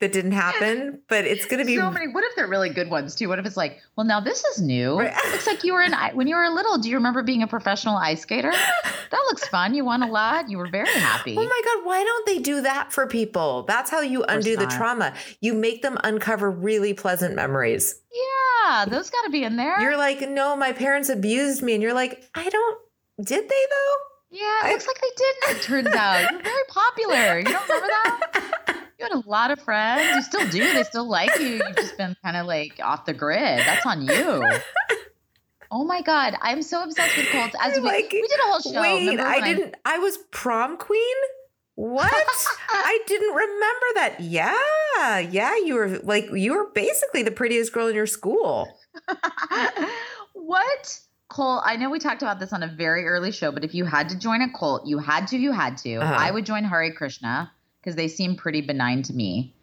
that 0.00 0.12
didn't 0.12 0.30
happen 0.30 1.00
but 1.08 1.24
it's 1.24 1.44
gonna 1.46 1.64
be 1.64 1.76
so 1.76 1.90
many. 1.90 2.06
What 2.08 2.22
if 2.24 2.36
they're 2.36 2.46
really 2.46 2.68
good 2.70 2.88
ones 2.90 3.14
too? 3.14 3.28
What 3.28 3.38
if 3.38 3.46
it's 3.46 3.56
like, 3.56 3.78
well, 3.96 4.06
now 4.06 4.20
this 4.20 4.44
is 4.44 4.62
new. 4.62 5.00
It 5.00 5.12
looks 5.32 5.46
like 5.46 5.64
you 5.64 5.74
were 5.74 5.82
in 5.82 5.92
when 6.14 6.26
you 6.28 6.36
were 6.36 6.48
little. 6.50 6.78
Do 6.78 6.88
you 6.88 6.96
remember 6.96 7.22
being 7.22 7.42
a 7.42 7.48
professional 7.48 7.96
ice 7.96 8.22
skater? 8.22 8.52
That 9.10 9.22
looks 9.28 9.48
fun. 9.48 9.74
You 9.74 9.86
won 9.86 10.02
a 10.02 10.06
lot. 10.06 10.50
You 10.50 10.58
were 10.58 10.68
very 10.68 10.90
happy. 10.90 11.34
Oh 11.34 11.42
my 11.42 11.60
God, 11.64 11.86
why 11.86 12.04
don't 12.04 12.26
they 12.26 12.38
do 12.38 12.60
that 12.60 12.92
for 12.92 13.06
people? 13.06 13.62
That's 13.62 13.90
how 13.90 14.00
you 14.00 14.22
undo 14.24 14.54
the 14.56 14.66
trauma. 14.66 15.14
You 15.40 15.54
make 15.54 15.80
them 15.80 15.96
uncover 16.04 16.50
really 16.50 16.92
pleasant 16.92 17.34
memories. 17.34 18.00
Yeah, 18.12 18.84
those 18.84 19.08
got 19.08 19.22
to 19.22 19.30
be 19.30 19.44
in 19.44 19.56
there. 19.56 19.80
You're 19.80 19.96
like, 19.96 20.28
no, 20.28 20.56
my 20.56 20.72
parents 20.72 21.08
abused 21.08 21.62
me. 21.62 21.72
And 21.74 21.82
you're 21.82 21.94
like, 21.94 22.22
I 22.34 22.48
don't, 22.50 22.78
did 23.24 23.48
they 23.48 23.64
though? 23.70 23.94
Yeah, 24.30 24.68
it 24.68 24.72
looks 24.72 24.86
like 24.86 25.00
they 25.00 25.10
didn't. 25.16 25.56
It 25.56 25.62
turns 25.62 25.94
out 25.94 26.30
you're 26.30 26.42
very 26.42 26.64
popular. 26.68 27.38
You 27.38 27.44
don't 27.44 27.68
remember 27.68 27.86
that? 27.86 28.76
You 28.98 29.04
had 29.04 29.12
a 29.12 29.28
lot 29.28 29.50
of 29.50 29.60
friends. 29.60 30.14
You 30.16 30.22
still 30.22 30.48
do. 30.48 30.72
They 30.74 30.82
still 30.82 31.08
like 31.08 31.38
you. 31.38 31.46
You've 31.66 31.76
just 31.76 31.96
been 31.96 32.16
kind 32.22 32.36
of 32.36 32.46
like 32.46 32.80
off 32.82 33.04
the 33.04 33.14
grid. 33.14 33.60
That's 33.60 33.86
on 33.86 34.02
you. 34.02 34.44
Oh 35.70 35.84
my 35.84 36.00
god, 36.00 36.34
I'm 36.40 36.62
so 36.62 36.82
obsessed 36.82 37.14
with 37.14 37.26
cults. 37.26 37.54
As 37.60 37.76
we, 37.78 37.82
we 37.82 38.08
did 38.08 38.40
a 38.40 38.42
whole 38.44 38.60
show. 38.60 38.80
Wait, 38.80 39.20
I 39.20 39.40
didn't, 39.52 39.74
I 39.84 39.98
was 39.98 40.16
prom 40.30 40.78
queen? 40.78 41.16
What? 41.74 42.10
I 42.70 42.98
didn't 43.06 43.34
remember 43.34 43.86
that. 43.96 44.16
Yeah. 44.20 45.18
Yeah. 45.18 45.54
You 45.56 45.74
were 45.74 45.98
like, 45.98 46.30
you 46.32 46.54
were 46.54 46.70
basically 46.74 47.22
the 47.22 47.30
prettiest 47.30 47.74
girl 47.74 47.86
in 47.86 47.94
your 47.94 48.06
school. 48.06 48.66
What 50.32 51.00
cult? 51.28 51.62
I 51.64 51.76
know 51.76 51.90
we 51.90 51.98
talked 51.98 52.22
about 52.22 52.38
this 52.40 52.52
on 52.52 52.62
a 52.62 52.66
very 52.68 53.04
early 53.06 53.32
show, 53.32 53.52
but 53.52 53.64
if 53.64 53.74
you 53.74 53.84
had 53.84 54.08
to 54.10 54.18
join 54.18 54.42
a 54.42 54.52
cult, 54.52 54.86
you 54.86 54.98
had 54.98 55.28
to, 55.28 55.38
you 55.38 55.52
had 55.52 55.76
to. 55.78 55.96
Uh-huh. 55.96 56.14
I 56.18 56.30
would 56.30 56.46
join 56.46 56.64
Hare 56.64 56.92
Krishna 56.92 57.50
because 57.80 57.96
they 57.96 58.08
seem 58.08 58.36
pretty 58.36 58.60
benign 58.60 59.02
to 59.04 59.12
me. 59.12 59.54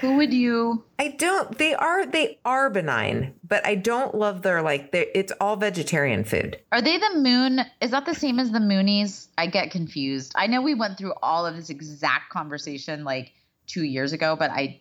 Who 0.00 0.16
would 0.16 0.34
you? 0.34 0.84
I 0.98 1.14
don't, 1.16 1.56
they 1.56 1.72
are, 1.72 2.04
they 2.04 2.40
are 2.44 2.68
benign, 2.68 3.34
but 3.46 3.64
I 3.64 3.76
don't 3.76 4.12
love 4.12 4.42
their, 4.42 4.60
like, 4.60 4.90
they're- 4.90 5.06
it's 5.14 5.32
all 5.40 5.54
vegetarian 5.54 6.24
food. 6.24 6.58
Are 6.72 6.82
they 6.82 6.98
the 6.98 7.14
moon? 7.14 7.60
Is 7.80 7.92
that 7.92 8.04
the 8.04 8.14
same 8.14 8.40
as 8.40 8.50
the 8.50 8.58
Moonies? 8.58 9.28
I 9.38 9.46
get 9.46 9.70
confused. 9.70 10.32
I 10.34 10.48
know 10.48 10.62
we 10.62 10.74
went 10.74 10.98
through 10.98 11.12
all 11.22 11.46
of 11.46 11.54
this 11.54 11.70
exact 11.70 12.30
conversation 12.30 13.04
like 13.04 13.34
two 13.68 13.84
years 13.84 14.12
ago, 14.12 14.34
but 14.36 14.50
I, 14.50 14.80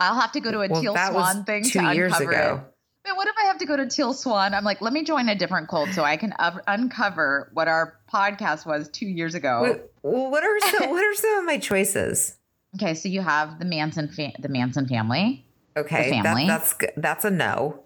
I'll 0.00 0.18
have 0.18 0.32
to 0.32 0.40
go 0.40 0.50
to 0.50 0.60
a 0.62 0.68
Well, 0.68 0.80
Teal 0.80 0.96
Swan 0.96 1.44
thing 1.44 1.64
two 1.64 1.80
to 1.80 1.94
years 1.94 2.12
uncover 2.14 2.30
ago. 2.32 2.64
it. 3.04 3.08
Man, 3.08 3.16
what 3.16 3.28
if 3.28 3.34
I 3.38 3.47
have 3.58 3.66
to 3.66 3.66
go 3.66 3.76
to 3.76 3.88
Teal 3.88 4.12
Swan? 4.14 4.54
I'm 4.54 4.64
like, 4.64 4.80
let 4.80 4.92
me 4.92 5.02
join 5.02 5.28
a 5.28 5.34
different 5.34 5.68
cult 5.68 5.88
so 5.90 6.04
I 6.04 6.16
can 6.16 6.32
uncover 6.66 7.50
what 7.52 7.66
our 7.68 7.98
podcast 8.12 8.64
was 8.66 8.88
two 8.88 9.06
years 9.06 9.34
ago. 9.34 9.80
Well, 10.02 10.30
what 10.30 10.44
are 10.44 10.60
some, 10.60 10.90
what 10.90 11.04
are 11.04 11.14
some 11.14 11.38
of 11.40 11.44
my 11.44 11.58
choices? 11.58 12.34
Okay, 12.76 12.92
so 12.92 13.08
you 13.08 13.22
have 13.22 13.58
the 13.58 13.64
Manson 13.64 14.08
fa- 14.08 14.34
the 14.38 14.50
Manson 14.50 14.86
family. 14.86 15.42
Okay, 15.74 16.04
The 16.04 16.10
that- 16.16 16.22
family. 16.22 16.46
that's 16.46 16.74
that's 16.98 17.24
a 17.24 17.30
no. 17.30 17.82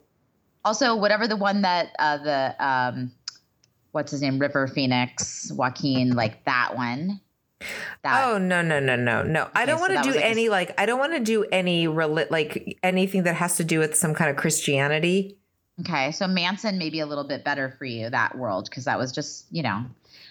Also, 0.64 0.96
whatever 0.96 1.28
the 1.28 1.36
one 1.36 1.62
that 1.62 1.94
uh, 2.00 2.16
the 2.18 2.56
um, 2.66 3.12
what's 3.92 4.10
his 4.10 4.22
name, 4.22 4.40
River 4.40 4.66
Phoenix, 4.66 5.52
Joaquin, 5.54 6.16
like 6.16 6.44
that 6.46 6.74
one. 6.74 7.20
That 8.02 8.26
oh 8.26 8.38
no 8.38 8.60
no 8.60 8.80
no 8.80 8.96
no 8.96 9.22
no! 9.22 9.48
I 9.54 9.66
don't 9.66 9.78
want 9.80 9.92
to 9.92 10.02
do 10.02 10.10
like 10.16 10.24
a- 10.24 10.26
any 10.26 10.48
like 10.48 10.74
I 10.80 10.84
don't 10.84 10.98
want 10.98 11.12
to 11.12 11.20
do 11.20 11.44
any 11.52 11.86
like 11.86 12.76
anything 12.82 13.22
that 13.22 13.36
has 13.36 13.56
to 13.58 13.64
do 13.64 13.78
with 13.78 13.96
some 13.96 14.14
kind 14.14 14.30
of 14.32 14.36
Christianity. 14.36 15.38
Okay, 15.82 16.10
so 16.12 16.26
Manson 16.26 16.78
may 16.78 16.90
be 16.90 17.00
a 17.00 17.06
little 17.06 17.24
bit 17.24 17.44
better 17.44 17.74
for 17.78 17.84
you 17.84 18.10
that 18.10 18.36
world 18.36 18.68
because 18.70 18.84
that 18.86 18.98
was 18.98 19.12
just 19.12 19.46
you 19.50 19.62
know 19.62 19.84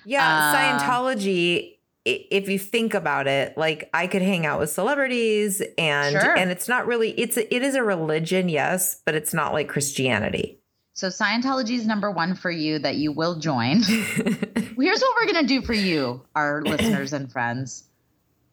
Yeah, 0.06 0.26
Uh, 0.26 0.56
Scientology 0.80 1.78
if 2.04 2.50
you 2.50 2.58
think 2.58 2.96
about 2.96 3.28
it, 3.28 3.56
like 3.60 3.88
I 3.94 4.08
could 4.08 4.24
hang 4.24 4.44
out 4.48 4.60
with 4.60 4.72
celebrities 4.72 5.62
and 5.78 6.14
Sure. 6.14 6.36
and 6.36 6.50
it's 6.50 6.68
not 6.68 6.88
really 6.88 7.12
it's 7.12 7.38
a, 7.38 7.54
it 7.56 7.62
is 7.62 7.76
a 7.76 7.84
religion, 7.84 8.50
yes, 8.50 9.02
but 9.06 9.14
it's 9.14 9.34
not 9.34 9.54
like 9.54 9.70
Christianity. 9.70 10.58
So 10.94 11.08
Scientology 11.08 11.72
is 11.72 11.86
number 11.88 12.12
one 12.12 12.36
for 12.36 12.52
you 12.52 12.80
that 12.80 12.96
you 12.96 13.12
will 13.12 13.36
join. 13.40 13.82
Here's 13.84 15.02
what 15.02 15.16
we're 15.16 15.32
gonna 15.32 15.48
do 15.48 15.62
for 15.62 15.74
you, 15.74 16.22
our 16.36 16.64
listeners 16.64 17.14
and 17.14 17.32
friends. 17.32 17.84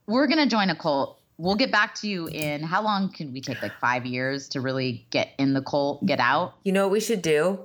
We're 0.07 0.27
gonna 0.27 0.47
join 0.47 0.71
a 0.71 0.77
cult. 0.77 1.18
We'll 1.39 1.55
get 1.55 1.71
back 1.71 1.95
to 1.97 2.09
you 2.09 2.27
in 2.29 2.63
how 2.63 2.83
long 2.83 3.13
can 3.13 3.33
we 3.33 3.41
take? 3.41 3.63
Like 3.63 3.79
five 3.81 4.05
years 4.05 4.49
to 4.49 4.61
really 4.61 5.07
get 5.11 5.31
in 5.39 5.55
the 5.55 5.63
cult, 5.63 6.05
get 6.05 6.19
out. 6.21 6.55
You 6.65 6.73
know 6.73 6.83
what 6.87 6.93
we 6.93 7.01
should 7.01 7.23
do? 7.23 7.61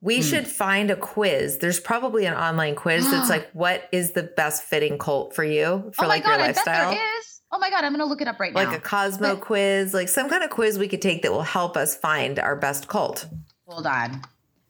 We 0.00 0.16
Hmm. 0.16 0.22
should 0.22 0.46
find 0.46 0.90
a 0.90 0.96
quiz. 0.96 1.58
There's 1.58 1.80
probably 1.80 2.24
an 2.26 2.34
online 2.34 2.76
quiz 2.76 3.10
that's 3.10 3.28
like, 3.36 3.50
what 3.52 3.88
is 3.90 4.12
the 4.12 4.22
best 4.22 4.62
fitting 4.62 4.96
cult 4.98 5.34
for 5.34 5.42
you 5.42 5.90
for 5.94 6.04
oh 6.04 6.08
like 6.08 6.22
god, 6.22 6.30
your 6.30 6.40
I 6.40 6.46
bet 6.48 6.56
lifestyle? 6.56 6.90
there 6.92 7.18
is. 7.18 7.40
Oh 7.50 7.58
my 7.58 7.70
god, 7.70 7.84
I'm 7.84 7.92
gonna 7.92 8.04
look 8.06 8.20
it 8.20 8.28
up 8.28 8.38
right 8.38 8.54
Like 8.54 8.66
now. 8.66 8.72
Like 8.72 8.80
a 8.80 8.88
Cosmo 8.88 9.36
quiz, 9.36 9.92
like 9.94 10.08
some 10.08 10.28
kind 10.28 10.44
of 10.44 10.50
quiz 10.50 10.78
we 10.78 10.86
could 10.88 11.02
take 11.02 11.22
that 11.22 11.32
will 11.32 11.42
help 11.42 11.76
us 11.76 11.96
find 11.96 12.38
our 12.38 12.54
best 12.56 12.86
cult. 12.88 13.26
Hold 13.66 13.86
on. 13.86 14.22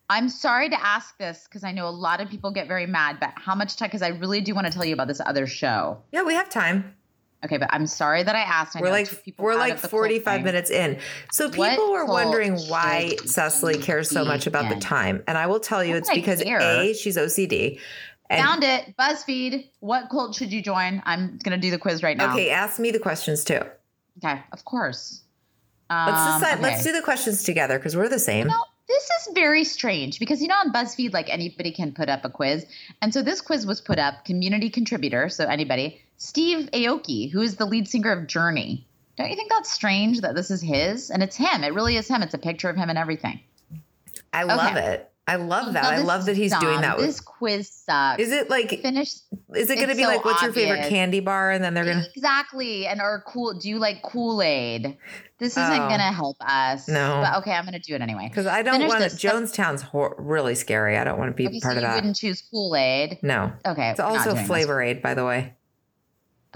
I'm 0.08 0.28
sorry 0.28 0.68
to 0.70 0.80
ask 0.82 1.18
this 1.18 1.44
because 1.48 1.64
I 1.64 1.72
know 1.72 1.88
a 1.88 1.90
lot 1.90 2.20
of 2.20 2.28
people 2.30 2.52
get 2.52 2.68
very 2.68 2.86
mad, 2.86 3.18
but 3.20 3.32
how 3.34 3.54
much 3.54 3.76
time? 3.76 3.88
Because 3.88 4.02
I 4.02 4.08
really 4.08 4.40
do 4.40 4.54
want 4.54 4.66
to 4.66 4.72
tell 4.72 4.84
you 4.84 4.94
about 4.94 5.08
this 5.08 5.20
other 5.26 5.46
show. 5.46 5.98
Yeah, 6.12 6.22
we 6.22 6.32
have 6.34 6.48
time. 6.48 6.94
Okay, 7.46 7.58
but 7.58 7.68
I'm 7.72 7.86
sorry 7.86 8.22
that 8.24 8.34
I 8.34 8.40
asked. 8.40 8.76
I 8.76 8.80
we're 8.80 8.90
like 8.90 9.22
people 9.24 9.44
we're 9.44 9.54
like 9.54 9.74
of 9.74 9.82
the 9.82 9.88
cult 9.88 10.02
45 10.02 10.42
minutes 10.42 10.70
in. 10.70 10.98
So 11.32 11.48
What 11.48 11.70
people 11.70 11.92
were 11.92 12.04
wondering 12.04 12.58
why 12.68 13.16
Cecily 13.24 13.78
cares 13.78 14.10
so 14.10 14.24
much 14.24 14.46
about 14.48 14.68
the 14.68 14.80
time. 14.80 15.22
And 15.28 15.38
I 15.38 15.46
will 15.46 15.60
tell 15.60 15.84
you 15.84 15.96
it's 15.96 16.10
I 16.10 16.14
because 16.14 16.42
care? 16.42 16.60
A, 16.60 16.92
she's 16.92 17.16
OCD. 17.16 17.78
And 18.28 18.44
Found 18.44 18.64
it. 18.64 18.96
BuzzFeed. 18.98 19.68
What 19.78 20.08
cult 20.10 20.34
should 20.34 20.52
you 20.52 20.60
join? 20.60 21.00
I'm 21.06 21.38
gonna 21.44 21.56
do 21.56 21.70
the 21.70 21.78
quiz 21.78 22.02
right 22.02 22.16
now. 22.16 22.32
Okay, 22.32 22.50
ask 22.50 22.80
me 22.80 22.90
the 22.90 22.98
questions 22.98 23.44
too. 23.44 23.60
Okay, 24.24 24.42
of 24.52 24.64
course. 24.64 25.22
Let's 25.88 26.18
Um, 26.18 26.40
decide 26.40 26.60
let's 26.60 26.82
do 26.82 26.92
the 26.92 27.02
questions 27.02 27.44
together 27.44 27.78
because 27.78 27.96
we're 27.96 28.08
the 28.08 28.18
same. 28.18 28.48
No, 28.48 28.60
this 28.88 29.04
is 29.04 29.34
very 29.34 29.62
strange 29.62 30.18
because 30.18 30.42
you 30.42 30.48
know 30.48 30.56
on 30.56 30.72
BuzzFeed, 30.72 31.12
like 31.12 31.32
anybody 31.32 31.70
can 31.70 31.92
put 31.92 32.08
up 32.08 32.24
a 32.24 32.30
quiz, 32.30 32.66
and 33.00 33.14
so 33.14 33.22
this 33.22 33.40
quiz 33.40 33.64
was 33.64 33.80
put 33.80 34.00
up. 34.00 34.24
Community 34.24 34.68
contributor, 34.70 35.28
so 35.28 35.44
anybody. 35.44 36.02
Steve 36.18 36.68
Aoki, 36.72 37.30
who 37.30 37.40
is 37.42 37.56
the 37.56 37.66
lead 37.66 37.88
singer 37.88 38.12
of 38.12 38.26
Journey. 38.26 38.86
Don't 39.16 39.30
you 39.30 39.36
think 39.36 39.50
that's 39.50 39.72
strange 39.72 40.20
that 40.20 40.34
this 40.34 40.50
is 40.50 40.60
his 40.60 41.10
and 41.10 41.22
it's 41.22 41.36
him? 41.36 41.64
It 41.64 41.72
really 41.74 41.96
is 41.96 42.06
him. 42.08 42.22
It's 42.22 42.34
a 42.34 42.38
picture 42.38 42.68
of 42.68 42.76
him 42.76 42.88
and 42.90 42.98
everything. 42.98 43.40
I 44.32 44.42
love 44.44 44.76
it. 44.76 45.10
I 45.28 45.36
love 45.36 45.72
that. 45.72 45.84
I 45.84 45.98
love 46.02 46.26
that 46.26 46.36
he's 46.36 46.52
is 46.52 46.58
doing 46.60 46.74
dumb. 46.74 46.82
that. 46.82 46.98
This 46.98 47.20
quiz 47.20 47.68
sucks. 47.68 48.22
is 48.22 48.30
it 48.30 48.48
like 48.48 48.70
Finish. 48.80 49.14
is 49.56 49.70
it 49.70 49.74
going 49.76 49.88
to 49.88 49.96
be 49.96 50.02
so 50.04 50.08
like 50.08 50.24
what's 50.24 50.40
your 50.40 50.52
favorite 50.52 50.88
candy 50.88 51.18
bar 51.18 51.50
and 51.50 51.64
then 51.64 51.74
they're 51.74 51.84
going 51.84 51.98
to 52.00 52.08
Exactly. 52.14 52.86
And 52.86 53.00
or 53.00 53.24
cool. 53.26 53.54
Do 53.58 53.68
you 53.68 53.78
like 53.78 54.02
Kool 54.02 54.40
Aid? 54.40 54.96
This 55.38 55.52
isn't 55.56 55.72
Oh. 55.72 55.88
gonna 55.88 56.12
help 56.12 56.36
us. 56.40 56.86
No. 56.88 57.22
But 57.24 57.38
okay, 57.38 57.52
I'm 57.52 57.64
gonna 57.64 57.78
do 57.80 57.94
it 57.94 58.00
anyway. 58.02 58.30
Cuz 58.32 58.46
I 58.46 58.62
don't 58.62 58.86
want 58.86 59.02
to. 59.10 59.16
Jonestown's 59.16 59.82
hor- 59.82 60.14
really 60.18 60.54
scary. 60.54 60.96
I 60.96 61.04
don't 61.04 61.18
want 61.18 61.30
to 61.30 61.34
be 61.34 61.46
Okay, 61.48 61.60
part 61.60 61.72
so 61.74 61.78
of 61.78 61.82
that. 61.82 61.88
you 61.90 61.94
wouldn't 61.96 62.16
choose 62.16 62.42
Kool 62.50 62.76
Aid. 62.76 63.18
No. 63.22 63.52
Okay. 63.66 63.90
It's 63.90 64.00
also. 64.00 64.34
Flavor 64.36 64.80
Aid 64.80 65.02
by 65.02 65.14
the 65.14 65.24
way. 65.24 65.54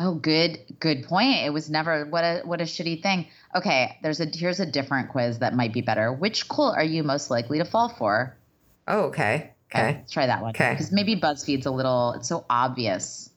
Oh, 0.03 0.15
good, 0.15 0.59
good 0.81 1.05
point. 1.05 1.45
It 1.45 1.53
was 1.53 1.69
never 1.69 2.07
what 2.07 2.25
a 2.25 2.41
what 2.45 2.63
a 2.63 2.65
shitty 2.65 3.03
thing. 3.03 3.27
Okay, 3.55 3.99
there's 4.03 4.19
a 4.19 4.25
here's 4.25 4.59
a 4.59 4.65
different 4.65 5.11
quiz 5.11 5.41
that 5.41 5.55
might 5.55 5.75
be 5.75 5.83
better. 5.83 6.11
Which 6.11 6.49
cult 6.49 6.75
are 6.75 6.85
you 6.85 7.03
most 7.03 7.31
likely 7.31 7.59
to 7.59 7.67
fall 7.67 7.91
for? 7.91 8.35
Oh, 8.89 9.03
okay. 9.05 9.51
Okay. 9.71 9.99
let's 9.99 10.11
try 10.11 10.27
that 10.27 10.41
one. 10.41 10.51
Okay. 10.51 10.71
Because 10.71 10.91
maybe 10.91 11.17
BuzzFeed's 11.17 11.67
a 11.67 11.71
little 11.71 12.15
it's 12.15 12.29
so 12.29 12.47
obvious. 12.49 13.29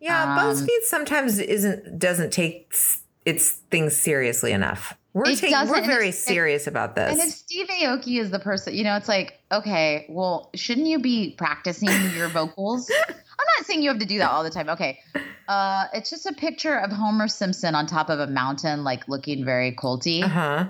Yeah, 0.00 0.34
Um, 0.34 0.38
BuzzFeed 0.38 0.82
sometimes 0.82 1.38
isn't 1.38 2.00
doesn't 2.00 2.32
take 2.32 2.74
its 3.24 3.52
things 3.70 3.96
seriously 3.96 4.50
enough. 4.50 4.96
We're 5.12 5.24
taking, 5.34 5.68
we're 5.68 5.84
very 5.84 6.12
serious 6.12 6.68
about 6.68 6.94
this. 6.94 7.12
And 7.12 7.20
if 7.20 7.34
Steve 7.34 7.66
Aoki 7.66 8.20
is 8.20 8.30
the 8.30 8.38
person, 8.38 8.74
you 8.74 8.84
know, 8.84 8.96
it's 8.96 9.08
like, 9.08 9.40
okay, 9.50 10.06
well, 10.08 10.50
shouldn't 10.54 10.86
you 10.86 11.00
be 11.00 11.34
practicing 11.36 11.88
your 12.14 12.28
vocals? 12.28 12.88
I'm 13.40 13.46
not 13.58 13.66
saying 13.66 13.82
you 13.82 13.88
have 13.90 13.98
to 14.00 14.06
do 14.06 14.18
that 14.18 14.30
all 14.30 14.44
the 14.44 14.50
time. 14.50 14.68
Okay. 14.68 14.98
Uh, 15.48 15.86
it's 15.94 16.10
just 16.10 16.26
a 16.26 16.32
picture 16.32 16.76
of 16.76 16.92
Homer 16.92 17.26
Simpson 17.28 17.74
on 17.74 17.86
top 17.86 18.10
of 18.10 18.20
a 18.20 18.26
mountain, 18.26 18.84
like 18.84 19.08
looking 19.08 19.44
very 19.44 19.72
culty. 19.74 20.22
Uh 20.22 20.28
huh. 20.28 20.66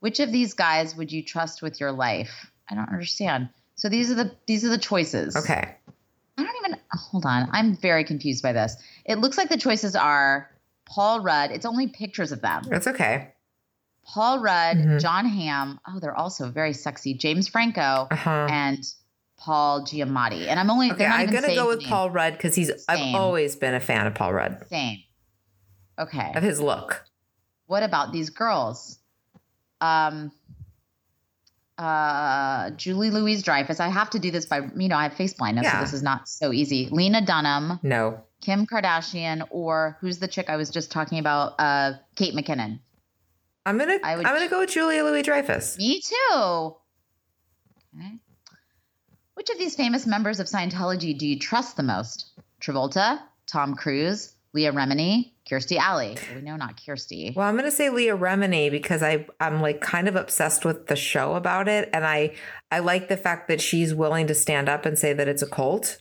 Which 0.00 0.20
of 0.20 0.32
these 0.32 0.54
guys 0.54 0.96
would 0.96 1.12
you 1.12 1.22
trust 1.22 1.62
with 1.62 1.78
your 1.80 1.92
life? 1.92 2.50
I 2.70 2.74
don't 2.74 2.88
understand. 2.88 3.50
So 3.76 3.88
these 3.88 4.10
are 4.10 4.14
the 4.14 4.32
these 4.46 4.64
are 4.64 4.68
the 4.70 4.78
choices. 4.78 5.36
Okay. 5.36 5.76
I 6.38 6.42
don't 6.42 6.56
even 6.64 6.78
hold 6.92 7.24
on. 7.26 7.48
I'm 7.52 7.76
very 7.76 8.04
confused 8.04 8.42
by 8.42 8.52
this. 8.52 8.76
It 9.04 9.18
looks 9.18 9.36
like 9.38 9.48
the 9.50 9.56
choices 9.56 9.94
are 9.94 10.50
Paul 10.86 11.20
Rudd. 11.20 11.50
It's 11.50 11.66
only 11.66 11.88
pictures 11.88 12.32
of 12.32 12.40
them. 12.40 12.64
That's 12.68 12.86
okay. 12.88 13.32
Paul 14.06 14.40
Rudd, 14.40 14.76
Mhm. 14.76 15.00
Jon 15.00 15.26
Hamm. 15.26 15.80
Oh, 15.88 15.98
they're 16.00 16.16
also 16.16 16.50
very 16.50 16.72
sexy. 16.74 17.14
James 17.14 17.48
Franco 17.48 18.08
Uh-huh. 18.10 18.46
and 18.50 18.84
Paul 19.44 19.82
Giamatti. 19.84 20.46
And 20.48 20.58
I'm 20.58 20.70
only 20.70 20.90
Okay, 20.92 21.04
I'm 21.04 21.30
gonna 21.30 21.54
go 21.54 21.68
with 21.68 21.80
names. 21.80 21.90
Paul 21.90 22.10
Rudd 22.10 22.32
because 22.32 22.54
he's. 22.54 22.70
I've 22.88 23.14
always 23.14 23.56
been 23.56 23.74
a 23.74 23.80
fan 23.80 24.06
of 24.06 24.14
Paul 24.14 24.32
Rudd 24.32 24.64
Same. 24.70 24.98
Okay. 25.98 26.32
of 26.34 26.42
his 26.42 26.60
look. 26.60 27.04
What 27.66 27.82
about 27.82 28.12
these 28.12 28.30
girls? 28.30 28.98
Um 29.82 30.32
uh 31.76 32.70
Julie 32.70 33.10
Louise 33.10 33.42
Dreyfus. 33.42 33.80
I 33.80 33.88
have 33.88 34.08
to 34.10 34.18
do 34.18 34.30
this 34.30 34.46
by 34.46 34.60
you 34.76 34.88
know, 34.88 34.96
I 34.96 35.02
have 35.04 35.14
face 35.14 35.34
blindness, 35.34 35.64
Yeah. 35.64 35.78
so 35.78 35.80
this 35.84 35.92
is 35.92 36.02
not 36.02 36.28
so 36.28 36.52
easy. 36.52 36.88
Lena 36.90 37.20
Dunham, 37.20 37.80
No. 37.82 38.22
Kim 38.40 38.66
Kardashian, 38.66 39.46
or 39.50 39.96
who's 40.00 40.18
the 40.18 40.28
chick 40.28 40.48
I 40.48 40.56
was 40.56 40.70
just 40.70 40.90
talking 40.90 41.18
about? 41.18 41.54
Uh 41.58 41.92
Kate 42.16 42.34
McKinnon. 42.34 42.78
I'm 43.66 43.78
gonna. 43.78 43.98
I 44.04 44.12
am 44.12 44.22
gonna 44.22 44.48
go 44.48 44.60
with 44.60 44.70
Julia 44.70 45.02
Louis 45.02 45.22
Dreyfus. 45.22 45.76
Me 45.78 46.00
too. 46.00 46.32
Okay. 47.96 48.18
Which 49.34 49.50
of 49.50 49.58
these 49.58 49.74
famous 49.74 50.06
members 50.06 50.40
of 50.40 50.46
Scientology 50.46 51.16
do 51.16 51.26
you 51.26 51.38
trust 51.38 51.76
the 51.76 51.82
most? 51.82 52.30
Travolta, 52.60 53.20
Tom 53.46 53.74
Cruise, 53.74 54.32
Leah 54.52 54.72
Remini, 54.72 55.32
Kirstie 55.50 55.76
Alley. 55.76 56.16
We 56.34 56.40
know 56.40 56.56
not 56.56 56.76
Kirstie. 56.76 57.34
Well, 57.34 57.46
I'm 57.46 57.56
gonna 57.56 57.70
say 57.70 57.90
Leah 57.90 58.16
Remini 58.16 58.70
because 58.70 59.02
I 59.02 59.26
I'm 59.40 59.60
like 59.60 59.80
kind 59.80 60.08
of 60.08 60.16
obsessed 60.16 60.64
with 60.64 60.86
the 60.86 60.96
show 60.96 61.34
about 61.34 61.68
it, 61.68 61.90
and 61.92 62.06
I 62.06 62.34
I 62.70 62.78
like 62.78 63.08
the 63.08 63.16
fact 63.16 63.48
that 63.48 63.60
she's 63.60 63.92
willing 63.92 64.28
to 64.28 64.34
stand 64.34 64.68
up 64.68 64.86
and 64.86 64.98
say 64.98 65.12
that 65.12 65.26
it's 65.28 65.42
a 65.42 65.48
cult. 65.48 66.00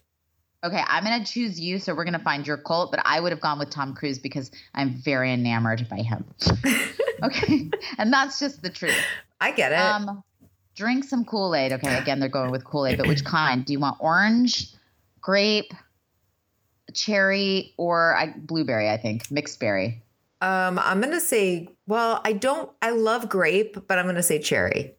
Okay, 0.63 0.81
I'm 0.87 1.03
gonna 1.03 1.25
choose 1.25 1.59
you, 1.59 1.79
so 1.79 1.95
we're 1.95 2.05
gonna 2.05 2.19
find 2.19 2.45
your 2.45 2.57
cult. 2.57 2.91
But 2.91 3.01
I 3.03 3.19
would 3.19 3.31
have 3.31 3.41
gone 3.41 3.57
with 3.57 3.71
Tom 3.71 3.95
Cruise 3.95 4.19
because 4.19 4.51
I'm 4.75 4.91
very 4.91 5.33
enamored 5.33 5.87
by 5.89 5.97
him. 5.97 6.23
okay, 7.23 7.71
and 7.97 8.13
that's 8.13 8.39
just 8.39 8.61
the 8.61 8.69
truth. 8.69 8.95
I 9.41 9.51
get 9.51 9.71
it. 9.71 9.79
Um, 9.79 10.23
drink 10.75 11.03
some 11.03 11.25
Kool 11.25 11.55
Aid. 11.55 11.73
Okay, 11.73 11.97
again, 12.01 12.19
they're 12.19 12.29
going 12.29 12.51
with 12.51 12.63
Kool 12.63 12.85
Aid, 12.87 12.97
but 12.97 13.07
which 13.07 13.23
kind? 13.25 13.65
Do 13.65 13.73
you 13.73 13.79
want 13.79 13.97
orange, 13.99 14.71
grape, 15.21 15.73
cherry, 16.93 17.73
or 17.77 18.15
I, 18.15 18.33
blueberry? 18.37 18.89
I 18.89 18.97
think 18.97 19.29
mixed 19.31 19.59
berry. 19.59 20.01
Um, 20.41 20.77
I'm 20.79 20.99
gonna 20.99 21.21
say. 21.21 21.69
Well, 21.87 22.21
I 22.25 22.33
don't. 22.33 22.69
I 22.81 22.91
love 22.91 23.29
grape, 23.29 23.87
but 23.87 23.97
I'm 23.97 24.05
gonna 24.05 24.23
say 24.23 24.39
cherry. 24.39 24.95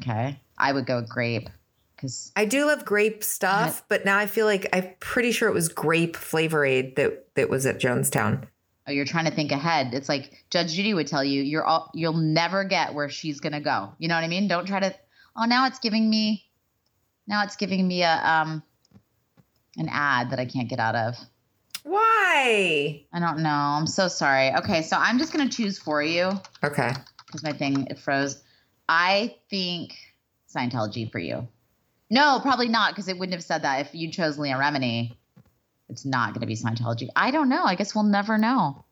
Okay, 0.00 0.38
I 0.58 0.72
would 0.72 0.86
go 0.86 1.00
grape 1.00 1.48
because 1.96 2.32
I 2.36 2.44
do 2.44 2.66
love 2.66 2.84
grape 2.84 3.24
stuff, 3.24 3.82
but 3.88 4.04
now 4.04 4.18
I 4.18 4.26
feel 4.26 4.44
like 4.44 4.66
I'm 4.74 4.90
pretty 5.00 5.32
sure 5.32 5.48
it 5.48 5.54
was 5.54 5.68
grape 5.68 6.16
flavor 6.16 6.64
aid 6.66 6.96
that 6.96 7.34
that 7.34 7.48
was 7.48 7.64
at 7.64 7.80
Jonestown. 7.80 8.46
oh, 8.86 8.92
you're 8.92 9.06
trying 9.06 9.24
to 9.24 9.30
think 9.30 9.52
ahead. 9.52 9.94
It's 9.94 10.08
like 10.08 10.44
Judge 10.50 10.74
Judy 10.74 10.92
would 10.92 11.06
tell 11.06 11.24
you, 11.24 11.42
you're 11.42 11.64
all 11.64 11.90
you'll 11.94 12.12
never 12.12 12.64
get 12.64 12.92
where 12.92 13.08
she's 13.08 13.40
gonna 13.40 13.60
go. 13.62 13.92
You 13.98 14.08
know 14.08 14.16
what 14.16 14.24
I 14.24 14.28
mean? 14.28 14.48
Don't 14.48 14.66
try 14.66 14.80
to. 14.80 14.94
Oh, 15.36 15.44
now 15.46 15.66
it's 15.66 15.78
giving 15.78 16.08
me. 16.08 16.44
Now 17.26 17.42
it's 17.44 17.56
giving 17.56 17.86
me 17.86 18.02
a 18.02 18.12
um, 18.14 18.62
an 19.76 19.88
ad 19.90 20.30
that 20.30 20.38
I 20.38 20.44
can't 20.44 20.68
get 20.68 20.78
out 20.78 20.94
of. 20.94 21.16
Why? 21.82 23.04
I 23.12 23.20
don't 23.20 23.40
know. 23.40 23.50
I'm 23.50 23.86
so 23.86 24.08
sorry. 24.08 24.54
Okay, 24.54 24.82
so 24.82 24.96
I'm 24.96 25.18
just 25.18 25.32
gonna 25.32 25.48
choose 25.48 25.78
for 25.78 26.02
you. 26.02 26.30
Okay. 26.62 26.92
because 27.26 27.42
my 27.42 27.52
thing 27.52 27.86
it 27.90 27.98
froze. 27.98 28.42
I 28.88 29.36
think 29.50 29.96
Scientology 30.54 31.10
for 31.10 31.18
you. 31.18 31.48
No, 32.10 32.38
probably 32.40 32.68
not 32.68 32.92
because 32.92 33.08
it 33.08 33.18
wouldn't 33.18 33.34
have 33.34 33.42
said 33.42 33.62
that 33.62 33.86
if 33.86 33.94
you 33.94 34.10
chose 34.10 34.38
Leah 34.38 34.54
Remini. 34.56 35.16
It's 35.88 36.04
not 36.04 36.30
going 36.30 36.40
to 36.40 36.46
be 36.46 36.54
Scientology. 36.56 37.08
I 37.14 37.30
don't 37.30 37.48
know. 37.48 37.62
I 37.64 37.74
guess 37.74 37.94
we'll 37.94 38.04
never 38.04 38.38
know. 38.38 38.84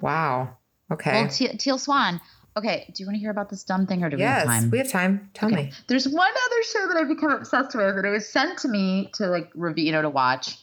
Wow. 0.00 0.56
Okay. 0.90 1.12
Well, 1.12 1.28
Te- 1.28 1.56
Teal 1.56 1.78
Swan. 1.78 2.20
Okay, 2.56 2.90
do 2.94 3.02
you 3.02 3.06
want 3.06 3.14
to 3.14 3.20
hear 3.20 3.30
about 3.30 3.48
this 3.48 3.62
dumb 3.64 3.86
thing 3.86 4.02
or 4.02 4.10
do 4.10 4.16
we 4.16 4.22
have 4.22 4.44
time? 4.44 4.70
we 4.70 4.78
have 4.78 4.90
time. 4.90 5.30
Tell 5.34 5.48
me. 5.48 5.72
There's 5.86 6.08
one 6.08 6.30
other 6.46 6.62
show 6.64 6.88
that 6.88 6.96
I've 6.96 7.08
become 7.08 7.30
obsessed 7.30 7.74
with, 7.74 7.96
and 7.96 8.04
it 8.04 8.10
was 8.10 8.28
sent 8.28 8.58
to 8.60 8.68
me 8.68 9.10
to 9.14 9.28
like 9.28 9.50
review, 9.54 9.84
you 9.84 9.92
know, 9.92 10.02
to 10.02 10.10
watch 10.10 10.58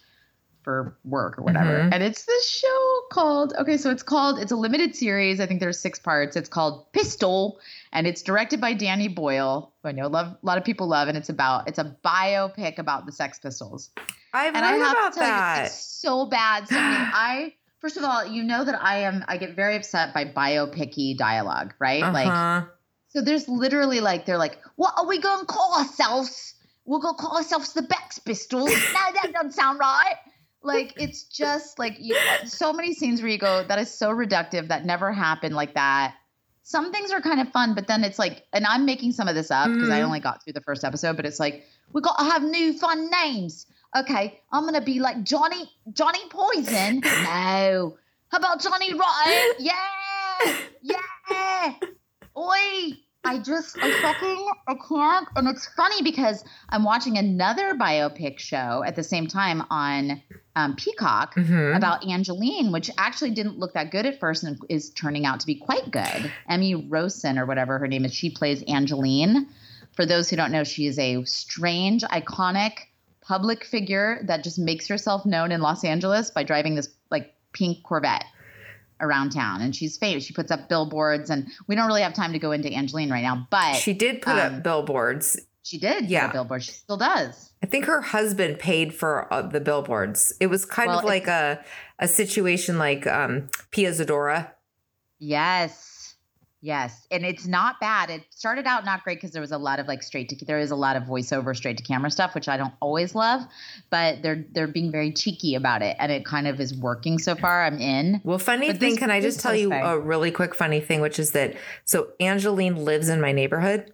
for 0.63 0.97
work 1.05 1.39
or 1.39 1.43
whatever. 1.43 1.77
Mhm. 1.77 1.93
And 1.93 2.03
it's 2.03 2.25
this 2.25 2.49
show 2.49 3.01
called 3.09 3.53
okay, 3.57 3.77
so 3.77 3.89
it's 3.89 4.03
called 4.03 4.37
it's 4.39 4.51
a 4.51 4.55
limited 4.57 4.97
series. 4.97 5.39
I 5.39 5.45
think 5.45 5.61
there's 5.61 5.79
six 5.79 5.97
parts. 5.97 6.35
It's 6.35 6.49
called 6.49 6.91
Pistol, 6.91 7.57
and 7.93 8.05
it's 8.05 8.21
directed 8.21 8.59
by 8.59 8.73
Danny 8.73 9.07
Boyle, 9.07 9.71
who 9.81 9.87
I 9.87 9.93
know 9.93 10.07
love 10.07 10.27
a 10.27 10.45
lot 10.45 10.57
of 10.57 10.65
people 10.65 10.87
love, 10.87 11.07
and 11.07 11.17
it's 11.17 11.29
about 11.29 11.69
it's 11.69 11.79
a 11.79 11.95
biopic 12.03 12.79
about 12.79 13.05
the 13.05 13.13
Sex 13.13 13.39
Pistols. 13.39 13.91
I've 14.33 14.53
and 14.55 14.65
heard 14.65 14.73
I 14.73 14.77
have 14.77 14.91
about 14.91 15.13
to 15.13 15.19
tell 15.19 15.29
that. 15.29 15.57
you, 15.59 15.65
it's 15.67 15.75
so 15.85 16.25
bad. 16.25 16.67
So 16.67 16.75
I, 16.77 16.89
mean, 16.89 17.09
I 17.13 17.53
first 17.79 17.97
of 17.97 18.03
all, 18.03 18.25
you 18.25 18.43
know 18.43 18.63
that 18.63 18.81
I 18.81 18.99
am 18.99 19.23
I 19.27 19.37
get 19.37 19.55
very 19.55 19.75
upset 19.75 20.13
by 20.13 20.25
biopicky 20.25 21.17
dialogue, 21.17 21.73
right? 21.79 22.01
Like 22.01 22.27
Uh-huh. 22.27 22.65
so 23.09 23.21
there's 23.21 23.47
literally 23.47 23.99
like 23.99 24.25
they're 24.25 24.37
like, 24.37 24.59
what 24.75 24.93
are 24.97 25.07
we 25.07 25.19
going 25.19 25.39
to 25.41 25.45
call 25.45 25.77
ourselves? 25.77 26.55
We're 26.85 26.99
going 26.99 27.15
to 27.15 27.21
call 27.21 27.37
ourselves 27.37 27.73
the 27.73 27.81
Bex 27.81 28.19
Pistols. 28.19 28.71
no, 28.93 28.99
that 29.13 29.31
doesn't 29.33 29.51
sound 29.53 29.79
right. 29.79 30.15
Like 30.63 30.93
it's 30.97 31.23
just 31.23 31.79
like 31.79 31.97
you, 31.99 32.17
so 32.45 32.73
many 32.73 32.93
scenes 32.93 33.21
where 33.21 33.31
you 33.31 33.37
go, 33.37 33.63
that 33.63 33.79
is 33.79 33.89
so 33.93 34.09
reductive. 34.09 34.69
That 34.69 34.85
never 34.85 35.11
happened 35.11 35.55
like 35.55 35.75
that. 35.75 36.15
Some 36.63 36.91
things 36.91 37.11
are 37.11 37.21
kind 37.21 37.39
of 37.39 37.49
fun, 37.53 37.75
but 37.75 37.87
then 37.87 38.03
it's 38.03 38.19
like, 38.19 38.43
and 38.51 38.65
I'm 38.65 38.85
making 38.85 39.13
some 39.13 39.29
of 39.29 39.35
this 39.35 39.51
up 39.51 39.71
because 39.71 39.89
I 39.89 40.01
Mhm. 40.01 40.05
only 40.05 40.19
got 40.19 40.43
through 40.43 40.53
the 40.53 40.61
first 40.61 40.83
episode, 40.83 41.15
but 41.15 41.25
it's 41.25 41.39
like 41.39 41.63
we 41.93 42.01
got 42.01 42.17
to 42.17 42.25
have 42.25 42.43
new 42.43 42.73
fun 42.77 43.09
names. 43.09 43.65
Okay, 43.95 44.39
I'm 44.51 44.65
gonna 44.65 44.81
be 44.81 44.99
like 44.99 45.23
Johnny 45.23 45.69
Johnny 45.93 46.19
Poison. 46.29 47.01
No. 47.23 47.97
How 48.29 48.39
about 48.39 48.59
Johnny 48.61 48.93
Rotten? 48.93 49.53
Yeah, 49.59 50.57
yeah. 50.81 51.73
Oi. 52.37 52.93
I 53.23 53.39
just 53.39 53.77
I 53.81 53.91
fucking 54.01 54.51
I 54.69 54.75
can't. 54.87 55.27
And 55.35 55.47
it's 55.49 55.67
funny 55.75 56.01
because 56.01 56.45
I'm 56.69 56.83
watching 56.85 57.17
another 57.17 57.73
biopic 57.73 58.39
show 58.39 58.83
at 58.85 58.95
the 58.95 59.03
same 59.03 59.27
time 59.27 59.63
on 59.69 60.21
um, 60.55 60.75
Peacock 60.75 61.35
Mhm. 61.35 61.75
about 61.75 62.05
Angelyne, 62.07 62.71
which 62.71 62.89
actually 62.97 63.31
didn't 63.31 63.59
look 63.59 63.73
that 63.73 63.91
good 63.91 64.05
at 64.05 64.19
first 64.19 64.43
and 64.43 64.57
is 64.69 64.91
turning 64.91 65.25
out 65.25 65.39
to 65.41 65.45
be 65.45 65.55
quite 65.55 65.91
good. 65.91 66.31
Emmy 66.49 66.73
Rossum 66.75 67.37
or 67.37 67.45
whatever 67.45 67.79
her 67.79 67.87
name 67.87 68.05
is, 68.05 68.13
she 68.13 68.29
plays 68.29 68.63
Angelyne. 68.67 69.47
For 69.93 70.05
those 70.05 70.29
who 70.29 70.35
don't 70.35 70.51
know, 70.51 70.63
she 70.63 70.85
is 70.85 70.97
a 70.99 71.23
strange, 71.25 72.03
iconic 72.03 72.73
public 73.27 73.65
figure 73.65 74.19
that 74.23 74.43
just 74.43 74.57
makes 74.57 74.87
herself 74.87 75.25
known 75.25 75.51
in 75.51 75.61
Los 75.61 75.83
Angeles 75.83 76.31
by 76.31 76.43
driving 76.43 76.75
this 76.75 76.89
like 77.11 77.33
pink 77.53 77.83
Corvette 77.83 78.25
around 79.01 79.31
town. 79.31 79.61
And 79.61 79.75
she's 79.75 79.97
famous. 79.97 80.23
She 80.23 80.33
puts 80.33 80.51
up 80.51 80.69
billboards, 80.69 81.29
and 81.29 81.47
we 81.67 81.75
don't 81.75 81.87
really 81.87 82.01
have 82.01 82.13
time 82.13 82.33
to 82.33 82.39
go 82.39 82.51
into 82.51 82.71
Angelyne 82.71 83.11
right 83.11 83.21
now, 83.21 83.47
but 83.51 83.75
She 83.75 83.93
did 83.93 84.21
put 84.21 84.33
um, 84.33 84.55
up 84.55 84.63
billboards. 84.63 85.39
She 85.63 85.77
did. 85.77 86.05
Yeah. 86.05 86.31
Billboards. 86.31 86.65
She 86.65 86.71
still 86.71 86.95
does. 86.97 87.51
I 87.61 87.65
think 87.65 87.85
her 87.85 88.01
husband 88.01 88.59
paid 88.59 88.93
for 88.93 89.31
uh, 89.33 89.41
the 89.41 89.59
billboards. 89.59 90.33
It 90.39 90.47
was 90.47 90.63
kind 90.63 90.87
Well, 90.89 90.99
of 90.99 91.05
like 91.05 91.27
a 91.27 91.63
a 91.99 92.07
situation 92.07 92.77
like 92.77 93.05
um, 93.07 93.49
Pia 93.71 93.91
Zadora. 93.91 94.51
Yes. 95.19 95.96
Yes. 96.61 97.05
And 97.11 97.23
it's 97.23 97.45
not 97.45 97.79
bad. 97.79 98.09
It 98.09 98.23
started 98.31 98.65
out 98.65 98.83
not 98.83 99.03
great 99.03 99.17
because 99.17 99.31
there 99.31 99.41
was 99.41 99.51
a 99.51 99.57
lot 99.57 99.79
of 99.79 99.87
like 99.87 100.01
straight 100.01 100.29
to 100.29 100.45
there 100.45 100.59
is 100.59 100.71
a 100.71 100.75
lot 100.75 100.95
of 100.95 101.03
voiceover 101.03 101.55
straight 101.55 101.77
to 101.77 101.83
camera 101.83 102.09
stuff, 102.09 102.33
which 102.33 102.47
I 102.47 102.57
don't 102.57 102.73
always 102.79 103.13
love, 103.13 103.43
but 103.89 104.23
they're 104.23 104.43
they're 104.51 104.67
being 104.67 104.91
very 104.91 105.11
cheeky 105.11 105.55
about 105.55 105.81
it 105.81 105.95
and 105.99 106.11
it 106.11 106.25
kind 106.25 106.47
of 106.47 106.59
is 106.59 106.75
working 106.75 107.19
so 107.19 107.35
far. 107.35 107.63
I'm 107.63 107.79
in. 107.79 108.21
Well, 108.23 108.39
funny 108.39 108.67
But 108.67 108.77
thing, 108.79 108.91
this- 108.91 108.99
can 108.99 109.11
I 109.11 109.21
just 109.21 109.39
tell 109.39 109.55
you 109.55 109.71
a 109.71 109.99
really 109.99 110.31
quick 110.31 110.55
funny 110.55 110.79
thing, 110.79 110.99
which 111.01 111.19
is 111.19 111.31
that 111.31 111.55
so 111.85 112.09
Angelyne 112.19 112.83
lives 112.83 113.09
in 113.09 113.21
my 113.21 113.31
neighborhood. 113.31 113.93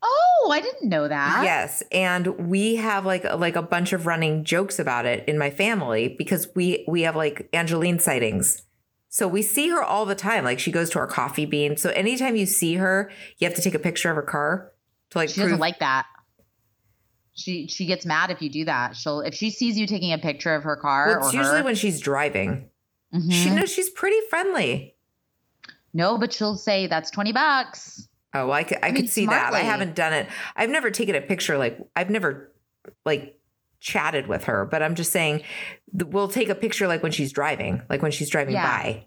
Oh, 0.00 0.50
I 0.52 0.60
didn't 0.60 0.88
know 0.88 1.08
that. 1.08 1.42
Yes, 1.42 1.82
and 1.90 2.48
we 2.48 2.76
have 2.76 3.04
like 3.04 3.24
like 3.24 3.56
a 3.56 3.62
bunch 3.62 3.92
of 3.92 4.06
running 4.06 4.44
jokes 4.44 4.78
about 4.78 5.04
it 5.04 5.28
in 5.28 5.36
my 5.36 5.50
family 5.50 6.14
because 6.16 6.48
we 6.54 6.84
we 6.86 7.02
have 7.02 7.16
like 7.16 7.48
Angelyne 7.52 7.98
sightings. 7.98 8.62
So 9.18 9.26
we 9.26 9.42
see 9.42 9.68
her 9.70 9.82
all 9.82 10.06
the 10.06 10.14
time. 10.14 10.44
Like 10.44 10.60
she 10.60 10.70
goes 10.70 10.90
to 10.90 11.00
our 11.00 11.08
coffee 11.08 11.44
bean. 11.44 11.76
So 11.76 11.90
anytime 11.90 12.36
you 12.36 12.46
see 12.46 12.76
her, 12.76 13.10
you 13.38 13.48
have 13.48 13.56
to 13.56 13.60
take 13.60 13.74
a 13.74 13.78
picture 13.80 14.08
of 14.10 14.14
her 14.14 14.22
car 14.22 14.70
to 15.10 15.18
like 15.18 15.28
She 15.28 15.40
doesn't 15.40 15.58
like 15.58 15.80
that. 15.80 16.06
She 17.34 17.66
she 17.66 17.84
gets 17.84 18.06
mad 18.06 18.30
if 18.30 18.40
you 18.40 18.48
do 18.48 18.64
that. 18.66 18.94
She'll 18.94 19.22
if 19.22 19.34
she 19.34 19.50
sees 19.50 19.76
you 19.76 19.88
taking 19.88 20.12
a 20.12 20.18
picture 20.18 20.54
of 20.54 20.62
her 20.62 20.76
car 20.76 21.08
Well, 21.08 21.16
or 21.16 21.20
it's 21.24 21.34
usually 21.34 21.58
her, 21.58 21.64
when 21.64 21.74
she's 21.74 22.00
driving. 22.00 22.70
Mhm. 23.12 23.32
She 23.32 23.50
knows 23.50 23.72
she's 23.72 23.90
pretty 23.90 24.20
friendly. 24.30 24.94
No, 25.92 26.16
but 26.16 26.32
she'll 26.32 26.54
say 26.54 26.86
that's 26.86 27.10
20 27.10 27.32
bucks. 27.32 28.08
Oh, 28.34 28.46
well, 28.46 28.52
I 28.52 28.62
could, 28.62 28.78
I, 28.84 28.88
I 28.88 28.90
could 28.90 29.00
mean, 29.00 29.08
see 29.08 29.26
that. 29.26 29.52
I 29.52 29.60
haven't 29.60 29.96
done 29.96 30.12
it. 30.12 30.28
I've 30.54 30.70
never 30.70 30.92
taken 30.92 31.16
a 31.16 31.20
picture. 31.20 31.58
Like 31.58 31.76
I've 31.96 32.10
never 32.10 32.52
like 33.04 33.37
chatted 33.80 34.26
with 34.26 34.44
her, 34.44 34.64
but 34.64 34.82
I'm 34.82 34.94
just 34.94 35.12
saying 35.12 35.42
we'll 35.92 36.28
take 36.28 36.48
a 36.48 36.54
picture 36.54 36.86
like 36.88 37.02
when 37.02 37.12
she's 37.12 37.32
driving, 37.32 37.82
like 37.88 38.02
when 38.02 38.10
she's 38.10 38.30
driving 38.30 38.54
Yeah. 38.54 38.64
by. 38.66 39.04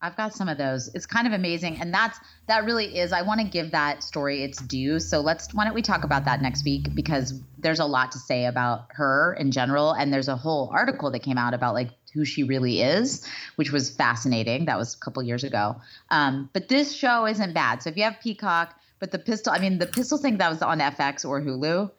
I've 0.00 0.16
got 0.16 0.32
some 0.32 0.48
of 0.48 0.58
those. 0.58 0.88
It's 0.94 1.06
kind 1.06 1.26
of 1.26 1.32
amazing. 1.32 1.80
And 1.80 1.92
that's 1.92 2.20
that 2.46 2.64
really 2.64 2.98
is 2.98 3.12
I 3.12 3.22
want 3.22 3.40
to 3.40 3.46
give 3.46 3.72
that 3.72 4.04
story 4.04 4.44
its 4.44 4.58
due. 4.62 5.00
So 5.00 5.20
let's 5.20 5.52
why 5.52 5.64
don't 5.64 5.74
we 5.74 5.82
talk 5.82 6.04
about 6.04 6.24
that 6.26 6.40
next 6.40 6.64
week 6.64 6.94
because 6.94 7.34
there's 7.58 7.80
a 7.80 7.84
lot 7.84 8.12
to 8.12 8.18
say 8.20 8.44
about 8.46 8.86
her 8.90 9.36
in 9.40 9.50
general 9.50 9.92
and 9.92 10.12
there's 10.12 10.28
a 10.28 10.36
whole 10.36 10.70
article 10.72 11.10
that 11.10 11.20
came 11.24 11.36
out 11.36 11.52
about 11.52 11.74
like 11.74 11.90
who 12.14 12.24
she 12.24 12.44
really 12.44 12.80
is, 12.80 13.26
which 13.56 13.72
was 13.72 13.90
fascinating. 13.90 14.66
That 14.66 14.78
was 14.78 14.94
a 14.94 14.98
couple 14.98 15.20
years 15.24 15.42
ago. 15.42 15.80
Um, 16.10 16.48
but 16.52 16.68
this 16.68 16.92
show 16.94 17.26
isn't 17.26 17.52
bad. 17.52 17.82
So 17.82 17.90
if 17.90 17.96
you 17.96 18.04
have 18.04 18.20
Peacock, 18.22 18.74
but 19.00 19.10
the 19.10 19.18
pistol, 19.18 19.52
I 19.52 19.58
mean, 19.58 19.78
the 19.78 19.86
pistol 19.86 20.16
thing 20.18 20.38
that 20.38 20.48
was 20.48 20.62
on 20.62 20.78
FX 20.78 21.24
or 21.24 21.40
Hulu, 21.42 21.90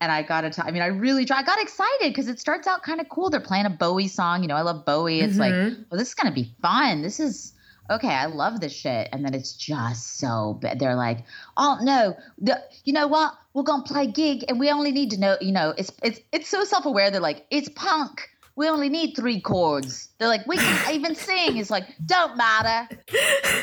and 0.00 0.12
I 0.12 0.22
got 0.22 0.42
to 0.42 0.64
I 0.64 0.70
mean, 0.70 0.82
I 0.82 0.86
really 0.86 1.24
try. 1.24 1.38
I 1.38 1.42
got 1.42 1.60
excited 1.60 2.08
because 2.08 2.28
it 2.28 2.38
starts 2.38 2.66
out 2.66 2.82
kind 2.82 3.00
of 3.00 3.08
cool. 3.08 3.30
They're 3.30 3.40
playing 3.40 3.66
a 3.66 3.70
Bowie 3.70 4.08
song. 4.08 4.42
You 4.42 4.48
know, 4.48 4.56
I 4.56 4.62
love 4.62 4.84
Bowie. 4.84 5.20
It's 5.20 5.38
like, 5.38 5.54
Mhm. 5.54 5.84
well, 5.90 5.98
this 5.98 6.08
is 6.08 6.14
going 6.14 6.28
to 6.28 6.34
be 6.34 6.54
fun. 6.60 7.02
This 7.02 7.18
is 7.20 7.54
okay. 7.90 8.08
I 8.08 8.26
love 8.26 8.60
this 8.60 8.72
shit. 8.74 9.08
And 9.12 9.24
then 9.24 9.32
it's 9.32 9.52
just 9.54 10.18
so 10.18 10.58
bad. 10.60 10.78
They're 10.78 10.96
like, 10.96 11.24
oh 11.56 11.78
no, 11.82 12.16
the, 12.38 12.62
you 12.84 12.92
know 12.92 13.06
what? 13.06 13.34
We're 13.54 13.62
going 13.62 13.84
to 13.84 13.92
play 13.92 14.06
gig 14.06 14.44
and 14.48 14.60
we 14.60 14.70
only 14.70 14.92
need 14.92 15.10
to 15.12 15.20
know, 15.20 15.36
you 15.40 15.52
know, 15.52 15.72
it's, 15.78 15.90
it's, 16.02 16.20
it's 16.32 16.48
so 16.48 16.64
self 16.64 16.84
aware. 16.84 17.10
They're 17.10 17.20
like, 17.20 17.46
it's 17.50 17.70
punk. 17.70 18.28
We 18.56 18.68
only 18.70 18.88
need 18.88 19.14
three 19.14 19.40
chords. 19.40 20.08
They're 20.18 20.28
like, 20.28 20.46
we 20.46 20.56
can 20.56 20.94
even 20.94 21.14
sing. 21.14 21.58
It's 21.58 21.68
like, 21.70 21.84
don't 22.06 22.36
matter. 22.38 22.88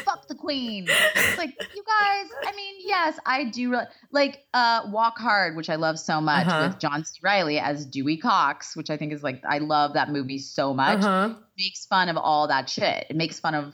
Fuck 0.06 0.28
the 0.28 0.36
queen. 0.36 0.86
It's 0.88 1.38
like, 1.38 1.50
you 1.76 1.84
guys, 1.84 2.26
I 2.46 2.52
mean, 2.56 2.76
yes, 2.80 3.18
I 3.26 3.46
do 3.46 3.72
really 3.72 3.86
like 4.12 4.46
uh 4.54 4.82
Walk 4.92 5.18
Hard, 5.18 5.56
which 5.56 5.70
I 5.70 5.76
love 5.76 5.98
so 6.00 6.22
much 6.22 6.46
Uh-huh. 6.48 6.68
with 6.70 6.80
John 6.80 7.04
C. 7.06 7.20
Reilly 7.24 7.58
as 7.60 7.86
Dewey 7.88 8.18
Cox, 8.18 8.76
which 8.76 8.90
I 8.92 8.98
think 8.98 9.14
is 9.14 9.24
like 9.24 9.42
I 9.50 9.58
love 9.58 9.94
that 9.94 10.12
movie 10.12 10.38
so 10.38 10.74
much. 10.74 11.00
Uh-huh. 11.04 11.34
Makes 11.58 11.86
fun 11.88 12.10
of 12.10 12.18
all 12.18 12.48
that 12.50 12.70
shit. 12.70 13.08
It 13.10 13.16
makes 13.16 13.40
fun 13.40 13.56
of 13.56 13.74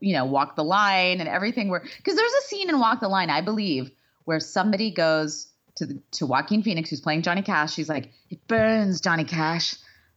you 0.00 0.14
know, 0.14 0.24
Walk 0.24 0.56
the 0.56 0.64
Line 0.64 1.20
and 1.20 1.28
everything 1.28 1.68
where 1.68 1.80
because 1.80 2.14
there's 2.16 2.32
a 2.32 2.42
scene 2.46 2.70
in 2.70 2.78
Walk 2.78 3.00
the 3.00 3.08
Line, 3.08 3.28
I 3.28 3.40
believe, 3.42 3.90
where 4.24 4.40
somebody 4.40 4.90
goes 4.92 5.48
to 5.76 5.86
the, 5.86 6.00
to 6.12 6.26
Joaquin 6.26 6.62
Phoenix, 6.62 6.88
who's 6.90 7.00
playing 7.00 7.22
Johnny 7.22 7.42
Cash. 7.42 7.74
She's 7.74 7.88
like, 7.88 8.10
"It 8.30 8.46
burns, 8.46 9.00
Johnny 9.02 9.24
Cash, 9.24 9.74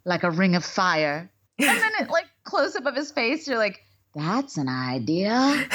like 0.07 0.23
a 0.23 0.31
ring 0.31 0.55
of 0.55 0.65
fire," 0.65 1.29
and 1.59 1.67
then 1.67 1.91
it 1.99 2.09
like 2.09 2.25
close 2.43 2.75
up 2.75 2.85
of 2.87 2.95
his 2.95 3.11
face. 3.11 3.47
You're 3.47 3.57
like, 3.59 3.79
"That's 4.15 4.57
an 4.57 4.67
idea. 4.69 5.67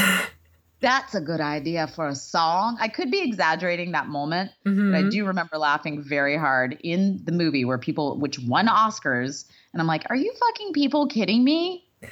That's 0.81 1.15
a 1.15 1.21
good 1.21 1.41
idea 1.41 1.87
for 1.87 2.09
a 2.09 2.15
song." 2.15 2.77
I 2.81 2.89
could 2.89 3.11
be 3.11 3.21
exaggerating 3.23 3.93
that 3.93 4.09
moment, 4.09 4.51
but 4.65 4.71
I 4.71 5.03
Mhm. 5.05 5.11
do 5.13 5.27
remember 5.27 5.57
laughing 5.59 6.03
very 6.03 6.37
hard 6.37 6.77
in 6.83 7.21
the 7.25 7.31
movie 7.33 7.65
where 7.65 7.79
people, 7.79 8.19
which 8.19 8.39
won 8.41 8.67
Oscars, 8.67 9.45
and 9.73 9.81
I'm 9.81 9.87
like, 9.87 10.05
"Are 10.11 10.17
you 10.17 10.33
fucking 10.41 10.73
people 10.73 11.07
kidding 11.07 11.45
me? 11.45 11.85
This 12.01 12.11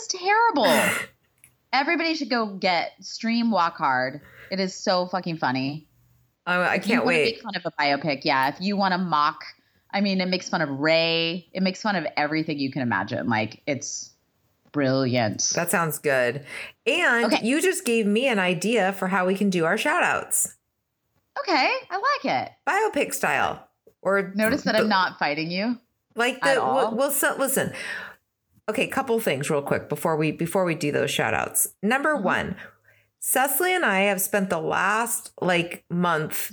is 0.00 0.06
terrible." 0.08 0.66
Everybody 1.72 2.14
should 2.14 2.28
go 2.30 2.46
get 2.46 2.92
stream 3.00 3.50
Walk 3.50 3.76
Hard. 3.78 4.20
It 4.50 4.60
is 4.60 4.74
so 4.74 5.06
fucking 5.06 5.38
funny. 5.38 5.88
Oh, 6.46 6.60
I 6.60 6.78
can't 6.78 7.06
wait. 7.06 7.36
Make 7.36 7.42
fun 7.42 7.54
of 7.56 7.62
a 7.64 7.70
biopic, 7.80 8.24
yeah. 8.24 8.48
If 8.48 8.60
you 8.60 8.76
want 8.76 8.92
to 8.92 8.98
mock, 8.98 9.42
I 9.92 10.00
mean, 10.00 10.20
it 10.20 10.28
makes 10.28 10.48
fun 10.48 10.62
of 10.62 10.68
Ray. 10.70 11.48
It 11.52 11.62
makes 11.62 11.82
fun 11.82 11.96
of 11.96 12.06
everything 12.16 12.58
you 12.58 12.70
can 12.72 12.82
imagine. 12.82 13.28
Like 13.28 13.62
it's 13.66 14.10
brilliant. 14.72 15.42
That 15.54 15.70
sounds 15.70 15.98
good. 15.98 16.44
And 16.86 17.26
Okay. 17.26 17.44
you 17.46 17.60
just 17.60 17.84
gave 17.84 18.06
me 18.06 18.26
an 18.28 18.38
idea 18.38 18.92
for 18.94 19.08
how 19.08 19.26
we 19.26 19.34
can 19.34 19.50
do 19.50 19.64
our 19.64 19.76
shout 19.76 20.02
outs. 20.02 20.56
Okay, 21.38 21.70
I 21.90 21.96
like 22.22 22.34
it. 22.46 22.52
Biopic 22.68 23.14
style. 23.14 23.68
Or 24.02 24.32
Notice 24.34 24.62
that 24.62 24.74
I'm 24.76 24.88
not 24.88 25.18
fighting 25.18 25.50
you. 25.50 25.78
like 26.16 26.40
the 26.40 26.54
well, 26.56 26.94
well 26.94 27.10
so, 27.10 27.36
listen. 27.38 27.72
Okay, 28.68 28.86
couple 28.86 29.18
things 29.20 29.50
real 29.50 29.62
quick 29.62 29.88
before 29.88 30.16
we 30.16 30.32
before 30.32 30.64
we 30.64 30.74
do 30.74 30.90
those 30.92 31.10
shout 31.10 31.34
outs. 31.34 31.68
Number 31.82 32.14
Mm-hmm. 32.14 32.24
1, 32.24 32.56
Cecily 33.20 33.74
and 33.74 33.84
I 33.84 34.00
have 34.02 34.20
spent 34.20 34.50
the 34.50 34.58
last 34.60 35.32
like 35.40 35.84
month 35.90 36.50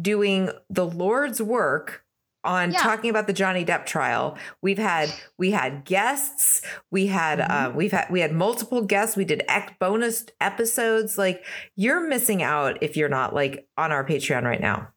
doing 0.00 0.50
the 0.70 0.86
Lord's 0.86 1.42
work 1.42 2.01
on 2.44 2.72
Yeah. 2.72 2.78
talking 2.78 3.10
about 3.10 3.26
the 3.26 3.32
Johnny 3.32 3.64
Depp 3.64 3.86
trial. 3.86 4.36
We've 4.60 4.78
had 4.78 5.12
we 5.38 5.50
had 5.52 5.84
guests, 5.84 6.62
we 6.90 7.06
had 7.06 7.38
Mm-hmm. 7.38 7.66
uh, 7.66 7.70
we've 7.76 7.92
had 7.92 8.08
we 8.10 8.20
had 8.20 8.32
multiple 8.32 8.82
guests. 8.82 9.16
We 9.16 9.24
did 9.24 9.42
ec- 9.48 9.78
bonus 9.78 10.26
episodes. 10.40 11.16
Like 11.18 11.44
you're 11.76 12.06
missing 12.06 12.42
out 12.42 12.78
if 12.82 12.96
you're 12.96 13.08
not 13.08 13.34
like 13.34 13.66
on 13.76 13.92
our 13.92 14.04
Patreon 14.04 14.42
right 14.44 14.60
now. 14.60 14.88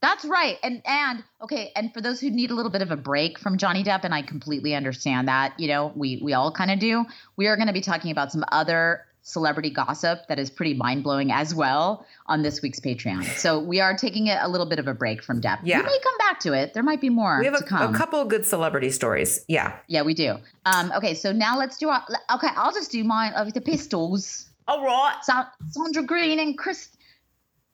That's 0.00 0.24
right. 0.24 0.58
And 0.62 0.80
and 0.86 1.24
okay, 1.42 1.72
and 1.74 1.92
for 1.92 2.00
those 2.00 2.20
who 2.20 2.30
need 2.30 2.52
a 2.52 2.54
little 2.54 2.70
bit 2.70 2.82
of 2.82 2.92
a 2.92 2.96
break 2.96 3.36
from 3.36 3.58
Johnny 3.58 3.82
Depp, 3.82 4.04
and 4.04 4.14
I 4.14 4.22
completely 4.22 4.76
understand 4.76 5.26
that, 5.26 5.58
you 5.58 5.66
know, 5.66 5.92
we 5.96 6.20
we 6.22 6.34
all 6.34 6.52
kind 6.52 6.70
of 6.70 6.78
do. 6.78 7.04
We 7.36 7.48
are 7.48 7.56
going 7.56 7.66
to 7.66 7.72
be 7.72 7.80
talking 7.80 8.12
about 8.12 8.30
some 8.30 8.44
other 8.52 9.04
celebrity 9.28 9.68
gossip 9.68 10.26
that 10.28 10.38
is 10.38 10.48
pretty 10.48 10.72
mind 10.72 11.02
blowing 11.02 11.30
as 11.30 11.54
well 11.54 12.06
on 12.26 12.40
this 12.42 12.62
week's 12.62 12.80
Patreon. 12.80 13.24
So 13.36 13.58
we 13.60 13.78
are 13.78 13.94
taking 13.94 14.26
it 14.26 14.38
a 14.40 14.48
little 14.48 14.66
bit 14.66 14.78
of 14.78 14.88
a 14.88 14.94
break 14.94 15.22
from 15.22 15.40
Depp. 15.40 15.58
Yeah. 15.62 15.78
we 15.78 15.84
may 15.84 15.98
come 16.02 16.16
back 16.18 16.40
to 16.40 16.54
it. 16.54 16.72
There 16.72 16.82
might 16.82 17.00
be 17.02 17.10
more 17.10 17.38
We 17.38 17.44
have 17.44 17.54
a, 17.54 17.74
a 17.74 17.92
couple 17.92 18.20
of 18.20 18.28
good 18.28 18.46
celebrity 18.46 18.90
stories. 18.90 19.44
Yeah. 19.46 19.76
Yeah, 19.86 20.02
we 20.02 20.14
do. 20.14 20.38
Um, 20.64 20.92
okay, 20.96 21.12
so 21.12 21.30
now 21.30 21.58
let's 21.58 21.76
do 21.76 21.90
our. 21.90 22.02
Okay, 22.34 22.48
I'll 22.56 22.72
just 22.72 22.90
do 22.90 23.04
mine 23.04 23.34
of 23.34 23.52
the 23.52 23.60
pistols. 23.60 24.48
All 24.66 24.82
right. 24.82 25.16
Sa- 25.22 25.46
Sandra 25.70 26.02
Green 26.02 26.40
and 26.40 26.56
Chris, 26.56 26.88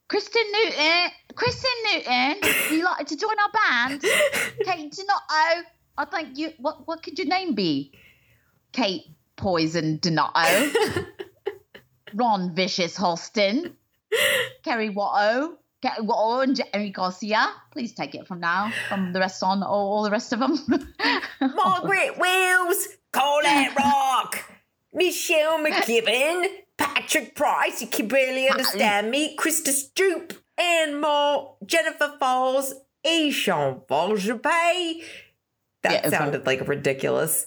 Kristen 0.09 0.43
Newton. 0.51 1.11
Kristen 1.35 1.71
Newton, 1.91 2.35
would 2.43 2.77
you 2.77 2.83
like 2.83 3.07
to 3.07 3.15
join 3.15 3.35
our 3.39 3.87
band? 3.87 4.01
Kate 4.01 4.91
do 4.91 5.03
not 5.07 5.21
Donato. 5.29 5.65
I 5.97 6.05
think 6.05 6.37
you. 6.37 6.51
What 6.57 6.85
what 6.85 7.01
could 7.01 7.17
your 7.17 7.27
name 7.27 7.53
be? 7.55 7.93
Kate 8.73 9.03
Poison 9.37 9.99
Donato. 10.01 10.71
Ron 12.15 12.55
Vicious 12.55 12.95
Holston. 12.95 13.75
Kerry 14.63 14.89
Watto. 14.89 15.55
Kerry 15.81 16.05
Watto 16.05 16.43
and 16.43 16.55
Jerry 16.55 16.89
Garcia. 16.89 17.47
Please 17.71 17.93
take 17.93 18.15
it 18.15 18.25
from 18.27 18.39
now. 18.39 18.71
From 18.89 19.13
the 19.13 19.19
rest 19.19 19.43
on, 19.43 19.61
all, 19.61 19.91
all 19.97 20.03
the 20.03 20.09
rest 20.11 20.33
of 20.33 20.39
them. 20.39 20.57
Margaret 21.41 22.17
Wills, 22.17 22.87
Colette 23.11 23.75
Rock, 23.77 24.49
Michelle 24.93 25.59
McGibbon, 25.59 26.47
Patrick 26.77 27.35
Price, 27.35 27.81
you 27.81 27.87
can 27.87 28.07
barely 28.07 28.47
understand 28.49 29.11
me, 29.11 29.35
Krista 29.37 29.69
Stoop, 29.71 30.33
and 30.57 31.01
more, 31.01 31.55
Jennifer 31.65 32.15
Falls, 32.19 32.73
Ishan 33.03 33.81
Volgepe. 33.89 35.03
That 35.83 36.03
Yeah, 36.03 36.09
sounded 36.09 36.45
like 36.45 36.67
ridiculous. 36.67 37.45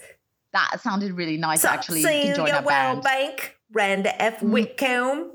That 0.53 0.81
sounded 0.81 1.13
really 1.13 1.37
nice, 1.39 1.65
actually. 1.65 2.01
You 2.03 2.07
can 2.09 2.37
join 2.37 2.47
Celia. 2.49 2.63
Wellbank, 2.63 3.41
Randa 3.73 4.21
F. 4.21 4.37
Mm-hmm. 4.37 4.51
Whitcomb. 4.53 5.33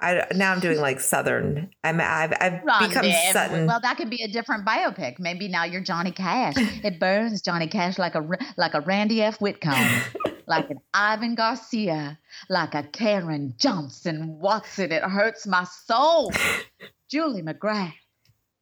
I, 0.00 0.26
now 0.34 0.52
I'm 0.52 0.58
doing 0.58 0.80
like 0.80 0.98
Southern. 0.98 1.70
I'm, 1.84 2.00
I've, 2.00 2.32
I've 2.40 2.60
become 2.62 3.02
Randy, 3.04 3.14
Sutton. 3.30 3.66
Well, 3.66 3.78
that 3.80 3.96
could 3.96 4.10
be 4.10 4.20
a 4.24 4.28
different 4.28 4.66
biopic. 4.66 5.20
Maybe 5.20 5.46
now 5.46 5.62
you're 5.64 5.80
Johnny 5.80 6.10
Cash. 6.10 6.54
It 6.84 6.98
burns 6.98 7.40
Johnny 7.40 7.68
Cash 7.68 7.98
like 7.98 8.16
a 8.16 8.26
like 8.56 8.74
a 8.74 8.80
Randy 8.80 9.22
F. 9.22 9.40
Whitcomb, 9.40 10.02
like 10.48 10.68
an 10.70 10.80
Ivan 10.92 11.36
Garcia, 11.36 12.18
like 12.48 12.74
a 12.74 12.82
Karen 12.82 13.54
Johnson 13.58 14.40
Watson. 14.40 14.90
It 14.90 15.04
hurts 15.04 15.46
my 15.46 15.64
soul. 15.64 16.32
Julie 17.08 17.42
McGrath. 17.42 17.92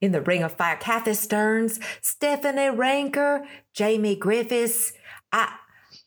in 0.03 0.13
the 0.13 0.21
Ring 0.21 0.43
of 0.43 0.53
Fire, 0.53 0.77
Kathy 0.77 1.15
Stearns, 1.15 1.81
Stephanie 2.03 2.69
Ranker, 2.69 3.47
Jamie 3.73 4.17
Griffiths. 4.17 4.93
I 5.33 5.55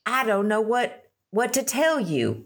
I 0.06 0.24
don't 0.24 0.46
know 0.46 0.60
what 0.60 1.02
what 1.30 1.52
to 1.54 1.64
tell 1.64 1.98
you. 1.98 2.44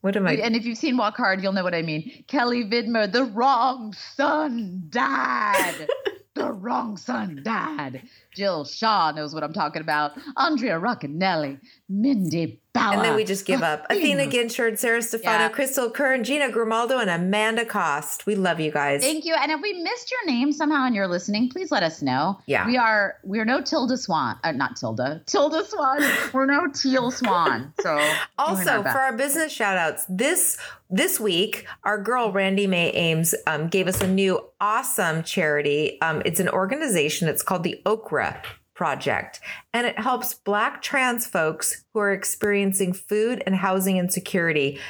What 0.00 0.16
am 0.16 0.26
I? 0.26 0.34
And 0.36 0.56
if 0.56 0.64
you've 0.64 0.78
seen 0.78 0.96
Walk 0.96 1.16
Hard, 1.16 1.42
you'll 1.42 1.52
know 1.52 1.64
what 1.64 1.74
I 1.74 1.82
mean. 1.82 2.24
Kelly 2.26 2.64
Vidmer, 2.64 3.10
the 3.10 3.24
wrong 3.24 3.92
son 3.92 4.84
died. 4.88 5.88
the 6.34 6.52
wrong 6.52 6.96
son 6.96 7.40
died. 7.42 8.02
Jill 8.34 8.64
Shaw 8.64 9.12
knows 9.12 9.34
what 9.34 9.44
I'm 9.44 9.52
talking 9.52 9.82
about. 9.82 10.12
Andrea 10.36 10.80
Roccanelli, 10.80 11.60
Mindy 11.88 12.59
Bauer. 12.80 12.94
and 12.94 13.04
then 13.04 13.14
we 13.16 13.24
just 13.24 13.46
give 13.46 13.62
up. 13.62 13.86
Athena 13.90 14.26
Ginchard, 14.26 14.78
Sarah 14.78 15.02
Stefano, 15.02 15.44
Yeah. 15.44 15.48
Crystal 15.48 15.90
Kern, 15.90 16.24
Gina 16.24 16.50
Grimaldo, 16.50 16.98
and 16.98 17.10
Amanda 17.10 17.64
Cost. 17.64 18.26
We 18.26 18.34
love 18.34 18.60
you 18.60 18.70
guys. 18.70 19.02
Thank 19.02 19.24
you. 19.24 19.34
And 19.40 19.52
if 19.52 19.60
we 19.60 19.72
missed 19.82 20.10
your 20.10 20.26
name 20.26 20.52
somehow 20.52 20.86
and 20.86 20.94
you're 20.94 21.08
listening, 21.08 21.48
please 21.50 21.70
let 21.70 21.82
us 21.82 22.02
know. 22.02 22.38
Yeah. 22.46 22.66
We 22.66 22.76
are 22.76 23.16
we're 23.22 23.44
no 23.44 23.60
Tilda 23.60 23.96
Swan. 23.96 24.38
Uh, 24.44 24.52
not 24.52 24.76
Tilda. 24.76 25.22
Tilda 25.26 25.64
Swan. 25.64 26.02
we're 26.32 26.46
no 26.46 26.68
Teal 26.68 27.10
Swan. 27.10 27.72
So 27.80 27.98
Also, 28.38 28.82
our 28.82 28.82
for 28.82 28.98
our 28.98 29.16
business 29.16 29.52
shout 29.52 29.76
outs, 29.76 30.06
this 30.08 30.58
this 30.92 31.20
week, 31.20 31.66
our 31.84 32.02
girl 32.02 32.32
Randy 32.32 32.66
May 32.66 32.90
Ames 32.90 33.34
um, 33.46 33.68
gave 33.68 33.86
us 33.86 34.00
a 34.00 34.08
new 34.08 34.40
awesome 34.60 35.22
charity. 35.22 36.00
Um, 36.02 36.20
it's 36.24 36.40
an 36.40 36.48
organization. 36.48 37.28
It's 37.28 37.42
called 37.42 37.62
the 37.62 37.80
Okra 37.86 38.42
Project, 38.80 39.40
and 39.74 39.86
it 39.86 39.98
helps 39.98 40.32
Black 40.32 40.80
trans 40.80 41.26
folks 41.26 41.84
who 41.92 42.00
are 42.00 42.14
experiencing 42.14 42.94
food 42.94 43.42
and 43.44 43.54
housing 43.54 43.98
insecurity. 43.98 44.80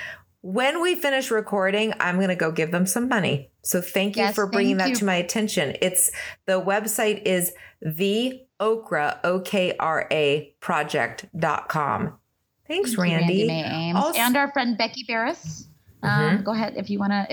When 0.42 0.80
we 0.80 0.94
finish 0.94 1.28
recording, 1.28 1.92
I'm 1.98 2.14
going 2.14 2.28
to 2.28 2.36
go 2.36 2.52
give 2.52 2.70
them 2.70 2.86
some 2.86 3.08
money. 3.08 3.50
So 3.62 3.80
thank 3.80 4.14
you 4.14 4.22
Yes, 4.22 4.36
for 4.36 4.46
bringing 4.46 4.76
that 4.76 4.90
you. 4.90 4.94
to 4.94 5.04
my 5.04 5.16
attention. 5.16 5.74
It's 5.82 6.12
the 6.46 6.60
website 6.62 7.22
is 7.26 7.52
the 7.82 8.42
okra 8.60 9.18
o 9.24 9.40
k 9.40 9.74
r 9.80 10.06
a 10.12 10.54
project.com. 10.60 12.12
Thanks, 12.68 12.94
Thank 12.94 12.96
you, 12.96 13.02
Randy. 13.02 13.92
Also- 13.96 14.20
and 14.20 14.36
our 14.36 14.52
friend 14.52 14.78
Becky 14.78 15.02
Barris. 15.08 15.66
Um, 16.02 16.10
Mhm. 16.10 16.44
Go 16.44 16.52
ahead 16.52 16.74
if 16.76 16.88
you 16.88 16.98
want 16.98 17.12
to. 17.12 17.26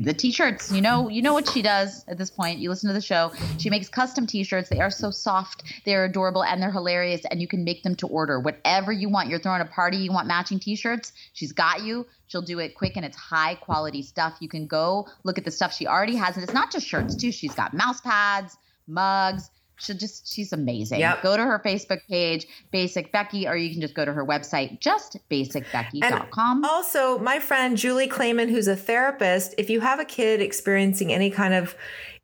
The 0.00 0.14
t-shirts, 0.14 0.72
you 0.72 0.80
know, 0.80 1.08
you 1.08 1.22
know 1.22 1.32
what 1.32 1.48
she 1.48 1.62
does 1.62 2.04
at 2.08 2.18
this 2.18 2.30
point. 2.30 2.58
You 2.58 2.68
listen 2.68 2.88
to 2.88 2.94
the 2.94 3.00
show. 3.00 3.32
She 3.58 3.70
makes 3.70 3.88
custom 3.88 4.26
t-shirts. 4.26 4.68
They 4.68 4.80
are 4.80 4.90
so 4.90 5.10
soft, 5.10 5.62
they're 5.84 6.04
adorable, 6.04 6.42
and 6.42 6.60
they're 6.60 6.72
hilarious. 6.72 7.22
And 7.30 7.40
you 7.40 7.46
can 7.48 7.62
make 7.64 7.82
them 7.82 7.94
to 7.96 8.06
order 8.08 8.40
whatever 8.40 8.90
you 8.92 9.08
want. 9.08 9.28
You're 9.28 9.38
throwing 9.38 9.60
a 9.60 9.66
party, 9.66 9.98
you 9.98 10.12
want 10.12 10.26
matching 10.26 10.58
t-shirts. 10.58 11.12
She's 11.32 11.52
got 11.52 11.82
you. 11.82 12.06
She'll 12.26 12.42
do 12.42 12.58
it 12.58 12.74
quick, 12.74 12.96
and 12.96 13.04
it's 13.04 13.16
high 13.16 13.54
quality 13.54 14.02
stuff. 14.02 14.36
You 14.40 14.48
can 14.48 14.66
go 14.66 15.06
look 15.22 15.38
at 15.38 15.44
the 15.44 15.50
stuff 15.50 15.72
she 15.74 15.86
already 15.86 16.16
has, 16.16 16.36
and 16.36 16.42
it's 16.42 16.54
not 16.54 16.72
just 16.72 16.86
shirts 16.86 17.14
too. 17.14 17.30
She's 17.30 17.54
got 17.54 17.74
mouse 17.74 18.00
pads, 18.00 18.56
mugs. 18.88 19.50
She'll 19.76 19.96
just 19.96 20.32
she's 20.32 20.52
amazing. 20.52 21.00
Yep. 21.00 21.22
Go 21.22 21.36
to 21.36 21.42
her 21.42 21.60
Facebook 21.64 22.00
page, 22.08 22.46
Basic 22.70 23.12
Becky, 23.12 23.48
or 23.48 23.56
you 23.56 23.70
can 23.70 23.80
just 23.80 23.94
go 23.94 24.04
to 24.04 24.12
her 24.12 24.24
website, 24.24 24.80
just 24.80 25.18
basicbecky.com. 25.30 26.64
Also, 26.64 27.18
my 27.18 27.38
friend 27.38 27.76
Julie 27.76 28.08
Clayman, 28.08 28.48
who's 28.50 28.68
a 28.68 28.76
therapist, 28.76 29.54
if 29.58 29.68
you 29.68 29.80
have 29.80 30.00
a 30.00 30.04
kid 30.04 30.40
experiencing 30.40 31.12
any 31.12 31.30
kind 31.30 31.54
of 31.54 31.74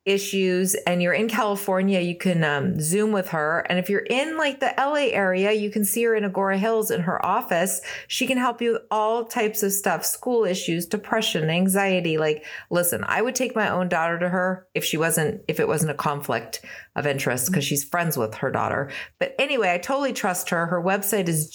issues 0.07 0.75
and 0.87 1.03
you're 1.03 1.13
in 1.13 1.29
California, 1.29 2.01
you 2.01 2.17
can 2.17 2.43
um, 2.43 2.81
Zoom 2.81 3.13
with 3.13 3.29
her. 3.29 3.61
And 3.69 3.79
if 3.79 3.91
you're 3.91 4.01
in 4.01 4.39
like 4.39 4.61
the 4.61 4.73
LA 4.79 5.09
area, 5.13 5.53
you 5.53 5.71
can 5.71 5.85
see 5.85 6.05
her 6.05 6.15
in 6.15 6.25
Agoura 6.25 6.57
Hills 6.57 6.91
in 6.91 7.03
her 7.03 7.25
office. 7.25 7.81
She 8.09 8.27
can 8.27 8.39
help 8.39 8.63
you 8.63 8.73
with 8.73 8.83
all 8.91 9.25
types 9.25 9.63
of 9.63 9.73
stuff 9.73 10.05
school 10.05 10.45
issues, 10.45 10.87
depression, 10.87 11.51
anxiety. 11.51 12.17
Like, 12.17 12.45
listen, 12.71 13.05
I 13.07 13.21
would 13.21 13.35
take 13.35 13.55
my 13.55 13.69
own 13.69 13.89
daughter 13.89 14.19
to 14.19 14.29
her 14.29 14.67
if 14.75 14.85
she 14.85 14.97
wasn't, 14.97 15.43
if 15.49 15.61
it 15.61 15.69
wasn't 15.69 15.91
a 15.91 15.95
conflict 15.95 16.65
of 16.97 17.07
interest 17.07 17.47
because 17.47 17.65
she's 17.65 17.85
friends 17.85 18.17
with 18.17 18.35
her 18.37 18.51
daughter. 18.51 18.91
But 19.19 19.35
anyway, 19.39 19.73
I 19.73 19.79
totally 19.79 20.13
trust 20.13 20.49
her. 20.51 20.67
Her 20.67 20.83
website 20.83 21.29
is 21.29 21.51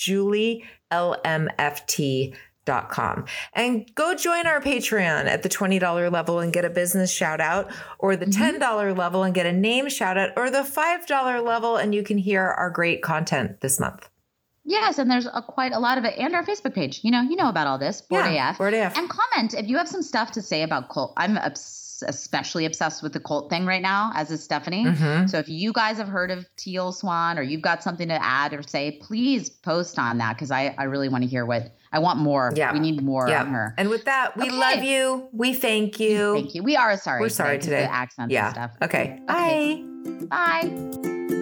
julielmft.com. 2.65 3.25
And 3.53 3.93
go 3.95 4.15
join 4.15 4.47
our 4.47 4.61
Patreon 4.61 5.25
at 5.25 5.43
the 5.43 5.49
$20 5.49 6.11
level 6.11 6.39
and 6.39 6.51
get 6.51 6.65
a 6.65 6.69
business 6.69 7.11
shout 7.11 7.41
out, 7.41 7.71
or 7.99 8.15
the 8.15 8.25
mm-hmm. 8.25 8.61
$10 8.63 8.97
level 8.97 9.23
and 9.23 9.33
get 9.33 9.45
a 9.45 9.53
name 9.53 9.89
shout 9.89 10.17
out, 10.17 10.31
or 10.35 10.49
the 10.49 10.59
$5 10.59 11.45
level 11.45 11.77
and 11.77 11.93
you 11.93 12.03
can 12.03 12.17
hear 12.17 12.43
our 12.43 12.69
great 12.69 13.01
content 13.01 13.61
this 13.61 13.79
month. 13.79 14.09
Yes, 14.67 14.97
and 14.97 15.11
there's 15.11 15.27
a, 15.27 15.43
quite 15.43 15.73
a 15.73 15.79
lot 15.79 15.99
of 15.99 16.05
it, 16.05 16.17
and 16.17 16.33
our 16.33 16.43
Facebook 16.43 16.73
page. 16.73 17.01
You 17.03 17.11
know, 17.11 17.21
you 17.21 17.35
know 17.35 17.49
about 17.49 17.67
all 17.67 17.77
this. 17.77 18.01
Bored 18.01 18.25
Yeah, 18.25 18.49
AF. 18.49 18.57
Bored 18.57 18.73
AF. 18.73 18.97
And 18.97 19.07
comment 19.07 19.53
if 19.53 19.67
you 19.67 19.77
have 19.77 19.87
some 19.87 20.01
stuff 20.01 20.31
to 20.31 20.41
say 20.41 20.63
about 20.63 20.89
cult. 20.89 21.13
I'm 21.17 21.37
obs- 21.37 21.84
especially 22.03 22.65
obsessed 22.65 23.01
with 23.03 23.13
the 23.13 23.19
cult 23.19 23.49
thing 23.49 23.65
right 23.65 23.81
now, 23.81 24.11
as 24.15 24.31
is 24.31 24.43
Stephanie. 24.43 24.85
Mhm. 24.85 25.29
So 25.29 25.37
if 25.39 25.47
you 25.49 25.71
guys 25.73 25.97
have 25.97 26.07
heard 26.07 26.31
of 26.31 26.45
Teal 26.57 26.91
Swan 26.91 27.37
or 27.37 27.41
you've 27.41 27.61
got 27.61 27.83
something 27.83 28.07
to 28.07 28.23
add 28.23 28.53
or 28.53 28.61
say, 28.63 28.99
please 29.01 29.49
post 29.49 29.97
on 29.99 30.17
that 30.19 30.35
because 30.35 30.51
I, 30.51 30.73
I 30.77 30.83
really 30.85 31.09
want 31.09 31.23
to 31.23 31.29
hear 31.29 31.45
what 31.45 31.73
I 31.91 31.99
want 31.99 32.19
more. 32.19 32.51
Yeah. 32.55 32.73
we 32.73 32.79
need 32.79 33.01
more 33.03 33.29
Yeah. 33.29 33.41
on 33.41 33.47
her. 33.53 33.73
And 33.77 33.89
with 33.89 34.05
that, 34.05 34.35
we 34.37 34.47
Okay. 34.47 34.55
love 34.57 34.83
you. 34.83 35.29
We 35.31 35.53
thank 35.53 35.99
you. 35.99 36.33
Thank 36.35 36.55
you. 36.55 36.63
We 36.63 36.75
are 36.75 36.97
sorry. 36.97 37.21
We're 37.21 37.29
sorry 37.29 37.59
today. 37.59 37.83
The 37.83 37.91
accents 37.93 38.33
yeah. 38.33 38.45
and 38.47 38.53
stuff. 38.55 38.71
Okay. 38.81 38.95
Okay. 38.95 39.19
Bye. 39.27 39.81
Bye. 40.27 41.41